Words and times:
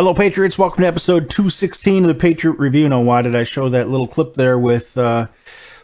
Hello, 0.00 0.14
Patriots. 0.14 0.56
Welcome 0.56 0.80
to 0.80 0.88
episode 0.88 1.28
216 1.28 2.04
of 2.04 2.08
the 2.08 2.14
Patriot 2.14 2.58
Review. 2.58 2.88
Now, 2.88 3.02
why 3.02 3.20
did 3.20 3.36
I 3.36 3.42
show 3.42 3.68
that 3.68 3.90
little 3.90 4.08
clip 4.08 4.32
there 4.32 4.58
with 4.58 4.96
uh, 4.96 5.26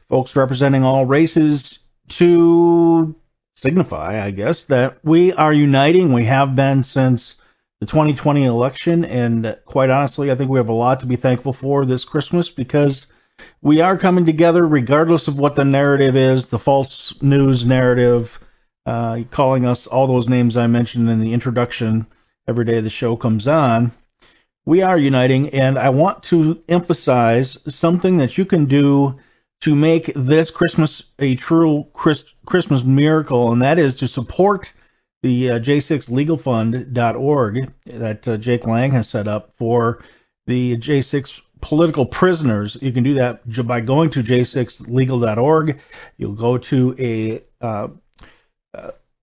folks 0.08 0.34
representing 0.34 0.84
all 0.84 1.04
races 1.04 1.80
to 2.08 3.14
signify, 3.56 4.24
I 4.24 4.30
guess, 4.30 4.62
that 4.64 5.04
we 5.04 5.34
are 5.34 5.52
uniting. 5.52 6.14
We 6.14 6.24
have 6.24 6.56
been 6.56 6.82
since 6.82 7.34
the 7.80 7.84
2020 7.84 8.44
election, 8.44 9.04
and 9.04 9.54
quite 9.66 9.90
honestly, 9.90 10.30
I 10.30 10.34
think 10.34 10.48
we 10.48 10.60
have 10.60 10.70
a 10.70 10.72
lot 10.72 11.00
to 11.00 11.06
be 11.06 11.16
thankful 11.16 11.52
for 11.52 11.84
this 11.84 12.06
Christmas 12.06 12.48
because 12.48 13.08
we 13.60 13.82
are 13.82 13.98
coming 13.98 14.24
together 14.24 14.66
regardless 14.66 15.28
of 15.28 15.38
what 15.38 15.56
the 15.56 15.64
narrative 15.66 16.16
is, 16.16 16.46
the 16.46 16.58
false 16.58 17.12
news 17.20 17.66
narrative, 17.66 18.40
uh, 18.86 19.24
calling 19.30 19.66
us 19.66 19.86
all 19.86 20.06
those 20.06 20.26
names 20.26 20.56
I 20.56 20.68
mentioned 20.68 21.10
in 21.10 21.20
the 21.20 21.34
introduction 21.34 22.06
every 22.48 22.64
day 22.64 22.80
the 22.80 22.88
show 22.88 23.14
comes 23.14 23.46
on 23.46 23.92
we 24.66 24.82
are 24.82 24.98
uniting, 24.98 25.48
and 25.50 25.78
I 25.78 25.90
want 25.90 26.24
to 26.24 26.60
emphasize 26.68 27.56
something 27.68 28.16
that 28.18 28.36
you 28.36 28.44
can 28.44 28.66
do 28.66 29.20
to 29.60 29.74
make 29.74 30.12
this 30.14 30.50
Christmas 30.50 31.04
a 31.18 31.34
true 31.36 31.86
Christmas 31.94 32.84
miracle, 32.84 33.52
and 33.52 33.62
that 33.62 33.78
is 33.78 33.94
to 33.96 34.06
support 34.08 34.74
the 35.22 35.52
uh, 35.52 35.58
J6legalfund.org 35.60 37.72
that 37.86 38.28
uh, 38.28 38.36
Jake 38.36 38.66
Lang 38.66 38.90
has 38.90 39.08
set 39.08 39.28
up 39.28 39.54
for 39.56 40.04
the 40.46 40.76
J6 40.76 41.40
political 41.60 42.04
prisoners. 42.04 42.76
You 42.80 42.90
can 42.92 43.04
do 43.04 43.14
that 43.14 43.40
by 43.66 43.80
going 43.80 44.10
to 44.10 44.22
j6legal.org. 44.22 45.80
You'll 46.16 46.34
go 46.34 46.58
to 46.58 46.94
a, 46.98 47.42
uh, 47.64 47.88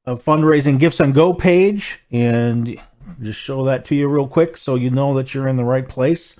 a 0.05 0.17
fundraising 0.17 0.79
GiveSendGo 0.79 1.37
page, 1.37 1.99
and 2.11 2.79
just 3.21 3.39
show 3.39 3.65
that 3.65 3.85
to 3.85 3.95
you 3.95 4.07
real 4.07 4.27
quick 4.27 4.57
so 4.57 4.75
you 4.75 4.89
know 4.89 5.15
that 5.15 5.33
you're 5.33 5.47
in 5.47 5.57
the 5.57 5.63
right 5.63 5.87
place. 5.87 6.35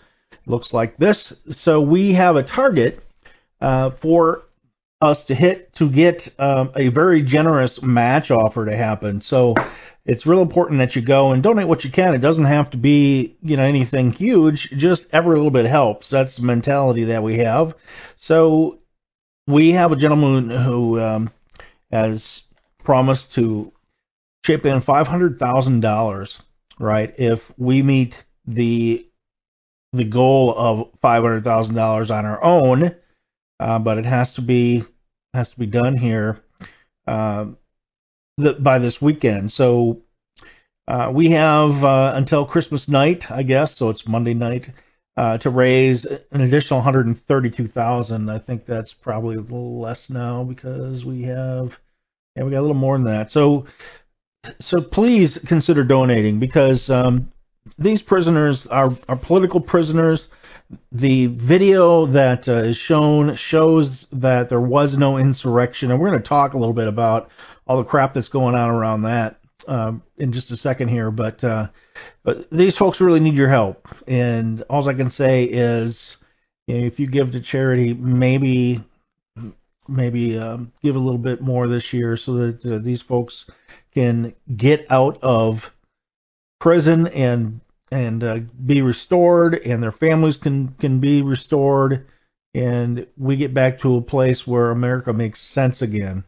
looks 0.45 0.73
like 0.73 0.97
this. 0.97 1.33
So 1.49 1.81
we 1.81 2.13
have 2.13 2.35
a 2.35 2.43
target 2.43 3.03
uh, 3.61 3.91
for 3.91 4.43
us 5.01 5.25
to 5.25 5.35
hit 5.35 5.73
to 5.73 5.89
get 5.89 6.33
um, 6.39 6.71
a 6.75 6.87
very 6.87 7.21
generous 7.21 7.81
match 7.81 8.31
offer 8.31 8.65
to 8.65 8.75
happen. 8.75 9.21
So 9.21 9.53
it's 10.05 10.25
real 10.25 10.41
important 10.41 10.79
that 10.79 10.95
you 10.95 11.01
go 11.01 11.31
and 11.31 11.43
donate 11.43 11.67
what 11.67 11.83
you 11.83 11.91
can. 11.91 12.13
It 12.13 12.19
doesn't 12.19 12.45
have 12.45 12.69
to 12.71 12.77
be, 12.77 13.35
you 13.41 13.57
know, 13.57 13.63
anything 13.63 14.11
huge. 14.11 14.69
Just 14.71 15.07
every 15.13 15.35
little 15.35 15.51
bit 15.51 15.65
helps. 15.65 16.09
That's 16.09 16.37
the 16.37 16.43
mentality 16.43 17.05
that 17.05 17.23
we 17.23 17.37
have. 17.37 17.75
So 18.17 18.79
we 19.47 19.71
have 19.71 19.91
a 19.91 19.97
gentleman 19.97 20.49
who 20.49 20.99
um, 20.99 21.29
has 21.91 22.43
promised 22.83 23.33
to 23.35 23.71
chip 24.45 24.65
in 24.65 24.81
five 24.81 25.07
hundred 25.07 25.39
thousand 25.39 25.81
dollars 25.81 26.41
right? 26.79 27.13
If 27.17 27.51
we 27.57 27.81
meet 27.81 28.23
the 28.45 29.07
the 29.93 30.03
goal 30.03 30.53
of 30.57 30.89
five 31.01 31.21
hundred 31.21 31.43
thousand 31.43 31.75
dollars 31.75 32.09
on 32.11 32.25
our 32.25 32.43
own, 32.43 32.95
uh, 33.59 33.79
but 33.79 33.97
it 33.97 34.05
has 34.05 34.33
to 34.33 34.41
be 34.41 34.83
has 35.33 35.49
to 35.49 35.59
be 35.59 35.65
done 35.65 35.95
here 35.97 36.41
uh, 37.07 37.45
the, 38.37 38.53
by 38.53 38.79
this 38.79 39.01
weekend. 39.01 39.51
So 39.51 40.01
uh, 40.87 41.11
we 41.13 41.29
have 41.29 41.83
uh, 41.83 42.13
until 42.15 42.45
Christmas 42.45 42.87
night, 42.87 43.31
I 43.31 43.43
guess. 43.43 43.75
So 43.75 43.89
it's 43.89 44.07
Monday 44.07 44.33
night 44.33 44.69
uh, 45.15 45.37
to 45.37 45.49
raise 45.49 46.05
an 46.05 46.41
additional 46.41 46.79
one 46.79 46.85
hundred 46.85 47.05
and 47.05 47.19
thirty-two 47.19 47.67
thousand. 47.67 48.29
I 48.29 48.39
think 48.39 48.65
that's 48.65 48.93
probably 48.93 49.35
a 49.35 49.41
little 49.41 49.79
less 49.79 50.09
now 50.09 50.43
because 50.43 51.05
we 51.05 51.21
have 51.23 51.79
yeah 52.35 52.43
we 52.43 52.51
got 52.51 52.59
a 52.59 52.61
little 52.61 52.73
more 52.73 52.97
than 52.97 53.05
that. 53.05 53.31
So 53.31 53.67
so 54.59 54.81
please 54.81 55.37
consider 55.45 55.83
donating 55.83 56.39
because 56.39 56.89
um, 56.89 57.31
these 57.77 58.01
prisoners 58.01 58.67
are, 58.67 58.95
are 59.07 59.15
political 59.15 59.61
prisoners. 59.61 60.27
The 60.91 61.27
video 61.27 62.05
that 62.07 62.47
uh, 62.47 62.63
is 62.63 62.77
shown 62.77 63.35
shows 63.35 64.07
that 64.11 64.49
there 64.49 64.61
was 64.61 64.97
no 64.97 65.17
insurrection, 65.17 65.91
and 65.91 65.99
we're 65.99 66.09
going 66.09 66.21
to 66.21 66.27
talk 66.27 66.53
a 66.53 66.57
little 66.57 66.73
bit 66.73 66.87
about 66.87 67.29
all 67.67 67.77
the 67.77 67.83
crap 67.83 68.13
that's 68.13 68.29
going 68.29 68.55
on 68.55 68.69
around 68.69 69.03
that 69.03 69.39
um, 69.67 70.01
in 70.17 70.31
just 70.31 70.51
a 70.51 70.57
second 70.57 70.87
here. 70.87 71.11
But 71.11 71.43
uh, 71.43 71.67
but 72.23 72.49
these 72.49 72.75
folks 72.75 73.01
really 73.01 73.19
need 73.19 73.35
your 73.35 73.49
help, 73.49 73.87
and 74.07 74.61
all 74.63 74.87
I 74.87 74.93
can 74.93 75.09
say 75.09 75.43
is, 75.43 76.17
you 76.67 76.79
know, 76.79 76.85
if 76.87 76.99
you 76.99 77.07
give 77.07 77.31
to 77.33 77.39
charity, 77.39 77.93
maybe 77.93 78.83
maybe 79.87 80.37
um, 80.37 80.71
give 80.81 80.95
a 80.95 80.99
little 80.99 81.19
bit 81.19 81.41
more 81.41 81.67
this 81.67 81.93
year 81.93 82.17
so 82.17 82.33
that 82.33 82.65
uh, 82.65 82.79
these 82.79 83.01
folks 83.01 83.47
can 83.93 84.33
get 84.55 84.85
out 84.89 85.19
of 85.21 85.71
prison 86.59 87.07
and 87.07 87.61
and 87.91 88.23
uh, 88.23 88.39
be 88.65 88.81
restored, 88.81 89.55
and 89.55 89.83
their 89.83 89.91
families 89.91 90.37
can 90.37 90.69
can 90.79 90.99
be 90.99 91.21
restored, 91.21 92.07
and 92.53 93.05
we 93.17 93.35
get 93.35 93.53
back 93.53 93.79
to 93.79 93.97
a 93.97 94.01
place 94.01 94.47
where 94.47 94.71
America 94.71 95.13
makes 95.13 95.41
sense 95.41 95.81
again. 95.81 96.23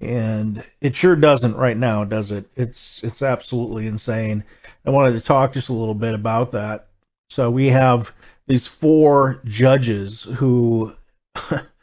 And 0.00 0.62
it 0.80 0.94
sure 0.94 1.16
doesn't 1.16 1.56
right 1.56 1.76
now, 1.76 2.04
does 2.04 2.30
it? 2.30 2.50
It's 2.56 3.02
it's 3.02 3.22
absolutely 3.22 3.86
insane. 3.86 4.44
I 4.84 4.90
wanted 4.90 5.12
to 5.12 5.20
talk 5.20 5.52
just 5.52 5.68
a 5.68 5.74
little 5.74 5.94
bit 5.94 6.14
about 6.14 6.50
that. 6.52 6.88
So 7.30 7.50
we 7.50 7.68
have 7.68 8.12
these 8.46 8.66
four 8.66 9.40
judges 9.44 10.22
who 10.22 10.92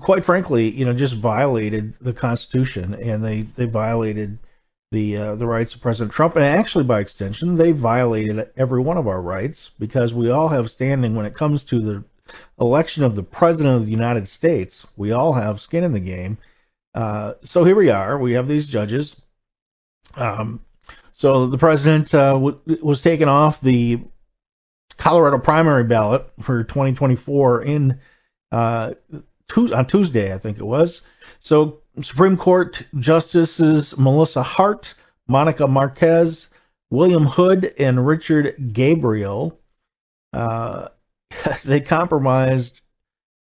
quite 0.00 0.24
frankly, 0.24 0.70
you 0.70 0.84
know, 0.84 0.92
just 0.92 1.14
violated 1.14 1.94
the 2.00 2.12
Constitution 2.12 2.94
and 2.94 3.24
they 3.24 3.42
they 3.42 3.66
violated 3.66 4.38
the 4.90 5.16
uh, 5.16 5.34
the 5.34 5.46
rights 5.46 5.74
of 5.74 5.82
President 5.82 6.12
Trump, 6.12 6.36
and 6.36 6.44
actually 6.44 6.84
by 6.84 7.00
extension, 7.00 7.56
they 7.56 7.72
violated 7.72 8.50
every 8.56 8.80
one 8.80 8.96
of 8.96 9.06
our 9.06 9.20
rights 9.20 9.70
because 9.78 10.14
we 10.14 10.30
all 10.30 10.48
have 10.48 10.70
standing 10.70 11.14
when 11.14 11.26
it 11.26 11.34
comes 11.34 11.64
to 11.64 11.80
the 11.80 12.04
election 12.60 13.04
of 13.04 13.14
the 13.14 13.22
president 13.22 13.76
of 13.76 13.84
the 13.84 13.90
United 13.90 14.26
States. 14.26 14.86
We 14.96 15.12
all 15.12 15.32
have 15.32 15.60
skin 15.60 15.84
in 15.84 15.92
the 15.92 16.00
game. 16.00 16.38
Uh, 16.94 17.34
so 17.42 17.64
here 17.64 17.76
we 17.76 17.90
are. 17.90 18.18
We 18.18 18.32
have 18.32 18.48
these 18.48 18.66
judges. 18.66 19.16
Um, 20.14 20.60
so 21.12 21.46
the 21.46 21.58
president 21.58 22.14
uh, 22.14 22.32
w- 22.32 22.60
was 22.82 23.00
taken 23.00 23.28
off 23.28 23.60
the 23.60 24.00
Colorado 24.96 25.38
primary 25.38 25.84
ballot 25.84 26.26
for 26.40 26.64
2024 26.64 27.62
in 27.62 28.00
on 29.56 29.86
Tuesday, 29.86 30.32
I 30.32 30.38
think 30.38 30.58
it 30.58 30.64
was. 30.64 31.02
So 31.40 31.80
Supreme 32.02 32.36
Court 32.36 32.82
Justices 32.98 33.96
Melissa 33.96 34.42
Hart, 34.42 34.94
Monica 35.26 35.66
Marquez, 35.66 36.48
William 36.90 37.26
Hood, 37.26 37.74
and 37.78 38.06
Richard 38.06 38.72
Gabriel, 38.72 39.58
uh, 40.32 40.88
they 41.64 41.80
compromised 41.80 42.80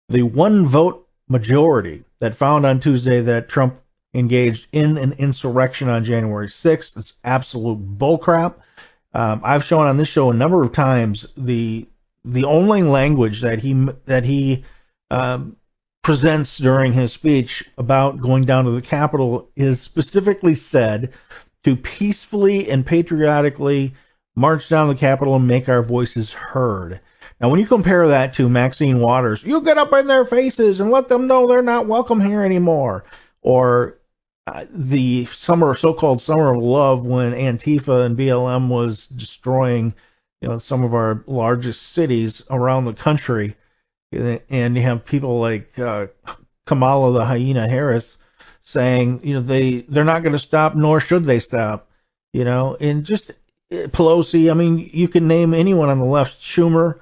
the 0.09 0.23
one 0.23 0.67
vote 0.67 1.09
majority 1.29 2.05
that 2.21 2.35
found 2.35 2.67
on 2.67 2.81
Tuesday 2.81 3.21
that 3.23 3.49
Trump 3.49 3.81
engaged 4.13 4.69
in 4.73 4.97
an 4.97 5.13
insurrection 5.15 5.89
on 5.89 6.05
January 6.05 6.47
6th. 6.47 6.97
It's 6.97 7.15
absolute 7.25 7.99
bullcrap. 7.99 8.55
Um, 9.13 9.41
I've 9.45 9.65
shown 9.65 9.87
on 9.87 9.97
this 9.97 10.09
show 10.09 10.31
a 10.31 10.35
number 10.35 10.63
of 10.63 10.73
times 10.73 11.27
the 11.37 11.87
the 12.25 12.45
only 12.45 12.83
language 12.83 13.43
that 13.43 13.59
he 13.59 13.75
that 14.07 14.25
he 14.25 14.65
um, 15.11 15.57
presents 16.05 16.59
during 16.59 16.93
his 16.93 17.15
speech 17.15 17.65
about 17.79 18.21
going 18.21 18.45
down 18.45 18.67
to 18.67 18.71
the 18.71 18.83
Capitol 18.83 19.49
is 19.57 19.81
specifically 19.81 20.55
said 20.55 21.15
to 21.65 21.75
peacefully 21.75 22.71
and 22.71 22.85
patriotically 22.85 23.95
march 24.37 24.69
down 24.69 24.89
the 24.89 24.95
Capitol 24.95 25.35
and 25.35 25.49
make 25.49 25.67
our 25.67 25.83
voices 25.83 26.31
heard. 26.31 27.01
Now, 27.41 27.49
when 27.49 27.59
you 27.59 27.67
compare 27.67 28.09
that 28.09 28.35
to 28.35 28.51
Maxine 28.51 29.01
Waters, 29.01 29.43
you 29.43 29.63
get 29.63 29.79
up 29.79 29.95
in 29.95 30.07
their 30.07 30.27
faces 30.27 30.79
and 30.79 30.91
let 30.91 31.09
them 31.09 31.27
know 31.27 31.47
they're 31.47 31.63
not 31.63 31.89
welcome 31.89 32.21
here 32.21 32.43
anymore, 32.43 33.05
or 33.41 33.99
uh, 34.47 34.67
the 34.71 35.25
summer, 35.27 35.75
so-called 35.75 36.21
summer 36.21 36.55
of 36.55 36.63
love, 36.63 37.07
when 37.07 37.33
Antifa 37.33 38.05
and 38.05 38.17
BLM 38.17 38.69
was 38.69 39.07
destroying, 39.07 39.95
you 40.43 40.49
know, 40.49 40.59
some 40.59 40.85
of 40.85 40.93
our 40.93 41.25
largest 41.27 41.81
cities 41.83 42.43
around 42.51 42.85
the 42.85 42.93
country, 42.93 43.57
and 44.15 44.77
you 44.77 44.83
have 44.83 45.05
people 45.05 45.41
like 45.41 45.79
uh, 45.79 46.07
Kamala 46.67 47.13
the 47.13 47.25
hyena 47.25 47.69
Harris 47.69 48.17
saying, 48.63 49.21
you 49.23 49.35
know, 49.35 49.41
they 49.41 49.83
they're 49.83 50.05
not 50.05 50.23
going 50.23 50.33
to 50.33 50.39
stop, 50.39 50.75
nor 50.75 51.01
should 51.01 51.25
they 51.25 51.39
stop, 51.39 51.89
you 52.33 52.45
know, 52.45 52.77
and 52.81 53.05
just 53.05 53.31
Pelosi. 53.71 54.51
I 54.51 54.55
mean, 54.55 54.91
you 54.93 55.09
can 55.09 55.29
name 55.29 55.55
anyone 55.55 55.89
on 55.89 55.99
the 55.99 56.05
left, 56.05 56.41
Schumer, 56.41 57.01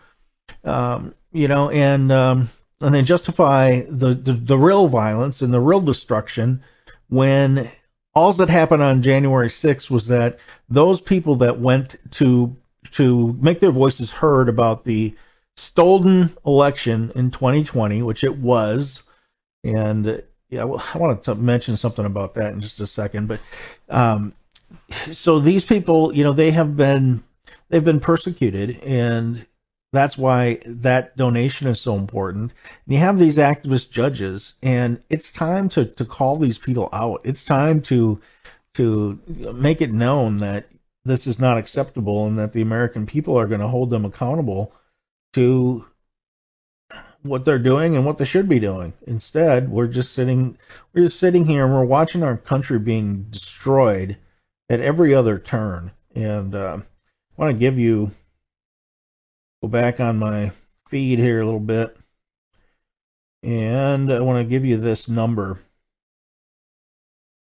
um, 0.64 1.14
you 1.32 1.48
know, 1.48 1.70
and 1.70 2.10
um, 2.10 2.50
and 2.80 2.94
they 2.94 3.02
justify 3.02 3.82
the, 3.88 4.14
the 4.14 4.32
the 4.32 4.58
real 4.58 4.88
violence 4.88 5.42
and 5.42 5.52
the 5.52 5.60
real 5.60 5.80
destruction 5.80 6.62
when 7.08 7.70
all 8.14 8.32
that 8.32 8.48
happened 8.48 8.82
on 8.82 9.02
January 9.02 9.48
6th 9.48 9.90
was 9.90 10.08
that 10.08 10.38
those 10.68 11.00
people 11.00 11.36
that 11.36 11.60
went 11.60 11.96
to 12.10 12.56
to 12.92 13.32
make 13.40 13.60
their 13.60 13.70
voices 13.70 14.10
heard 14.10 14.48
about 14.48 14.84
the 14.84 15.14
stolen 15.56 16.36
election 16.46 17.12
in 17.14 17.30
2020, 17.30 18.02
which 18.02 18.24
it 18.24 18.36
was, 18.36 19.02
and 19.64 20.22
yeah, 20.48 20.64
well, 20.64 20.84
I 20.94 20.98
wanted 20.98 21.22
to 21.24 21.34
mention 21.34 21.76
something 21.76 22.04
about 22.04 22.34
that 22.34 22.52
in 22.52 22.60
just 22.60 22.80
a 22.80 22.86
second, 22.86 23.28
but 23.28 23.40
um, 23.88 24.34
so 25.10 25.38
these 25.38 25.64
people, 25.64 26.14
you 26.14 26.24
know, 26.24 26.32
they 26.32 26.50
have 26.50 26.76
been 26.76 27.22
they've 27.68 27.84
been 27.84 28.00
persecuted, 28.00 28.82
and 28.82 29.46
that's 29.92 30.16
why 30.16 30.60
that 30.64 31.16
donation 31.16 31.68
is 31.68 31.80
so 31.80 31.96
important. 31.96 32.52
And 32.86 32.94
you 32.94 32.98
have 32.98 33.18
these 33.18 33.36
activist 33.36 33.90
judges, 33.90 34.54
and 34.62 35.02
it's 35.08 35.32
time 35.32 35.68
to 35.70 35.86
to 35.86 36.04
call 36.04 36.38
these 36.38 36.58
people 36.58 36.88
out. 36.92 37.22
It's 37.24 37.44
time 37.44 37.82
to 37.82 38.20
to 38.74 39.18
make 39.26 39.80
it 39.80 39.92
known 39.92 40.38
that 40.38 40.66
this 41.04 41.26
is 41.26 41.38
not 41.38 41.58
acceptable 41.58 42.26
and 42.26 42.38
that 42.38 42.52
the 42.52 42.62
American 42.62 43.06
people 43.06 43.38
are 43.38 43.46
going 43.46 43.60
to 43.60 43.68
hold 43.68 43.90
them 43.90 44.04
accountable 44.04 44.72
to 45.32 45.84
what 47.22 47.44
they're 47.44 47.58
doing 47.58 47.96
and 47.96 48.04
what 48.04 48.18
they 48.18 48.24
should 48.24 48.48
be 48.48 48.58
doing. 48.58 48.92
Instead, 49.06 49.70
we're 49.70 49.86
just 49.86 50.12
sitting 50.12 50.58
we're 50.92 51.04
just 51.04 51.18
sitting 51.18 51.44
here 51.44 51.64
and 51.64 51.72
we're 51.72 51.84
watching 51.84 52.22
our 52.22 52.36
country 52.36 52.78
being 52.78 53.26
destroyed 53.30 54.16
at 54.68 54.80
every 54.80 55.14
other 55.14 55.38
turn. 55.38 55.92
And 56.14 56.54
uh, 56.54 56.78
I 56.80 57.40
want 57.40 57.52
to 57.52 57.58
give 57.58 57.78
you 57.78 58.10
go 59.62 59.68
back 59.68 60.00
on 60.00 60.18
my 60.18 60.52
feed 60.88 61.18
here 61.18 61.40
a 61.40 61.44
little 61.44 61.60
bit, 61.60 61.96
and 63.42 64.12
I 64.12 64.20
want 64.20 64.44
to 64.44 64.50
give 64.50 64.64
you 64.64 64.76
this 64.76 65.08
number. 65.08 65.60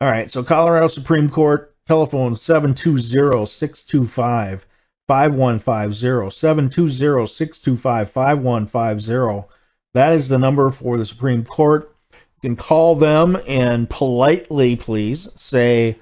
All 0.00 0.10
right, 0.10 0.30
so 0.30 0.42
Colorado 0.42 0.88
Supreme 0.88 1.28
Court 1.28 1.74
telephone 1.86 2.34
720-625 2.34 4.60
5150 5.08 6.30
720 6.30 8.06
5150 8.06 9.48
that 9.94 10.12
is 10.14 10.28
the 10.28 10.38
number 10.38 10.70
for 10.70 10.96
the 10.96 11.04
Supreme 11.06 11.44
Court. 11.44 11.94
You 12.42 12.50
can 12.50 12.56
call 12.56 12.96
them 12.96 13.38
and 13.46 13.88
politely, 13.88 14.76
please, 14.76 15.28
say, 15.36 15.98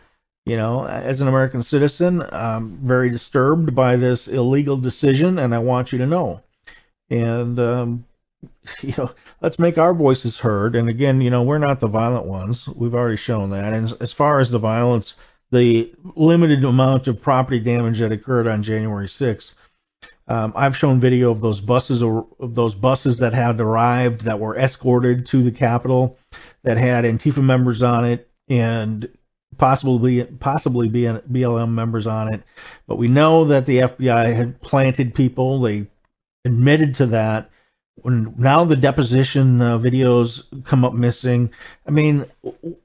you 0.47 0.57
know, 0.57 0.87
as 0.87 1.21
an 1.21 1.29
American 1.29 1.63
citizen, 1.63 2.23
I'm 2.33 2.79
very 2.79 3.11
disturbed 3.11 3.75
by 3.75 3.97
this 3.97 4.29
illegal 4.29 4.77
decision, 4.77 5.39
and 5.39 5.55
I 5.55 5.59
want 5.59 5.93
you 5.93 5.99
to 5.99 6.07
know. 6.07 6.41
And, 7.11 7.59
um, 7.59 8.05
you 8.81 8.95
know, 8.97 9.11
let's 9.43 9.59
make 9.59 9.77
our 9.77 9.93
voices 9.93 10.39
heard. 10.39 10.77
And 10.77 10.89
again, 10.89 11.21
you 11.21 11.31
know, 11.31 11.43
we're 11.43 11.59
not 11.59 11.81
the 11.81 11.89
violent 11.89 12.27
ones. 12.27 12.69
We've 12.69 12.95
already 12.95 13.17
shown 13.17 13.51
that. 13.51 13.73
And 13.73 13.95
as 14.01 14.13
far 14.13 14.41
as 14.41 14.51
the 14.51 14.59
violence, 14.59 15.17
the 15.51 15.93
limited 16.15 16.65
amount 16.65 17.09
of 17.09 17.21
property 17.21 17.61
damage 17.61 17.99
that 17.99 18.13
occurred 18.13 18.47
on 18.47 18.63
January 18.63 19.07
6th, 19.07 19.55
um, 20.29 20.53
I've 20.55 20.77
shown 20.77 21.01
video 21.01 21.33
of 21.33 21.41
those 21.41 21.61
buses 21.61 22.03
of 22.03 22.27
those 22.39 22.75
buses 22.75 23.19
that 23.19 23.33
had 23.33 23.61
arrived 23.61 24.21
that 24.23 24.39
were 24.39 24.57
escorted 24.57 25.27
to 25.27 25.43
the 25.43 25.51
Capitol 25.51 26.19
that 26.63 26.77
had 26.77 27.05
Antifa 27.05 27.43
members 27.43 27.83
on 27.83 28.05
it 28.05 28.31
and 28.49 29.09
possibly 29.59 30.25
possibly 30.25 30.89
BLM 30.89 31.71
members 31.71 32.07
on 32.07 32.33
it. 32.33 32.43
But 32.87 32.97
we 32.97 33.09
know 33.09 33.45
that 33.47 33.67
the 33.67 33.79
FBI 33.79 34.35
had 34.35 34.61
planted 34.63 35.15
people. 35.15 35.61
They 35.61 35.89
admitted 36.45 36.95
to 36.95 37.07
that. 37.07 37.51
When 37.97 38.35
now 38.39 38.65
the 38.65 38.77
deposition 38.77 39.61
uh, 39.61 39.79
videos 39.79 40.45
come 40.65 40.85
up 40.85 40.95
missing. 40.95 41.51
I 41.87 41.91
mean, 41.91 42.25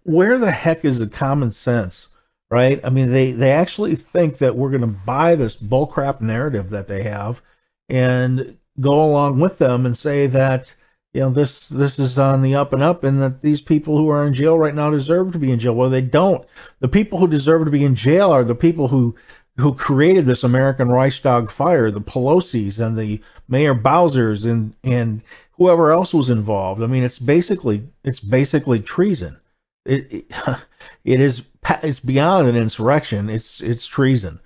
where 0.04 0.40
the 0.40 0.52
heck 0.52 0.84
is 0.84 0.98
the 0.98 1.08
common 1.08 1.52
sense? 1.52 2.08
Right? 2.50 2.80
I 2.84 2.90
mean, 2.90 3.12
they 3.12 3.32
they 3.32 3.52
actually 3.52 3.96
think 3.96 4.40
that 4.40 4.56
we're 4.56 4.70
going 4.70 4.82
to 4.82 4.88
buy 4.88 5.36
this 5.36 5.56
bullcrap 5.56 6.22
narrative 6.22 6.70
that 6.72 6.88
they 6.88 7.04
have 7.04 7.42
and 7.90 8.58
go 8.80 9.06
along 9.06 9.40
with 9.40 9.58
them 9.58 9.86
and 9.86 9.98
say 9.98 10.28
that 10.28 10.74
you 11.14 11.22
know 11.22 11.30
this 11.30 11.70
this 11.70 11.98
is 11.98 12.20
on 12.20 12.42
the 12.42 12.56
up 12.56 12.74
and 12.74 12.84
up 12.84 13.04
and 13.04 13.22
that 13.22 13.42
these 13.42 13.62
people 13.62 13.98
who 13.98 14.10
are 14.10 14.28
in 14.28 14.34
jail 14.34 14.58
right 14.58 14.76
now 14.76 14.90
deserve 14.90 15.32
to 15.32 15.40
be 15.40 15.52
in 15.52 15.60
jail. 15.60 15.74
Well, 15.74 15.90
they 15.90 16.02
don't. 16.02 16.46
The 16.80 16.88
people 16.88 17.20
who 17.20 17.28
deserve 17.28 17.66
to 17.66 17.72
be 17.72 17.86
in 17.86 17.96
jail 17.96 18.32
are 18.32 18.44
the 18.44 18.56
people 18.56 18.88
who 18.88 19.16
who 19.58 19.74
created 19.74 20.26
this 20.26 20.44
American 20.44 20.90
Reichstag 20.90 21.50
fire, 21.50 21.90
the 21.90 22.02
Pelosi's 22.02 22.80
and 22.80 22.98
the 22.98 23.22
Mayor 23.48 23.74
Bowser's 23.74 24.46
and 24.46 24.76
and 24.84 25.22
whoever 25.54 25.92
else 25.92 26.14
was 26.14 26.30
involved. 26.30 26.84
I 26.84 26.88
mean, 26.88 27.04
it's 27.04 27.20
basically 27.20 27.88
it's 28.04 28.20
basically 28.20 28.82
treason. 28.82 29.38
It, 29.86 30.14
it, 30.14 30.32
it 31.06 31.22
is 31.22 31.44
it's 31.84 32.00
beyond 32.00 32.48
an 32.48 32.56
insurrection. 32.56 33.30
It's 33.30 33.62
it's 33.62 33.88
treason, 33.88 34.40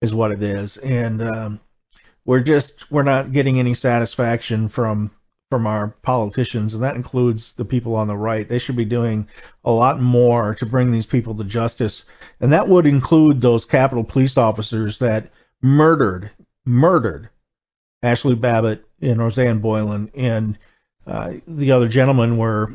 is 0.00 0.14
what 0.14 0.32
it 0.32 0.42
is, 0.42 0.76
and 0.76 1.22
um, 1.22 1.60
we're 2.24 2.40
just 2.40 2.90
we're 2.90 3.02
not 3.02 3.32
getting 3.32 3.58
any 3.58 3.74
satisfaction 3.74 4.68
from 4.68 5.10
from 5.50 5.66
our 5.66 5.88
politicians, 6.02 6.74
and 6.74 6.82
that 6.82 6.96
includes 6.96 7.52
the 7.52 7.64
people 7.64 7.94
on 7.94 8.08
the 8.08 8.16
right. 8.16 8.48
They 8.48 8.58
should 8.58 8.76
be 8.76 8.84
doing 8.84 9.28
a 9.64 9.70
lot 9.70 10.00
more 10.00 10.54
to 10.56 10.66
bring 10.66 10.90
these 10.90 11.06
people 11.06 11.34
to 11.36 11.44
justice, 11.44 12.04
and 12.40 12.52
that 12.52 12.68
would 12.68 12.86
include 12.86 13.40
those 13.40 13.64
Capitol 13.64 14.04
police 14.04 14.36
officers 14.36 14.98
that 14.98 15.30
murdered 15.62 16.30
murdered 16.64 17.28
Ashley 18.02 18.34
Babbitt 18.34 18.84
and 19.00 19.18
Rosanne 19.18 19.60
Boyland 19.60 20.10
and 20.14 20.58
uh, 21.06 21.34
the 21.46 21.72
other 21.72 21.88
gentlemen 21.88 22.38
were 22.38 22.72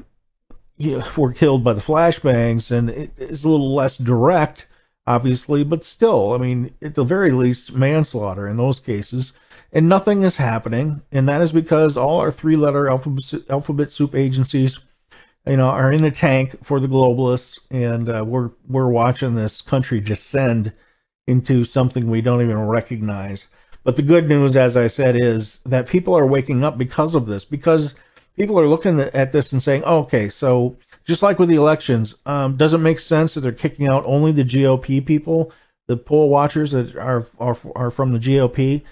you 0.79 0.97
know, 0.97 1.05
were 1.17 1.33
killed 1.33 1.63
by 1.63 1.73
the 1.73 1.81
flashbangs, 1.81 2.71
and 2.71 2.89
it 2.89 3.11
is 3.17 3.43
a 3.43 3.49
little 3.49 3.75
less 3.75 3.97
direct, 3.97 4.67
obviously, 5.05 5.63
but 5.63 5.83
still, 5.83 6.33
I 6.33 6.37
mean, 6.39 6.73
at 6.81 6.95
the 6.95 7.03
very 7.03 7.31
least, 7.31 7.73
manslaughter 7.73 8.47
in 8.47 8.57
those 8.57 8.79
cases. 8.79 9.33
And 9.71 9.87
nothing 9.87 10.23
is 10.23 10.35
happening, 10.35 11.01
and 11.11 11.29
that 11.29 11.41
is 11.41 11.51
because 11.51 11.95
all 11.95 12.21
our 12.21 12.31
three-letter 12.31 12.89
alphabet, 12.89 13.33
alphabet 13.51 13.91
soup 13.91 14.15
agencies, 14.15 14.79
you 15.45 15.57
know, 15.57 15.67
are 15.67 15.91
in 15.91 16.01
the 16.01 16.09
tank 16.09 16.55
for 16.63 16.79
the 16.79 16.87
globalists, 16.87 17.59
and 17.69 18.09
uh, 18.09 18.23
we're 18.25 18.49
we're 18.67 18.89
watching 18.89 19.35
this 19.35 19.61
country 19.61 19.99
descend 19.99 20.73
into 21.27 21.63
something 21.65 22.09
we 22.09 22.21
don't 22.21 22.41
even 22.41 22.57
recognize. 22.57 23.47
But 23.83 23.95
the 23.95 24.01
good 24.01 24.27
news, 24.27 24.55
as 24.55 24.75
I 24.75 24.87
said, 24.87 25.15
is 25.15 25.59
that 25.67 25.87
people 25.87 26.17
are 26.17 26.25
waking 26.25 26.63
up 26.63 26.77
because 26.77 27.13
of 27.13 27.27
this, 27.27 27.45
because 27.45 27.93
people 28.35 28.59
are 28.59 28.67
looking 28.67 28.99
at 28.99 29.31
this 29.31 29.51
and 29.51 29.61
saying, 29.61 29.83
oh, 29.85 29.99
okay, 29.99 30.29
so 30.29 30.77
just 31.05 31.23
like 31.23 31.39
with 31.39 31.49
the 31.49 31.55
elections, 31.55 32.15
um, 32.25 32.57
does 32.57 32.73
it 32.73 32.77
make 32.79 32.99
sense 32.99 33.33
that 33.33 33.41
they're 33.41 33.51
kicking 33.51 33.87
out 33.87 34.05
only 34.05 34.31
the 34.31 34.43
GOP 34.43 35.05
people, 35.05 35.51
the 35.87 35.97
poll 35.97 36.29
watchers 36.29 36.71
that 36.71 36.95
are, 36.95 37.25
are 37.39 37.57
are 37.75 37.91
from 37.91 38.13
the 38.13 38.19
GOP? 38.19 38.83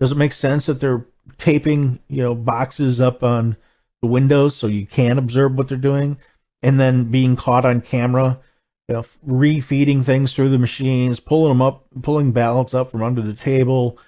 Does 0.00 0.12
it 0.12 0.18
make 0.18 0.32
sense 0.32 0.66
that 0.66 0.80
they're 0.80 1.06
taping, 1.38 1.98
you 2.08 2.22
know, 2.22 2.34
boxes 2.34 3.00
up 3.00 3.22
on 3.22 3.56
the 4.02 4.08
windows 4.08 4.54
so 4.54 4.66
you 4.66 4.86
can 4.86 5.18
observe 5.18 5.54
what 5.54 5.68
they're 5.68 5.78
doing, 5.78 6.18
and 6.62 6.78
then 6.78 7.10
being 7.10 7.36
caught 7.36 7.64
on 7.64 7.80
camera, 7.80 8.38
you 8.88 8.94
know, 8.94 9.04
refeeding 9.26 10.04
things 10.04 10.32
through 10.32 10.48
the 10.48 10.58
machines, 10.58 11.20
pulling 11.20 11.50
them 11.50 11.62
up, 11.62 11.86
pulling 12.02 12.32
ballots 12.32 12.74
up 12.74 12.90
from 12.90 13.02
under 13.02 13.22
the 13.22 13.34
table, 13.34 13.98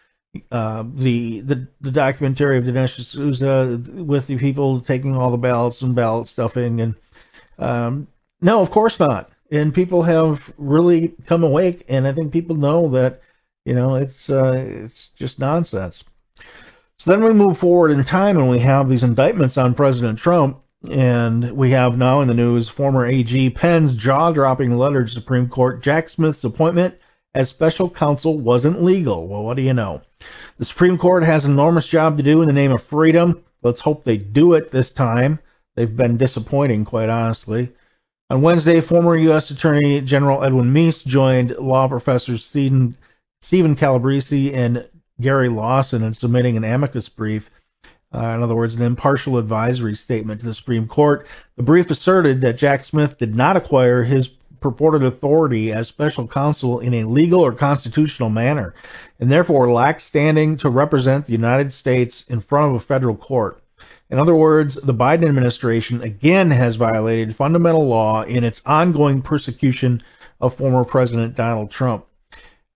uh, 0.50 0.84
the, 0.94 1.40
the 1.40 1.68
the 1.80 1.90
documentary 1.90 2.58
of 2.58 2.64
Dinesh 2.64 2.96
D'Souza 2.96 3.80
with 4.02 4.26
the 4.26 4.36
people 4.36 4.80
taking 4.80 5.16
all 5.16 5.30
the 5.30 5.36
ballots 5.36 5.82
and 5.82 5.94
ballot 5.94 6.26
stuffing 6.26 6.80
and 6.80 6.94
um, 7.58 8.06
no, 8.40 8.60
of 8.60 8.70
course 8.70 9.00
not. 9.00 9.30
And 9.50 9.74
people 9.74 10.02
have 10.02 10.52
really 10.58 11.14
come 11.26 11.42
awake, 11.42 11.84
and 11.88 12.06
I 12.06 12.12
think 12.12 12.32
people 12.32 12.56
know 12.56 12.88
that 12.90 13.22
you 13.64 13.74
know 13.74 13.96
it's 13.96 14.30
uh, 14.30 14.64
it's 14.66 15.08
just 15.08 15.38
nonsense. 15.38 16.04
So 16.96 17.10
then 17.10 17.24
we 17.24 17.32
move 17.32 17.58
forward 17.58 17.90
in 17.90 18.04
time, 18.04 18.36
and 18.36 18.50
we 18.50 18.58
have 18.58 18.88
these 18.88 19.04
indictments 19.04 19.56
on 19.56 19.74
President 19.74 20.18
Trump, 20.18 20.60
and 20.90 21.52
we 21.52 21.70
have 21.70 21.96
now 21.96 22.20
in 22.20 22.28
the 22.28 22.34
news 22.34 22.68
former 22.68 23.06
AG 23.06 23.50
Penn's 23.50 23.94
jaw-dropping 23.94 24.76
letter 24.76 25.04
to 25.04 25.10
Supreme 25.10 25.48
Court: 25.48 25.82
Jack 25.82 26.08
Smith's 26.08 26.44
appointment 26.44 26.94
as 27.34 27.48
special 27.48 27.88
counsel 27.88 28.38
wasn't 28.38 28.82
legal. 28.82 29.26
Well, 29.26 29.44
what 29.44 29.56
do 29.56 29.62
you 29.62 29.74
know? 29.74 30.02
The 30.58 30.64
Supreme 30.64 30.98
Court 30.98 31.24
has 31.24 31.44
an 31.44 31.52
enormous 31.52 31.86
job 31.86 32.16
to 32.16 32.22
do 32.22 32.42
in 32.42 32.48
the 32.48 32.52
name 32.52 32.72
of 32.72 32.82
freedom. 32.82 33.44
Let's 33.62 33.80
hope 33.80 34.04
they 34.04 34.16
do 34.16 34.54
it 34.54 34.70
this 34.70 34.92
time. 34.92 35.38
They've 35.76 35.96
been 35.96 36.16
disappointing, 36.16 36.84
quite 36.84 37.08
honestly. 37.08 37.72
On 38.30 38.42
Wednesday, 38.42 38.80
former 38.80 39.16
U.S. 39.16 39.50
Attorney 39.50 40.00
General 40.00 40.44
Edwin 40.44 40.72
Meese 40.72 41.06
joined 41.06 41.52
law 41.52 41.88
professors 41.88 42.44
Stephen, 42.44 42.96
Stephen 43.40 43.76
Calabresi 43.76 44.54
and 44.54 44.88
Gary 45.20 45.48
Lawson 45.48 46.02
in 46.02 46.14
submitting 46.14 46.56
an 46.56 46.64
amicus 46.64 47.08
brief 47.08 47.50
uh, 48.14 48.34
in 48.34 48.42
other 48.42 48.54
words, 48.54 48.74
an 48.74 48.82
impartial 48.82 49.36
advisory 49.36 49.94
statement 49.94 50.40
to 50.40 50.46
the 50.46 50.54
Supreme 50.54 50.88
Court. 50.88 51.26
The 51.56 51.62
brief 51.62 51.90
asserted 51.90 52.40
that 52.40 52.56
Jack 52.56 52.84
Smith 52.84 53.18
did 53.18 53.36
not 53.36 53.56
acquire 53.56 54.02
his 54.02 54.28
purported 54.60 55.02
authority 55.02 55.72
as 55.72 55.88
special 55.88 56.26
counsel 56.26 56.80
in 56.80 56.94
a 56.94 57.04
legal 57.04 57.40
or 57.40 57.52
constitutional 57.52 58.30
manner, 58.30 58.74
and 59.20 59.30
therefore 59.30 59.70
lacked 59.70 60.00
standing 60.00 60.56
to 60.58 60.70
represent 60.70 61.26
the 61.26 61.32
United 61.32 61.72
States 61.72 62.24
in 62.28 62.40
front 62.40 62.70
of 62.70 62.76
a 62.76 62.84
federal 62.84 63.16
court. 63.16 63.62
In 64.10 64.18
other 64.18 64.34
words, 64.34 64.74
the 64.74 64.94
Biden 64.94 65.28
administration 65.28 66.02
again 66.02 66.50
has 66.50 66.76
violated 66.76 67.36
fundamental 67.36 67.86
law 67.86 68.22
in 68.22 68.42
its 68.42 68.62
ongoing 68.64 69.22
persecution 69.22 70.02
of 70.40 70.54
former 70.54 70.84
President 70.84 71.34
Donald 71.34 71.70
Trump. 71.70 72.06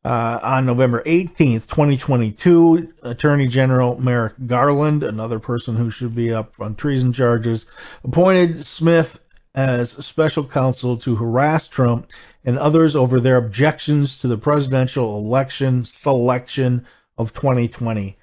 Uh, 0.04 0.40
on 0.42 0.66
November 0.66 1.00
18th, 1.04 1.68
2022, 1.68 2.92
Attorney 3.04 3.46
General 3.46 4.00
Merrick 4.00 4.34
Garland, 4.46 5.04
another 5.04 5.38
person 5.38 5.76
who 5.76 5.90
should 5.90 6.12
be 6.12 6.32
up 6.32 6.54
on 6.58 6.74
treason 6.74 7.12
charges, 7.12 7.66
appointed 8.02 8.66
Smith 8.66 9.20
as 9.54 9.90
special 9.90 10.46
counsel 10.46 10.96
to 10.98 11.14
harass 11.14 11.68
Trump 11.68 12.10
and 12.44 12.58
others 12.58 12.96
over 12.96 13.20
their 13.20 13.36
objections 13.36 14.18
to 14.18 14.28
the 14.28 14.38
presidential 14.38 15.18
election 15.18 15.84
selection 15.84 16.86
of 17.18 17.32
2020. 17.32 18.16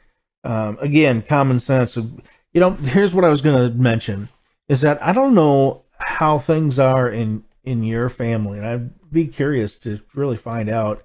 Um, 0.44 0.78
again, 0.82 1.22
common 1.22 1.60
sense. 1.60 1.96
You 1.96 2.12
know, 2.54 2.72
here's 2.72 3.14
what 3.14 3.26
I 3.26 3.30
was 3.30 3.42
going 3.42 3.72
to 3.72 3.78
mention 3.78 4.30
is 4.68 4.82
that 4.82 5.04
I 5.04 5.14
don't 5.14 5.36
know 5.36 5.84
how 5.98 6.40
things 6.40 6.80
are 6.80 7.10
in 7.10 7.44
in 7.64 7.84
your 7.84 8.10
family, 8.10 8.58
and 8.58 8.68
I'd 8.68 9.12
be 9.12 9.28
curious 9.28 9.78
to 9.80 10.00
really 10.16 10.38
find 10.38 10.70
out 10.70 11.04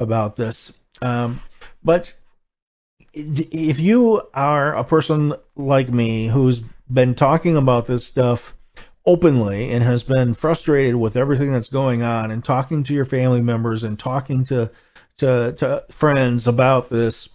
about 0.00 0.34
this. 0.34 0.72
Um, 1.02 1.40
but 1.84 2.14
if 3.12 3.78
you 3.78 4.22
are 4.34 4.74
a 4.74 4.84
person 4.84 5.34
like 5.56 5.88
me 5.90 6.26
who's 6.26 6.62
been 6.92 7.14
talking 7.14 7.56
about 7.56 7.86
this 7.86 8.04
stuff 8.04 8.54
openly 9.06 9.70
and 9.70 9.82
has 9.82 10.02
been 10.02 10.34
frustrated 10.34 10.94
with 10.94 11.16
everything 11.16 11.52
that's 11.52 11.68
going 11.68 12.02
on 12.02 12.30
and 12.30 12.44
talking 12.44 12.84
to 12.84 12.94
your 12.94 13.04
family 13.04 13.40
members 13.40 13.84
and 13.84 13.98
talking 13.98 14.44
to 14.44 14.70
to, 15.18 15.52
to 15.52 15.84
friends 15.90 16.46
about 16.46 16.88
this 16.88 17.28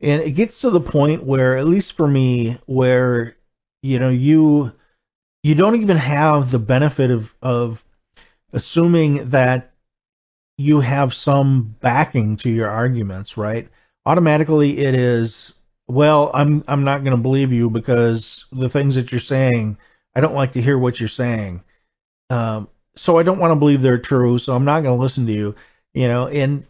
and 0.00 0.22
it 0.22 0.32
gets 0.32 0.60
to 0.60 0.70
the 0.70 0.80
point 0.80 1.22
where 1.22 1.56
at 1.56 1.66
least 1.66 1.92
for 1.92 2.06
me 2.06 2.58
where 2.66 3.36
you 3.82 3.98
know 3.98 4.08
you 4.08 4.72
you 5.42 5.54
don't 5.54 5.80
even 5.80 5.96
have 5.96 6.50
the 6.50 6.58
benefit 6.58 7.10
of 7.10 7.34
of 7.42 7.84
assuming 8.52 9.30
that 9.30 9.72
you 10.58 10.80
have 10.80 11.14
some 11.14 11.74
backing 11.80 12.36
to 12.36 12.50
your 12.50 12.68
arguments, 12.68 13.36
right? 13.36 13.68
Automatically 14.04 14.78
it 14.78 14.94
is, 14.94 15.54
well, 15.88 16.30
I'm 16.34 16.64
I'm 16.68 16.84
not 16.84 17.02
going 17.02 17.16
to 17.16 17.22
believe 17.22 17.52
you 17.52 17.70
because 17.70 18.44
the 18.52 18.68
things 18.68 18.96
that 18.96 19.10
you're 19.10 19.20
saying, 19.20 19.78
I 20.14 20.20
don't 20.20 20.34
like 20.34 20.52
to 20.52 20.62
hear 20.62 20.78
what 20.78 20.98
you're 20.98 21.08
saying. 21.08 21.62
Um, 22.30 22.68
so 22.96 23.18
I 23.18 23.22
don't 23.22 23.38
want 23.38 23.52
to 23.52 23.56
believe 23.56 23.82
they're 23.82 23.98
true, 23.98 24.38
so 24.38 24.54
I'm 24.54 24.64
not 24.64 24.82
going 24.82 24.96
to 24.96 25.02
listen 25.02 25.26
to 25.26 25.32
you, 25.32 25.54
you 25.94 26.08
know, 26.08 26.28
and 26.28 26.66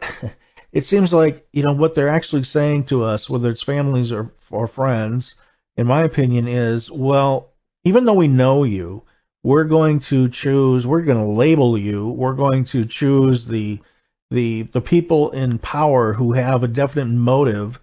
it 0.72 0.84
seems 0.84 1.12
like, 1.12 1.46
you 1.52 1.62
know, 1.62 1.72
what 1.72 1.94
they're 1.94 2.08
actually 2.08 2.44
saying 2.44 2.84
to 2.84 3.04
us, 3.04 3.28
whether 3.28 3.50
it's 3.50 3.62
families 3.62 4.12
or, 4.12 4.32
or 4.50 4.66
friends, 4.66 5.34
in 5.76 5.86
my 5.86 6.02
opinion, 6.02 6.48
is, 6.48 6.90
well, 6.90 7.50
even 7.84 8.04
though 8.04 8.14
we 8.14 8.28
know 8.28 8.64
you, 8.64 9.02
we're 9.42 9.64
going 9.64 9.98
to 9.98 10.28
choose 10.28 10.86
we're 10.86 11.02
going 11.02 11.18
to 11.18 11.24
label 11.24 11.78
you 11.78 12.08
we're 12.08 12.34
going 12.34 12.64
to 12.64 12.84
choose 12.84 13.46
the 13.46 13.78
the 14.30 14.62
the 14.62 14.80
people 14.80 15.30
in 15.30 15.58
power 15.58 16.12
who 16.12 16.32
have 16.32 16.62
a 16.62 16.68
definite 16.68 17.06
motive 17.06 17.80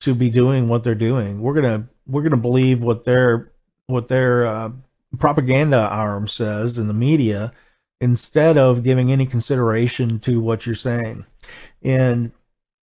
to 0.00 0.14
be 0.14 0.30
doing 0.30 0.68
what 0.68 0.82
they're 0.82 0.94
doing 0.94 1.40
we're 1.40 1.60
to 1.60 1.84
we're 2.06 2.28
to 2.28 2.36
believe 2.36 2.82
what 2.82 3.04
their 3.04 3.52
what 3.86 4.08
their 4.08 4.46
uh, 4.46 4.70
propaganda 5.18 5.78
arm 5.78 6.28
says 6.28 6.78
in 6.78 6.88
the 6.88 6.94
media 6.94 7.52
instead 8.00 8.58
of 8.58 8.82
giving 8.82 9.12
any 9.12 9.26
consideration 9.26 10.18
to 10.18 10.40
what 10.40 10.66
you're 10.66 10.74
saying 10.74 11.24
and 11.82 12.32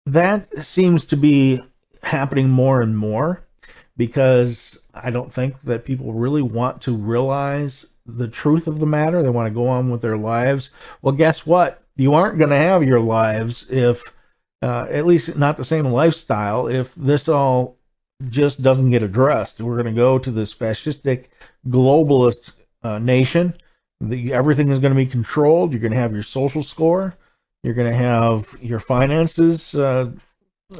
that 0.05 0.65
seems 0.65 1.05
to 1.07 1.17
be 1.17 1.61
happening 2.01 2.49
more 2.49 2.81
and 2.81 2.97
more 2.97 3.41
because 3.97 4.79
I 4.93 5.11
don't 5.11 5.33
think 5.33 5.55
that 5.63 5.85
people 5.85 6.13
really 6.13 6.41
want 6.41 6.81
to 6.83 6.95
realize 6.95 7.85
the 8.05 8.27
truth 8.27 8.67
of 8.67 8.79
the 8.79 8.85
matter. 8.85 9.21
They 9.21 9.29
want 9.29 9.47
to 9.47 9.53
go 9.53 9.67
on 9.67 9.91
with 9.91 10.01
their 10.01 10.17
lives. 10.17 10.71
Well, 11.01 11.13
guess 11.13 11.45
what? 11.45 11.83
You 11.95 12.13
aren't 12.13 12.37
going 12.37 12.49
to 12.49 12.55
have 12.55 12.83
your 12.83 13.01
lives 13.01 13.65
if, 13.69 14.01
uh, 14.61 14.87
at 14.89 15.05
least 15.05 15.35
not 15.35 15.57
the 15.57 15.65
same 15.65 15.85
lifestyle, 15.85 16.67
if 16.67 16.95
this 16.95 17.27
all 17.27 17.77
just 18.27 18.61
doesn't 18.61 18.91
get 18.91 19.03
addressed. 19.03 19.61
We're 19.61 19.81
going 19.81 19.93
to 19.93 19.99
go 19.99 20.19
to 20.19 20.31
this 20.31 20.53
fascistic 20.53 21.25
globalist 21.67 22.51
uh, 22.83 22.99
nation. 22.99 23.53
The, 24.01 24.33
everything 24.33 24.69
is 24.69 24.79
going 24.79 24.93
to 24.93 24.97
be 24.97 25.05
controlled. 25.05 25.71
You're 25.71 25.81
going 25.81 25.93
to 25.93 25.97
have 25.97 26.13
your 26.13 26.23
social 26.23 26.63
score. 26.63 27.15
You're 27.63 27.73
going 27.73 27.91
to 27.91 27.97
have 27.97 28.55
your 28.61 28.79
finances 28.79 29.75
uh, 29.75 30.11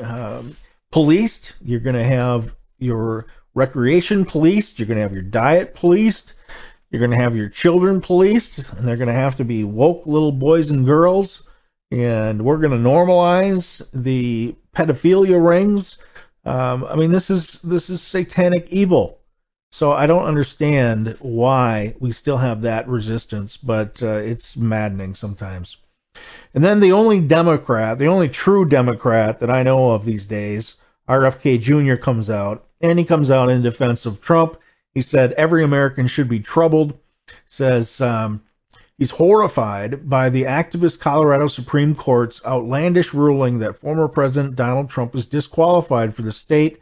uh, 0.02 0.44
policed. 0.92 1.54
You're 1.62 1.82
going 1.82 1.96
to 1.96 2.04
have 2.04 2.56
your 2.78 3.26
recreation 3.54 4.26
policed. 4.26 4.80
You're 4.80 4.88
going 4.88 4.98
to 4.98 5.04
have 5.04 5.14
your 5.14 5.22
diet 5.22 5.76
policed. 5.76 6.34
You're 6.90 7.00
going 7.00 7.12
to 7.12 7.18
have 7.18 7.36
your 7.36 7.50
children 7.50 8.02
policed, 8.02 8.60
and 8.74 8.88
they're 8.88 8.98
going 8.98 9.08
to 9.08 9.14
have 9.14 9.36
to 9.36 9.46
be 9.46 9.64
woke 9.64 10.08
little 10.08 10.32
boys 10.32 10.72
and 10.72 10.86
girls. 10.86 11.44
And 11.92 12.44
we're 12.44 12.58
going 12.58 12.72
to 12.72 12.90
normalize 12.90 13.82
the 13.94 14.56
pedophilia 14.76 15.46
rings. 15.46 15.98
Um, 16.46 16.86
I 16.86 16.96
mean, 16.96 17.12
this 17.12 17.30
is 17.30 17.60
this 17.62 17.90
is 17.90 18.02
satanic 18.02 18.70
evil. 18.70 19.20
So 19.72 19.92
I 19.92 20.08
don't 20.08 20.26
understand 20.26 21.16
why 21.20 21.94
we 22.00 22.12
still 22.12 22.38
have 22.38 22.64
that 22.64 22.88
resistance, 22.88 23.56
but 23.58 24.02
uh, 24.02 24.18
it's 24.18 24.58
maddening 24.58 25.14
sometimes. 25.14 25.78
And 26.56 26.64
then 26.64 26.80
the 26.80 26.94
only 26.94 27.22
Democrat, 27.22 28.00
the 28.00 28.08
only 28.08 28.30
true 28.30 28.66
Democrat 28.66 29.40
that 29.40 29.52
I 29.52 29.62
know 29.62 29.92
of 29.92 30.06
these 30.06 30.26
days, 30.26 30.74
RFK 31.08 31.62
Jr. 31.62 32.02
comes 32.02 32.32
out, 32.32 32.66
and 32.82 32.98
he 32.98 33.06
comes 33.06 33.30
out 33.30 33.50
in 33.50 33.62
defense 33.62 34.08
of 34.08 34.22
Trump 34.22 34.58
he 34.94 35.02
said 35.02 35.34
every 35.34 35.64
American 35.64 36.08
should 36.08 36.28
be 36.28 36.40
troubled. 36.40 36.98
Says 37.46 38.02
um, 38.02 38.42
he's 39.00 39.10
horrified 39.10 40.08
by 40.08 40.30
the 40.30 40.44
activist 40.44 41.00
Colorado 41.00 41.48
Supreme 41.48 41.96
Court's 41.96 42.46
outlandish 42.46 43.14
ruling 43.14 43.60
that 43.60 43.80
former 43.80 44.08
President 44.08 44.56
Donald 44.56 44.90
Trump 44.90 45.16
is 45.16 45.26
disqualified 45.26 46.14
for 46.14 46.22
the 46.22 46.32
state 46.32 46.80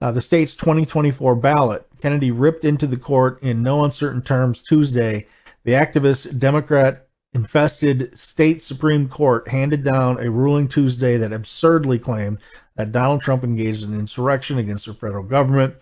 uh, 0.00 0.10
the 0.10 0.20
state's 0.20 0.54
2024 0.54 1.36
ballot. 1.36 1.86
Kennedy 2.00 2.30
ripped 2.30 2.64
into 2.64 2.86
the 2.86 2.96
court 2.96 3.42
in 3.42 3.62
no 3.62 3.84
uncertain 3.84 4.22
terms 4.22 4.62
Tuesday. 4.62 5.26
The 5.64 5.72
activist 5.72 6.38
Democrat 6.38 7.06
infested 7.34 8.18
state 8.18 8.62
Supreme 8.62 9.08
Court 9.08 9.46
handed 9.46 9.84
down 9.84 10.18
a 10.18 10.30
ruling 10.30 10.68
Tuesday 10.68 11.18
that 11.18 11.32
absurdly 11.32 11.98
claimed 11.98 12.38
that 12.76 12.92
Donald 12.92 13.20
Trump 13.20 13.44
engaged 13.44 13.84
in 13.84 13.92
insurrection 13.92 14.58
against 14.58 14.86
the 14.86 14.94
federal 14.94 15.22
government. 15.22 15.74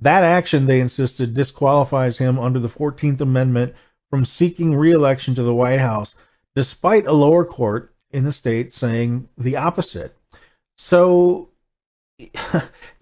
That 0.00 0.24
action, 0.24 0.64
they 0.64 0.80
insisted, 0.80 1.34
disqualifies 1.34 2.16
him 2.16 2.38
under 2.38 2.58
the 2.58 2.68
14th 2.68 3.20
Amendment 3.20 3.74
from 4.10 4.24
seeking 4.24 4.74
re-election 4.74 5.34
to 5.34 5.42
the 5.42 5.54
White 5.54 5.80
House, 5.80 6.14
despite 6.54 7.06
a 7.06 7.12
lower 7.12 7.44
court 7.44 7.94
in 8.10 8.24
the 8.24 8.32
state 8.32 8.72
saying 8.72 9.28
the 9.36 9.56
opposite. 9.56 10.16
So, 10.78 11.48
you 12.18 12.30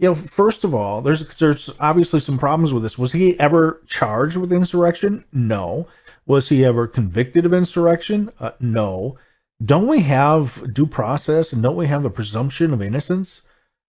know, 0.00 0.14
first 0.14 0.64
of 0.64 0.74
all, 0.74 1.02
there's 1.02 1.26
there's 1.36 1.70
obviously 1.78 2.20
some 2.20 2.38
problems 2.38 2.72
with 2.72 2.82
this. 2.82 2.98
Was 2.98 3.12
he 3.12 3.38
ever 3.38 3.82
charged 3.86 4.36
with 4.36 4.52
insurrection? 4.52 5.24
No. 5.32 5.88
Was 6.26 6.48
he 6.48 6.64
ever 6.64 6.86
convicted 6.86 7.46
of 7.46 7.52
insurrection? 7.52 8.30
Uh, 8.40 8.52
no. 8.60 9.18
Don't 9.64 9.86
we 9.86 10.00
have 10.00 10.74
due 10.74 10.86
process 10.86 11.52
and 11.52 11.62
don't 11.62 11.76
we 11.76 11.86
have 11.86 12.02
the 12.02 12.10
presumption 12.10 12.72
of 12.72 12.82
innocence? 12.82 13.42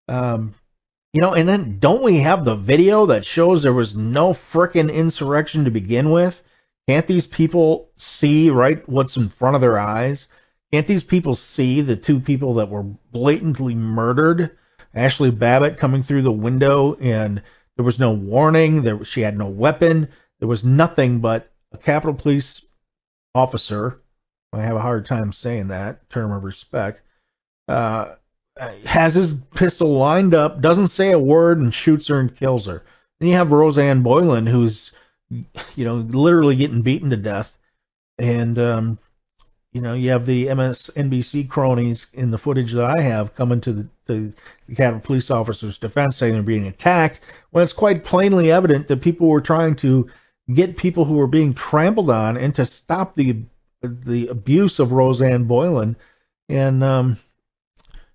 Um, 0.08 0.54
you 1.12 1.20
know, 1.20 1.32
and 1.32 1.48
then 1.48 1.78
don't 1.78 2.02
we 2.02 2.18
have 2.18 2.44
the 2.44 2.56
video 2.56 3.06
that 3.06 3.24
shows 3.24 3.62
there 3.62 3.72
was 3.72 3.96
no 3.96 4.32
frickin' 4.32 4.92
insurrection 4.92 5.64
to 5.64 5.70
begin 5.70 6.10
with? 6.10 6.42
Can't 6.88 7.06
these 7.06 7.26
people 7.26 7.90
see 7.96 8.50
right 8.50 8.86
what's 8.88 9.16
in 9.16 9.28
front 9.28 9.54
of 9.56 9.60
their 9.60 9.78
eyes? 9.78 10.28
Can't 10.72 10.86
these 10.86 11.04
people 11.04 11.34
see 11.34 11.80
the 11.80 11.96
two 11.96 12.20
people 12.20 12.54
that 12.54 12.68
were 12.68 12.82
blatantly 12.82 13.74
murdered? 13.74 14.56
Ashley 14.94 15.30
Babbitt 15.30 15.78
coming 15.78 16.02
through 16.02 16.22
the 16.22 16.32
window 16.32 16.94
and 17.00 17.42
there 17.76 17.84
was 17.84 17.98
no 17.98 18.12
warning. 18.12 18.82
There 18.82 19.04
she 19.04 19.22
had 19.22 19.36
no 19.36 19.48
weapon. 19.48 20.08
There 20.38 20.48
was 20.48 20.64
nothing 20.64 21.20
but 21.20 21.50
a 21.72 21.78
Capitol 21.78 22.14
Police 22.14 22.64
officer. 23.34 24.00
I 24.52 24.62
have 24.62 24.76
a 24.76 24.80
hard 24.80 25.06
time 25.06 25.32
saying 25.32 25.68
that 25.68 26.08
term 26.10 26.32
of 26.32 26.44
respect. 26.44 27.02
Uh, 27.66 28.14
has 28.84 29.14
his 29.14 29.34
pistol 29.54 29.96
lined 29.98 30.34
up, 30.34 30.60
doesn't 30.60 30.88
say 30.88 31.10
a 31.10 31.18
word, 31.18 31.58
and 31.58 31.74
shoots 31.74 32.06
her 32.06 32.20
and 32.20 32.36
kills 32.36 32.66
her. 32.66 32.84
Then 33.18 33.28
you 33.28 33.36
have 33.36 33.50
Rosanne 33.50 34.02
Boyland, 34.02 34.48
who's, 34.48 34.92
you 35.30 35.84
know, 35.84 35.96
literally 35.96 36.56
getting 36.56 36.82
beaten 36.82 37.10
to 37.10 37.16
death. 37.16 37.56
And, 38.18 38.58
um, 38.58 38.98
you 39.72 39.80
know, 39.80 39.94
you 39.94 40.10
have 40.10 40.24
the 40.24 40.46
MSNBC 40.46 41.48
cronies 41.48 42.06
in 42.12 42.30
the 42.30 42.38
footage 42.38 42.72
that 42.72 42.84
I 42.84 43.00
have 43.00 43.34
coming 43.34 43.60
to 43.62 43.72
the, 43.72 43.88
the, 44.06 44.34
the 44.68 45.00
police 45.02 45.30
officer's 45.30 45.78
defense 45.78 46.16
saying 46.16 46.34
they're 46.34 46.42
being 46.42 46.68
attacked, 46.68 47.20
when 47.50 47.64
it's 47.64 47.72
quite 47.72 48.04
plainly 48.04 48.52
evident 48.52 48.86
that 48.86 49.02
people 49.02 49.28
were 49.28 49.40
trying 49.40 49.74
to 49.76 50.08
get 50.52 50.76
people 50.76 51.04
who 51.04 51.14
were 51.14 51.26
being 51.26 51.52
trampled 51.52 52.10
on 52.10 52.36
and 52.36 52.54
to 52.54 52.64
stop 52.66 53.16
the 53.16 53.42
the 53.82 54.28
abuse 54.28 54.78
of 54.78 54.92
Rosanne 54.92 55.44
Boyland. 55.44 55.96
And 56.48 56.82
um, 56.82 57.18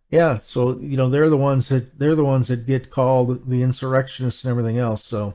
yeah, 0.09 0.35
so 0.35 0.77
you 0.79 0.97
know 0.97 1.09
they're 1.09 1.29
the 1.29 1.37
ones 1.37 1.69
that 1.69 1.97
they're 1.97 2.15
the 2.15 2.23
ones 2.23 2.47
that 2.47 2.65
get 2.65 2.89
called 2.89 3.49
the 3.49 3.61
insurrectionists 3.61 4.43
and 4.43 4.51
everything 4.51 4.77
else. 4.77 5.03
So, 5.03 5.33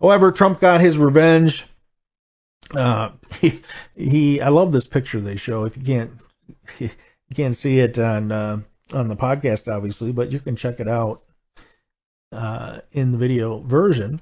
however, 0.00 0.30
Trump 0.30 0.60
got 0.60 0.80
his 0.80 0.98
revenge. 0.98 1.66
Uh, 2.74 3.10
he, 3.40 3.62
he 3.94 4.40
I 4.40 4.48
love 4.48 4.72
this 4.72 4.86
picture 4.86 5.20
they 5.20 5.36
show. 5.36 5.64
If 5.64 5.76
you 5.76 5.84
can't 5.84 6.10
you 6.78 6.90
can't 7.34 7.56
see 7.56 7.78
it 7.78 7.98
on 7.98 8.32
uh, 8.32 8.60
on 8.92 9.08
the 9.08 9.16
podcast, 9.16 9.72
obviously, 9.72 10.12
but 10.12 10.32
you 10.32 10.40
can 10.40 10.56
check 10.56 10.80
it 10.80 10.88
out 10.88 11.22
uh, 12.32 12.80
in 12.92 13.10
the 13.10 13.18
video 13.18 13.58
version. 13.60 14.20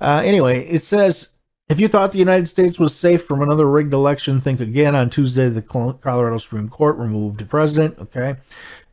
Uh, 0.00 0.22
anyway, 0.24 0.66
it 0.66 0.84
says 0.84 1.28
if 1.68 1.80
you 1.80 1.88
thought 1.88 2.12
the 2.12 2.18
United 2.18 2.46
States 2.46 2.78
was 2.78 2.94
safe 2.94 3.24
from 3.24 3.42
another 3.42 3.66
rigged 3.68 3.92
election, 3.92 4.40
think 4.40 4.60
again. 4.60 4.94
On 4.94 5.10
Tuesday, 5.10 5.48
the 5.48 5.62
Colorado 5.62 6.38
Supreme 6.38 6.68
Court 6.68 6.96
removed 6.96 7.38
the 7.38 7.46
president. 7.46 7.98
Okay, 7.98 8.36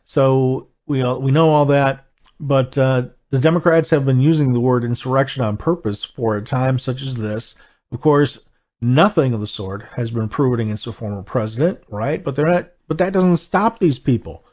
so 0.06 0.68
we 0.88 1.02
all, 1.02 1.22
we 1.22 1.32
know 1.32 1.50
all 1.50 1.66
that, 1.68 2.06
but 2.40 2.78
uh, 2.78 3.08
the 3.34 3.40
Democrats 3.40 3.90
have 3.90 4.06
been 4.06 4.22
using 4.22 4.54
the 4.54 4.60
word 4.60 4.84
insurrection 4.84 5.44
on 5.44 5.58
purpose 5.58 6.04
for 6.04 6.38
a 6.38 6.44
time 6.44 6.78
such 6.78 7.02
as 7.02 7.16
this. 7.16 7.56
Of 7.92 8.00
course, 8.00 8.40
nothing 8.80 9.34
of 9.34 9.42
the 9.42 9.48
sort 9.48 9.82
has 9.96 10.12
been 10.12 10.30
proven 10.30 10.60
against 10.60 10.86
a 10.86 10.94
former 10.94 11.24
president, 11.24 11.80
right? 11.90 12.24
But 12.24 12.36
they're 12.36 12.46
not. 12.46 12.70
But 12.88 13.00
that 13.00 13.12
doesn't 13.12 13.38
stop 13.38 13.80
these 13.80 13.98
people. 13.98 14.46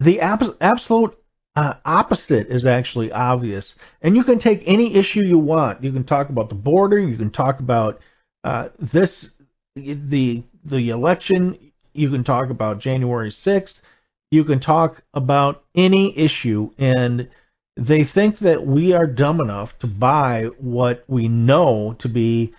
The 0.00 0.22
ab- 0.22 0.56
absolute 0.62 1.14
uh, 1.54 1.74
opposite 1.84 2.48
is 2.48 2.64
actually 2.64 3.12
obvious. 3.12 3.74
And 4.00 4.16
you 4.16 4.24
can 4.24 4.38
take 4.38 4.62
any 4.64 4.94
issue 4.94 5.20
you 5.22 5.38
want. 5.38 5.84
You 5.84 5.92
can 5.92 6.04
talk 6.04 6.30
about 6.30 6.48
the 6.48 6.54
border. 6.54 6.98
You 6.98 7.18
can 7.18 7.28
talk 7.28 7.60
about 7.60 8.00
uh, 8.42 8.70
this, 8.78 9.32
the 9.76 10.42
the 10.64 10.88
election. 10.88 11.58
You 11.92 12.08
can 12.08 12.24
talk 12.24 12.48
about 12.48 12.78
January 12.78 13.28
6th. 13.28 13.82
You 14.30 14.44
can 14.44 14.60
talk 14.60 15.02
about 15.12 15.62
any 15.74 16.16
issue, 16.16 16.70
and 16.78 17.28
they 17.76 18.04
think 18.04 18.38
that 18.38 18.66
we 18.66 18.92
are 18.92 19.06
dumb 19.06 19.40
enough 19.40 19.78
to 19.80 19.86
buy 19.86 20.50
what 20.58 21.04
we 21.08 21.28
know 21.28 21.94
to 21.98 22.08
be 22.08 22.54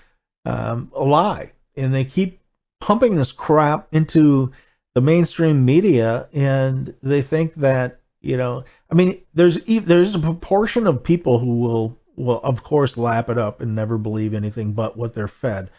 um, 0.45 0.91
a 0.93 1.03
lie, 1.03 1.51
and 1.75 1.93
they 1.93 2.05
keep 2.05 2.41
pumping 2.81 3.15
this 3.15 3.31
crap 3.31 3.87
into 3.93 4.51
the 4.93 5.01
mainstream 5.01 5.65
media, 5.65 6.27
and 6.33 6.93
they 7.01 7.21
think 7.21 7.55
that 7.55 7.99
you 8.25 8.37
know, 8.37 8.63
I 8.89 8.95
mean, 8.95 9.21
there's 9.35 9.59
there's 9.63 10.15
a 10.15 10.19
proportion 10.19 10.87
of 10.87 11.03
people 11.03 11.37
who 11.37 11.59
will 11.59 11.99
will 12.15 12.41
of 12.41 12.63
course 12.63 12.97
lap 12.97 13.29
it 13.29 13.37
up 13.37 13.61
and 13.61 13.75
never 13.75 13.97
believe 13.97 14.33
anything 14.33 14.73
but 14.73 14.97
what 14.97 15.13
they're 15.13 15.27
fed. 15.27 15.69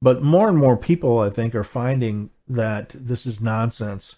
But 0.00 0.22
more 0.22 0.48
and 0.48 0.56
more 0.56 0.76
people, 0.76 1.18
I 1.18 1.30
think, 1.30 1.54
are 1.54 1.64
finding 1.64 2.30
that 2.48 2.90
this 2.90 3.26
is 3.26 3.40
nonsense. 3.40 4.14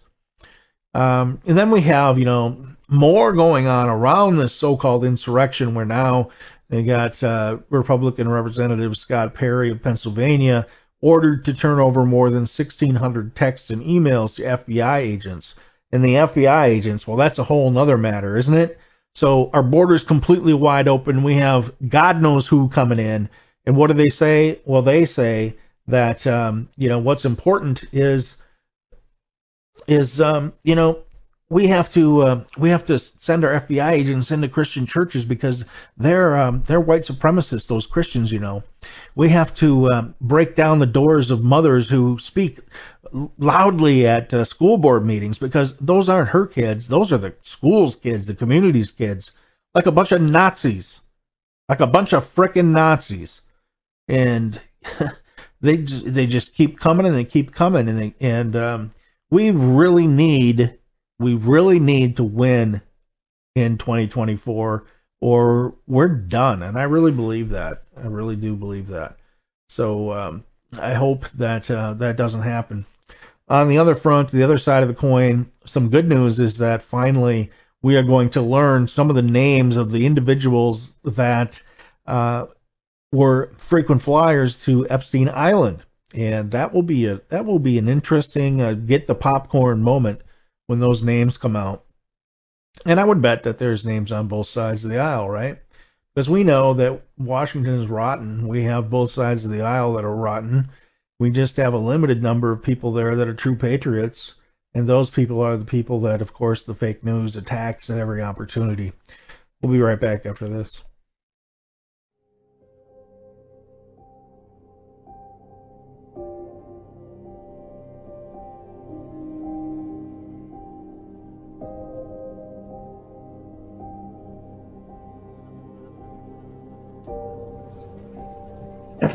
Um, 0.95 1.40
and 1.47 1.57
then 1.57 1.71
we 1.71 1.83
have, 1.83 2.18
you 2.18 2.25
know, 2.25 2.66
more 2.88 3.33
going 3.33 3.66
on 3.66 3.88
around 3.88 4.37
this 4.37 4.54
so-called 4.54 5.04
insurrection, 5.04 5.75
where 5.75 5.85
now 5.85 6.30
they 6.68 6.83
got 6.83 7.23
uh, 7.23 7.59
Republican 7.71 8.29
Representative 8.29 8.96
Scott 8.96 9.35
Perry 9.35 9.70
of 9.70 9.83
Pennsylvania 9.83 10.66
ordered 11.01 11.44
to 11.44 11.55
turn 11.55 11.79
over 11.79 12.05
more 12.05 12.31
than 12.31 12.40
1,600 12.40 13.37
texts 13.37 13.70
and 13.70 13.83
emails 13.83 14.37
to 14.37 14.42
FBI 14.42 14.98
agents 14.98 15.55
and 15.92 16.05
the 16.05 16.14
FBI 16.14 16.64
agents, 16.64 17.07
well, 17.07 17.16
that's 17.16 17.38
a 17.38 17.44
whole 17.44 17.77
other 17.79 17.96
matter, 17.96 18.37
isn't 18.37 18.55
it? 18.55 18.79
So 19.14 19.51
our 19.53 19.62
border's 19.62 20.05
completely 20.05 20.53
wide 20.53 20.88
open. 20.88 21.22
We 21.22 21.35
have 21.35 21.72
God 21.87 22.20
knows 22.20 22.46
who 22.46 22.68
coming 22.68 22.98
in. 22.98 23.29
And 23.64 23.77
what 23.77 23.88
do 23.88 23.94
they 23.94 24.11
say? 24.11 24.61
Well, 24.64 24.83
they 24.83 25.05
say 25.05 25.57
that 25.88 26.27
um, 26.27 26.68
you 26.77 26.88
know 26.88 26.98
what's 26.98 27.24
important 27.24 27.85
is 27.92 28.37
is 29.87 30.21
um, 30.21 30.53
you 30.62 30.75
know 30.75 31.03
we 31.51 31.67
have 31.69 31.93
to 31.95 32.23
uh, 32.23 32.45
we 32.59 32.71
have 32.71 32.85
to 32.87 32.99
send 32.99 33.45
our 33.45 33.61
FBI 33.61 33.93
agents 33.93 34.31
into 34.31 34.49
Christian 34.49 34.87
churches 34.87 35.25
because 35.25 35.64
they're 35.97 36.37
um, 36.37 36.62
they're 36.67 36.81
white 36.81 37.03
supremacists. 37.03 37.67
Those 37.67 37.87
Christians, 37.87 38.31
you 38.31 38.38
know, 38.38 38.62
we 39.14 39.31
have 39.31 39.55
to 39.57 39.91
uh, 39.91 40.03
break 40.21 40.55
down 40.55 40.79
the 40.79 40.87
doors 40.87 41.31
of 41.31 41.43
mothers 41.43 41.88
who 41.88 42.19
speak 42.19 42.61
loudly 43.38 44.07
at 44.07 44.35
uh, 44.35 44.45
school 44.45 44.77
board 44.77 45.07
meetings 45.07 45.38
because 45.38 45.77
those 45.79 46.09
aren't 46.11 46.29
her 46.29 46.47
kids. 46.47 46.87
Those 46.87 47.12
are 47.12 47.19
the 47.19 47.35
school's 47.41 47.97
kids, 47.97 48.27
the 48.27 48.35
community's 48.35 48.91
kids, 48.91 49.31
like 49.75 49.87
a 49.87 49.93
bunch 49.93 50.12
of 50.12 50.21
Nazis, 50.21 51.01
like 51.69 51.81
a 51.81 51.87
bunch 51.87 52.12
of 52.12 52.35
frickin' 52.35 52.73
Nazis, 52.73 53.41
and 54.07 54.61
they 55.62 55.77
they 55.77 56.27
just 56.27 56.53
keep 56.53 56.79
coming 56.79 57.07
and 57.07 57.17
they 57.17 57.25
keep 57.25 57.55
coming 57.55 57.88
and 57.88 57.99
they, 57.99 58.14
and 58.21 58.55
um, 58.55 58.93
we 59.31 59.51
really 59.51 60.07
need 60.07 60.79
we 61.19 61.35
really 61.35 61.81
need 61.81 62.17
to 62.17 62.25
win 62.25 62.81
in 63.57 63.77
2024 63.77 64.85
or 65.21 65.75
we're 65.87 66.09
done. 66.09 66.62
And 66.62 66.79
I 66.79 66.85
really 66.85 67.11
believe 67.11 67.51
that. 67.51 67.83
I 67.97 68.07
really 68.07 68.37
do 68.37 68.55
believe 68.55 68.88
that. 68.88 69.17
So 69.69 70.12
um, 70.12 70.45
I 70.79 70.95
hope 70.95 71.29
that 71.31 71.71
uh, 71.71 71.95
that 71.95 72.17
doesn't 72.17 72.43
happen. 72.43 72.87
On 73.49 73.69
the 73.69 73.79
other 73.79 73.95
front, 73.95 74.31
the 74.31 74.43
other 74.43 74.59
side 74.59 74.83
of 74.83 74.88
the 74.88 74.95
coin, 74.95 75.51
some 75.64 75.91
good 75.91 76.07
news 76.07 76.38
is 76.38 76.59
that 76.59 76.83
finally 76.83 77.51
we 77.83 77.97
are 77.97 78.03
going 78.03 78.31
to 78.31 78.43
learn 78.43 78.87
some 78.87 79.09
of 79.11 79.17
the 79.17 79.23
names 79.23 79.77
of 79.77 79.91
the 79.91 80.05
individuals 80.05 80.95
that 81.05 81.62
uh, 82.07 82.47
were 83.12 83.53
frequent 83.57 84.03
flyers 84.03 84.62
to 84.64 84.88
Epstein 84.88 85.29
Island, 85.29 85.83
and 86.14 86.51
that 86.53 86.73
will 86.73 86.83
be 86.83 87.07
a 87.07 87.21
that 87.29 87.44
will 87.44 87.59
be 87.59 87.79
an 87.79 87.88
interesting 87.88 88.61
uh, 88.61 88.73
get 88.73 89.07
the 89.07 89.14
popcorn 89.14 89.83
moment 89.83 90.21
when 90.66 90.79
those 90.79 91.03
names 91.03 91.37
come 91.37 91.57
out. 91.57 91.85
And 92.87 92.99
I 92.99 93.05
would 93.05 93.21
bet 93.21 93.42
that 93.42 93.59
there's 93.59 93.85
names 93.85 94.12
on 94.12 94.29
both 94.29 94.47
sides 94.47 94.85
of 94.85 94.90
the 94.90 94.99
aisle, 94.99 95.29
right? 95.29 95.59
Because 96.14 96.31
we 96.31 96.44
know 96.44 96.75
that 96.75 97.03
Washington 97.16 97.75
is 97.75 97.88
rotten. 97.88 98.49
We 98.49 98.64
have 98.64 98.90
both 98.90 99.11
sides 99.11 99.44
of 99.44 99.51
the 99.51 99.62
aisle 99.62 99.94
that 99.94 100.05
are 100.05 100.14
rotten. 100.14 100.71
We 101.18 101.31
just 101.31 101.57
have 101.57 101.75
a 101.75 101.79
limited 101.79 102.23
number 102.23 102.53
of 102.53 102.62
people 102.62 102.92
there 102.92 103.16
that 103.16 103.29
are 103.29 103.35
true 103.35 103.57
patriots. 103.57 104.35
And 104.75 104.87
those 104.87 105.11
people 105.11 105.40
are 105.40 105.57
the 105.57 105.64
people 105.64 106.01
that, 106.01 106.23
of 106.23 106.33
course, 106.33 106.62
the 106.62 106.75
fake 106.75 107.03
news 107.03 107.37
attacks 107.37 107.90
at 107.90 107.99
every 107.99 108.23
opportunity. 108.23 108.92
We'll 109.61 109.73
be 109.73 109.81
right 109.81 109.99
back 109.99 110.27
after 110.27 110.49
this. 110.49 110.83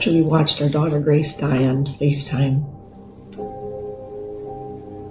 After 0.04 0.12
we 0.12 0.22
watched 0.22 0.62
our 0.62 0.68
daughter 0.68 1.00
Grace 1.00 1.38
die 1.38 1.64
on 1.64 1.86
FaceTime, 1.86 2.66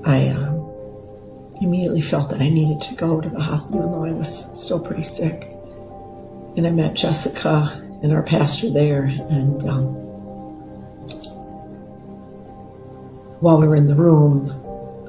I 0.06 0.28
um, 0.28 0.70
immediately 1.62 2.02
felt 2.02 2.28
that 2.28 2.42
I 2.42 2.50
needed 2.50 2.82
to 2.82 2.94
go 2.96 3.18
to 3.18 3.30
the 3.30 3.40
hospital, 3.40 3.78
even 3.78 3.92
though 3.92 4.04
I 4.04 4.12
was 4.12 4.62
still 4.62 4.80
pretty 4.80 5.04
sick. 5.04 5.48
And 6.58 6.66
I 6.66 6.70
met 6.72 6.92
Jessica 6.92 7.80
and 8.02 8.12
our 8.12 8.22
pastor 8.22 8.68
there, 8.68 9.04
and 9.04 9.64
um, 9.66 9.84
while 13.40 13.62
we 13.62 13.68
were 13.68 13.76
in 13.76 13.86
the 13.86 13.94
room, 13.94 14.52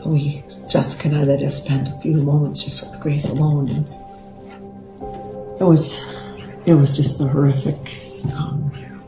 we 0.05 0.45
Jessica 0.69 1.09
and 1.09 1.17
I 1.17 1.23
let 1.25 1.41
us 1.41 1.61
spend 1.61 1.89
a 1.89 1.99
few 1.99 2.13
moments 2.13 2.63
just 2.63 2.89
with 2.89 3.01
Grace 3.01 3.29
alone, 3.29 3.67
and 3.67 3.85
it 5.59 5.65
was 5.65 6.01
it 6.65 6.73
was 6.73 6.95
just 6.95 7.19
a 7.19 7.27
horrific 7.27 7.75
um, 8.33 8.71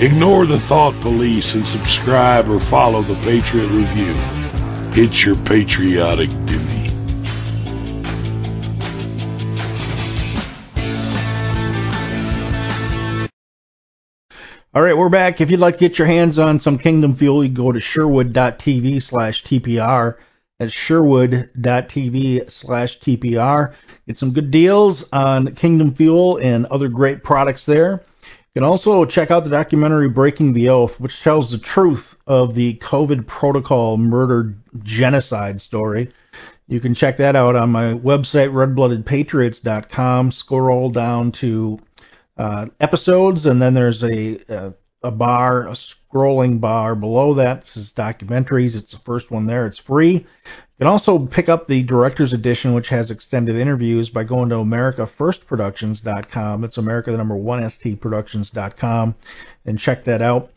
Ignore 0.00 0.46
the 0.46 0.58
thought 0.58 0.98
police 1.02 1.52
and 1.52 1.66
subscribe 1.66 2.48
or 2.48 2.58
follow 2.58 3.02
the 3.02 3.16
Patriot 3.16 3.66
Review. 3.66 4.14
It's 4.94 5.26
your 5.26 5.36
patriotic 5.36 6.30
duty. 6.46 6.88
All 14.72 14.80
right, 14.82 14.96
we're 14.96 15.10
back. 15.10 15.42
If 15.42 15.50
you'd 15.50 15.60
like 15.60 15.74
to 15.74 15.80
get 15.80 15.98
your 15.98 16.06
hands 16.06 16.38
on 16.38 16.58
some 16.58 16.78
Kingdom 16.78 17.14
Fuel, 17.16 17.44
you 17.44 17.50
can 17.50 17.62
go 17.62 17.70
to 17.70 17.80
sherwood.tv 17.80 19.02
slash 19.02 19.44
TPR. 19.44 20.16
That's 20.58 20.72
sherwood.tv 20.72 22.50
slash 22.50 22.98
TPR. 23.00 23.74
Get 24.06 24.16
some 24.16 24.32
good 24.32 24.50
deals 24.50 25.06
on 25.12 25.54
Kingdom 25.56 25.94
Fuel 25.94 26.38
and 26.38 26.64
other 26.64 26.88
great 26.88 27.22
products 27.22 27.66
there. 27.66 28.02
You 28.54 28.62
can 28.62 28.66
also 28.68 29.04
check 29.04 29.30
out 29.30 29.44
the 29.44 29.50
documentary 29.50 30.08
Breaking 30.08 30.54
the 30.54 30.70
Oath, 30.70 30.98
which 30.98 31.22
tells 31.22 31.52
the 31.52 31.58
truth 31.58 32.16
of 32.26 32.52
the 32.52 32.74
COVID 32.74 33.28
protocol 33.28 33.96
murder 33.96 34.56
genocide 34.82 35.60
story. 35.60 36.08
You 36.66 36.80
can 36.80 36.94
check 36.94 37.18
that 37.18 37.36
out 37.36 37.54
on 37.54 37.70
my 37.70 37.94
website, 37.94 38.50
redbloodedpatriots.com. 38.50 40.32
Scroll 40.32 40.90
down 40.90 41.30
to 41.32 41.78
uh, 42.36 42.66
episodes, 42.80 43.46
and 43.46 43.62
then 43.62 43.72
there's 43.72 44.02
a, 44.02 44.40
a, 44.48 44.74
a 45.04 45.10
bar, 45.12 45.68
a 45.68 45.72
scrolling 45.72 46.60
bar 46.60 46.96
below 46.96 47.34
that. 47.34 47.60
This 47.60 47.76
is 47.76 47.92
documentaries. 47.92 48.74
It's 48.74 48.90
the 48.90 48.98
first 48.98 49.30
one 49.30 49.46
there. 49.46 49.66
It's 49.66 49.78
free. 49.78 50.26
You 50.80 50.84
can 50.84 50.92
also 50.92 51.18
pick 51.18 51.50
up 51.50 51.66
the 51.66 51.82
director's 51.82 52.32
edition, 52.32 52.72
which 52.72 52.88
has 52.88 53.10
extended 53.10 53.56
interviews, 53.56 54.08
by 54.08 54.24
going 54.24 54.48
to 54.48 54.54
AmericaFirstProductions.com. 54.54 56.64
It's 56.64 56.78
America 56.78 57.10
the 57.10 57.18
number 57.18 57.36
one 57.36 57.68
ST 57.68 58.00
Productions.com, 58.00 59.14
and 59.66 59.78
check 59.78 60.04
that 60.04 60.22
out. 60.22 60.50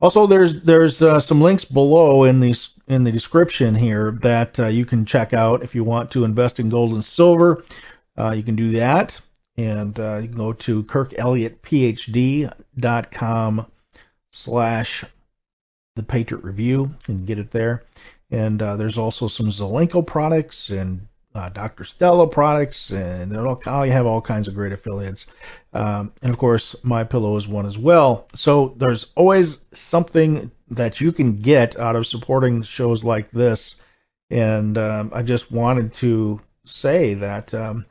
Also, 0.00 0.26
there's 0.26 0.62
there's 0.62 1.00
uh, 1.00 1.20
some 1.20 1.40
links 1.40 1.64
below 1.64 2.24
in 2.24 2.40
the 2.40 2.56
in 2.88 3.04
the 3.04 3.12
description 3.12 3.76
here 3.76 4.18
that 4.20 4.58
uh, 4.58 4.66
you 4.66 4.84
can 4.84 5.04
check 5.04 5.32
out 5.32 5.62
if 5.62 5.76
you 5.76 5.84
want 5.84 6.10
to 6.10 6.24
invest 6.24 6.58
in 6.58 6.68
gold 6.68 6.92
and 6.92 7.04
silver. 7.04 7.64
Uh, 8.18 8.32
you 8.32 8.42
can 8.42 8.56
do 8.56 8.72
that 8.72 9.20
and 9.58 10.00
uh, 10.00 10.18
you 10.22 10.28
can 10.28 10.36
go 10.36 10.54
to 10.54 10.84
kirkelliottphd.com 10.84 13.66
slash 14.32 15.04
the 15.96 16.02
Patriot 16.02 16.44
Review 16.44 16.94
and 17.06 17.26
get 17.26 17.38
it 17.38 17.50
there. 17.50 17.82
And 18.30 18.60
uh, 18.60 18.76
there's 18.76 18.98
also 18.98 19.26
some 19.26 19.48
Zelenko 19.48 20.06
products 20.06 20.70
and 20.70 21.06
uh, 21.34 21.48
Dr. 21.50 21.84
Stella 21.84 22.26
products, 22.26 22.90
and 22.90 23.36
all, 23.36 23.60
I 23.66 23.88
have 23.88 24.06
all 24.06 24.20
kinds 24.20 24.48
of 24.48 24.54
great 24.54 24.72
affiliates. 24.72 25.26
Um, 25.72 26.12
and 26.22 26.30
of 26.32 26.38
course, 26.38 26.74
My 26.82 27.04
Pillow 27.04 27.36
is 27.36 27.46
one 27.46 27.66
as 27.66 27.78
well. 27.78 28.28
So 28.34 28.74
there's 28.76 29.10
always 29.14 29.58
something 29.72 30.50
that 30.70 31.00
you 31.00 31.12
can 31.12 31.36
get 31.36 31.78
out 31.78 31.96
of 31.96 32.06
supporting 32.06 32.62
shows 32.62 33.04
like 33.04 33.30
this. 33.30 33.76
And 34.30 34.76
um, 34.76 35.12
I 35.14 35.22
just 35.22 35.52
wanted 35.52 35.92
to 35.94 36.40
say 36.64 37.14
that 37.14 37.54
um, 37.54 37.86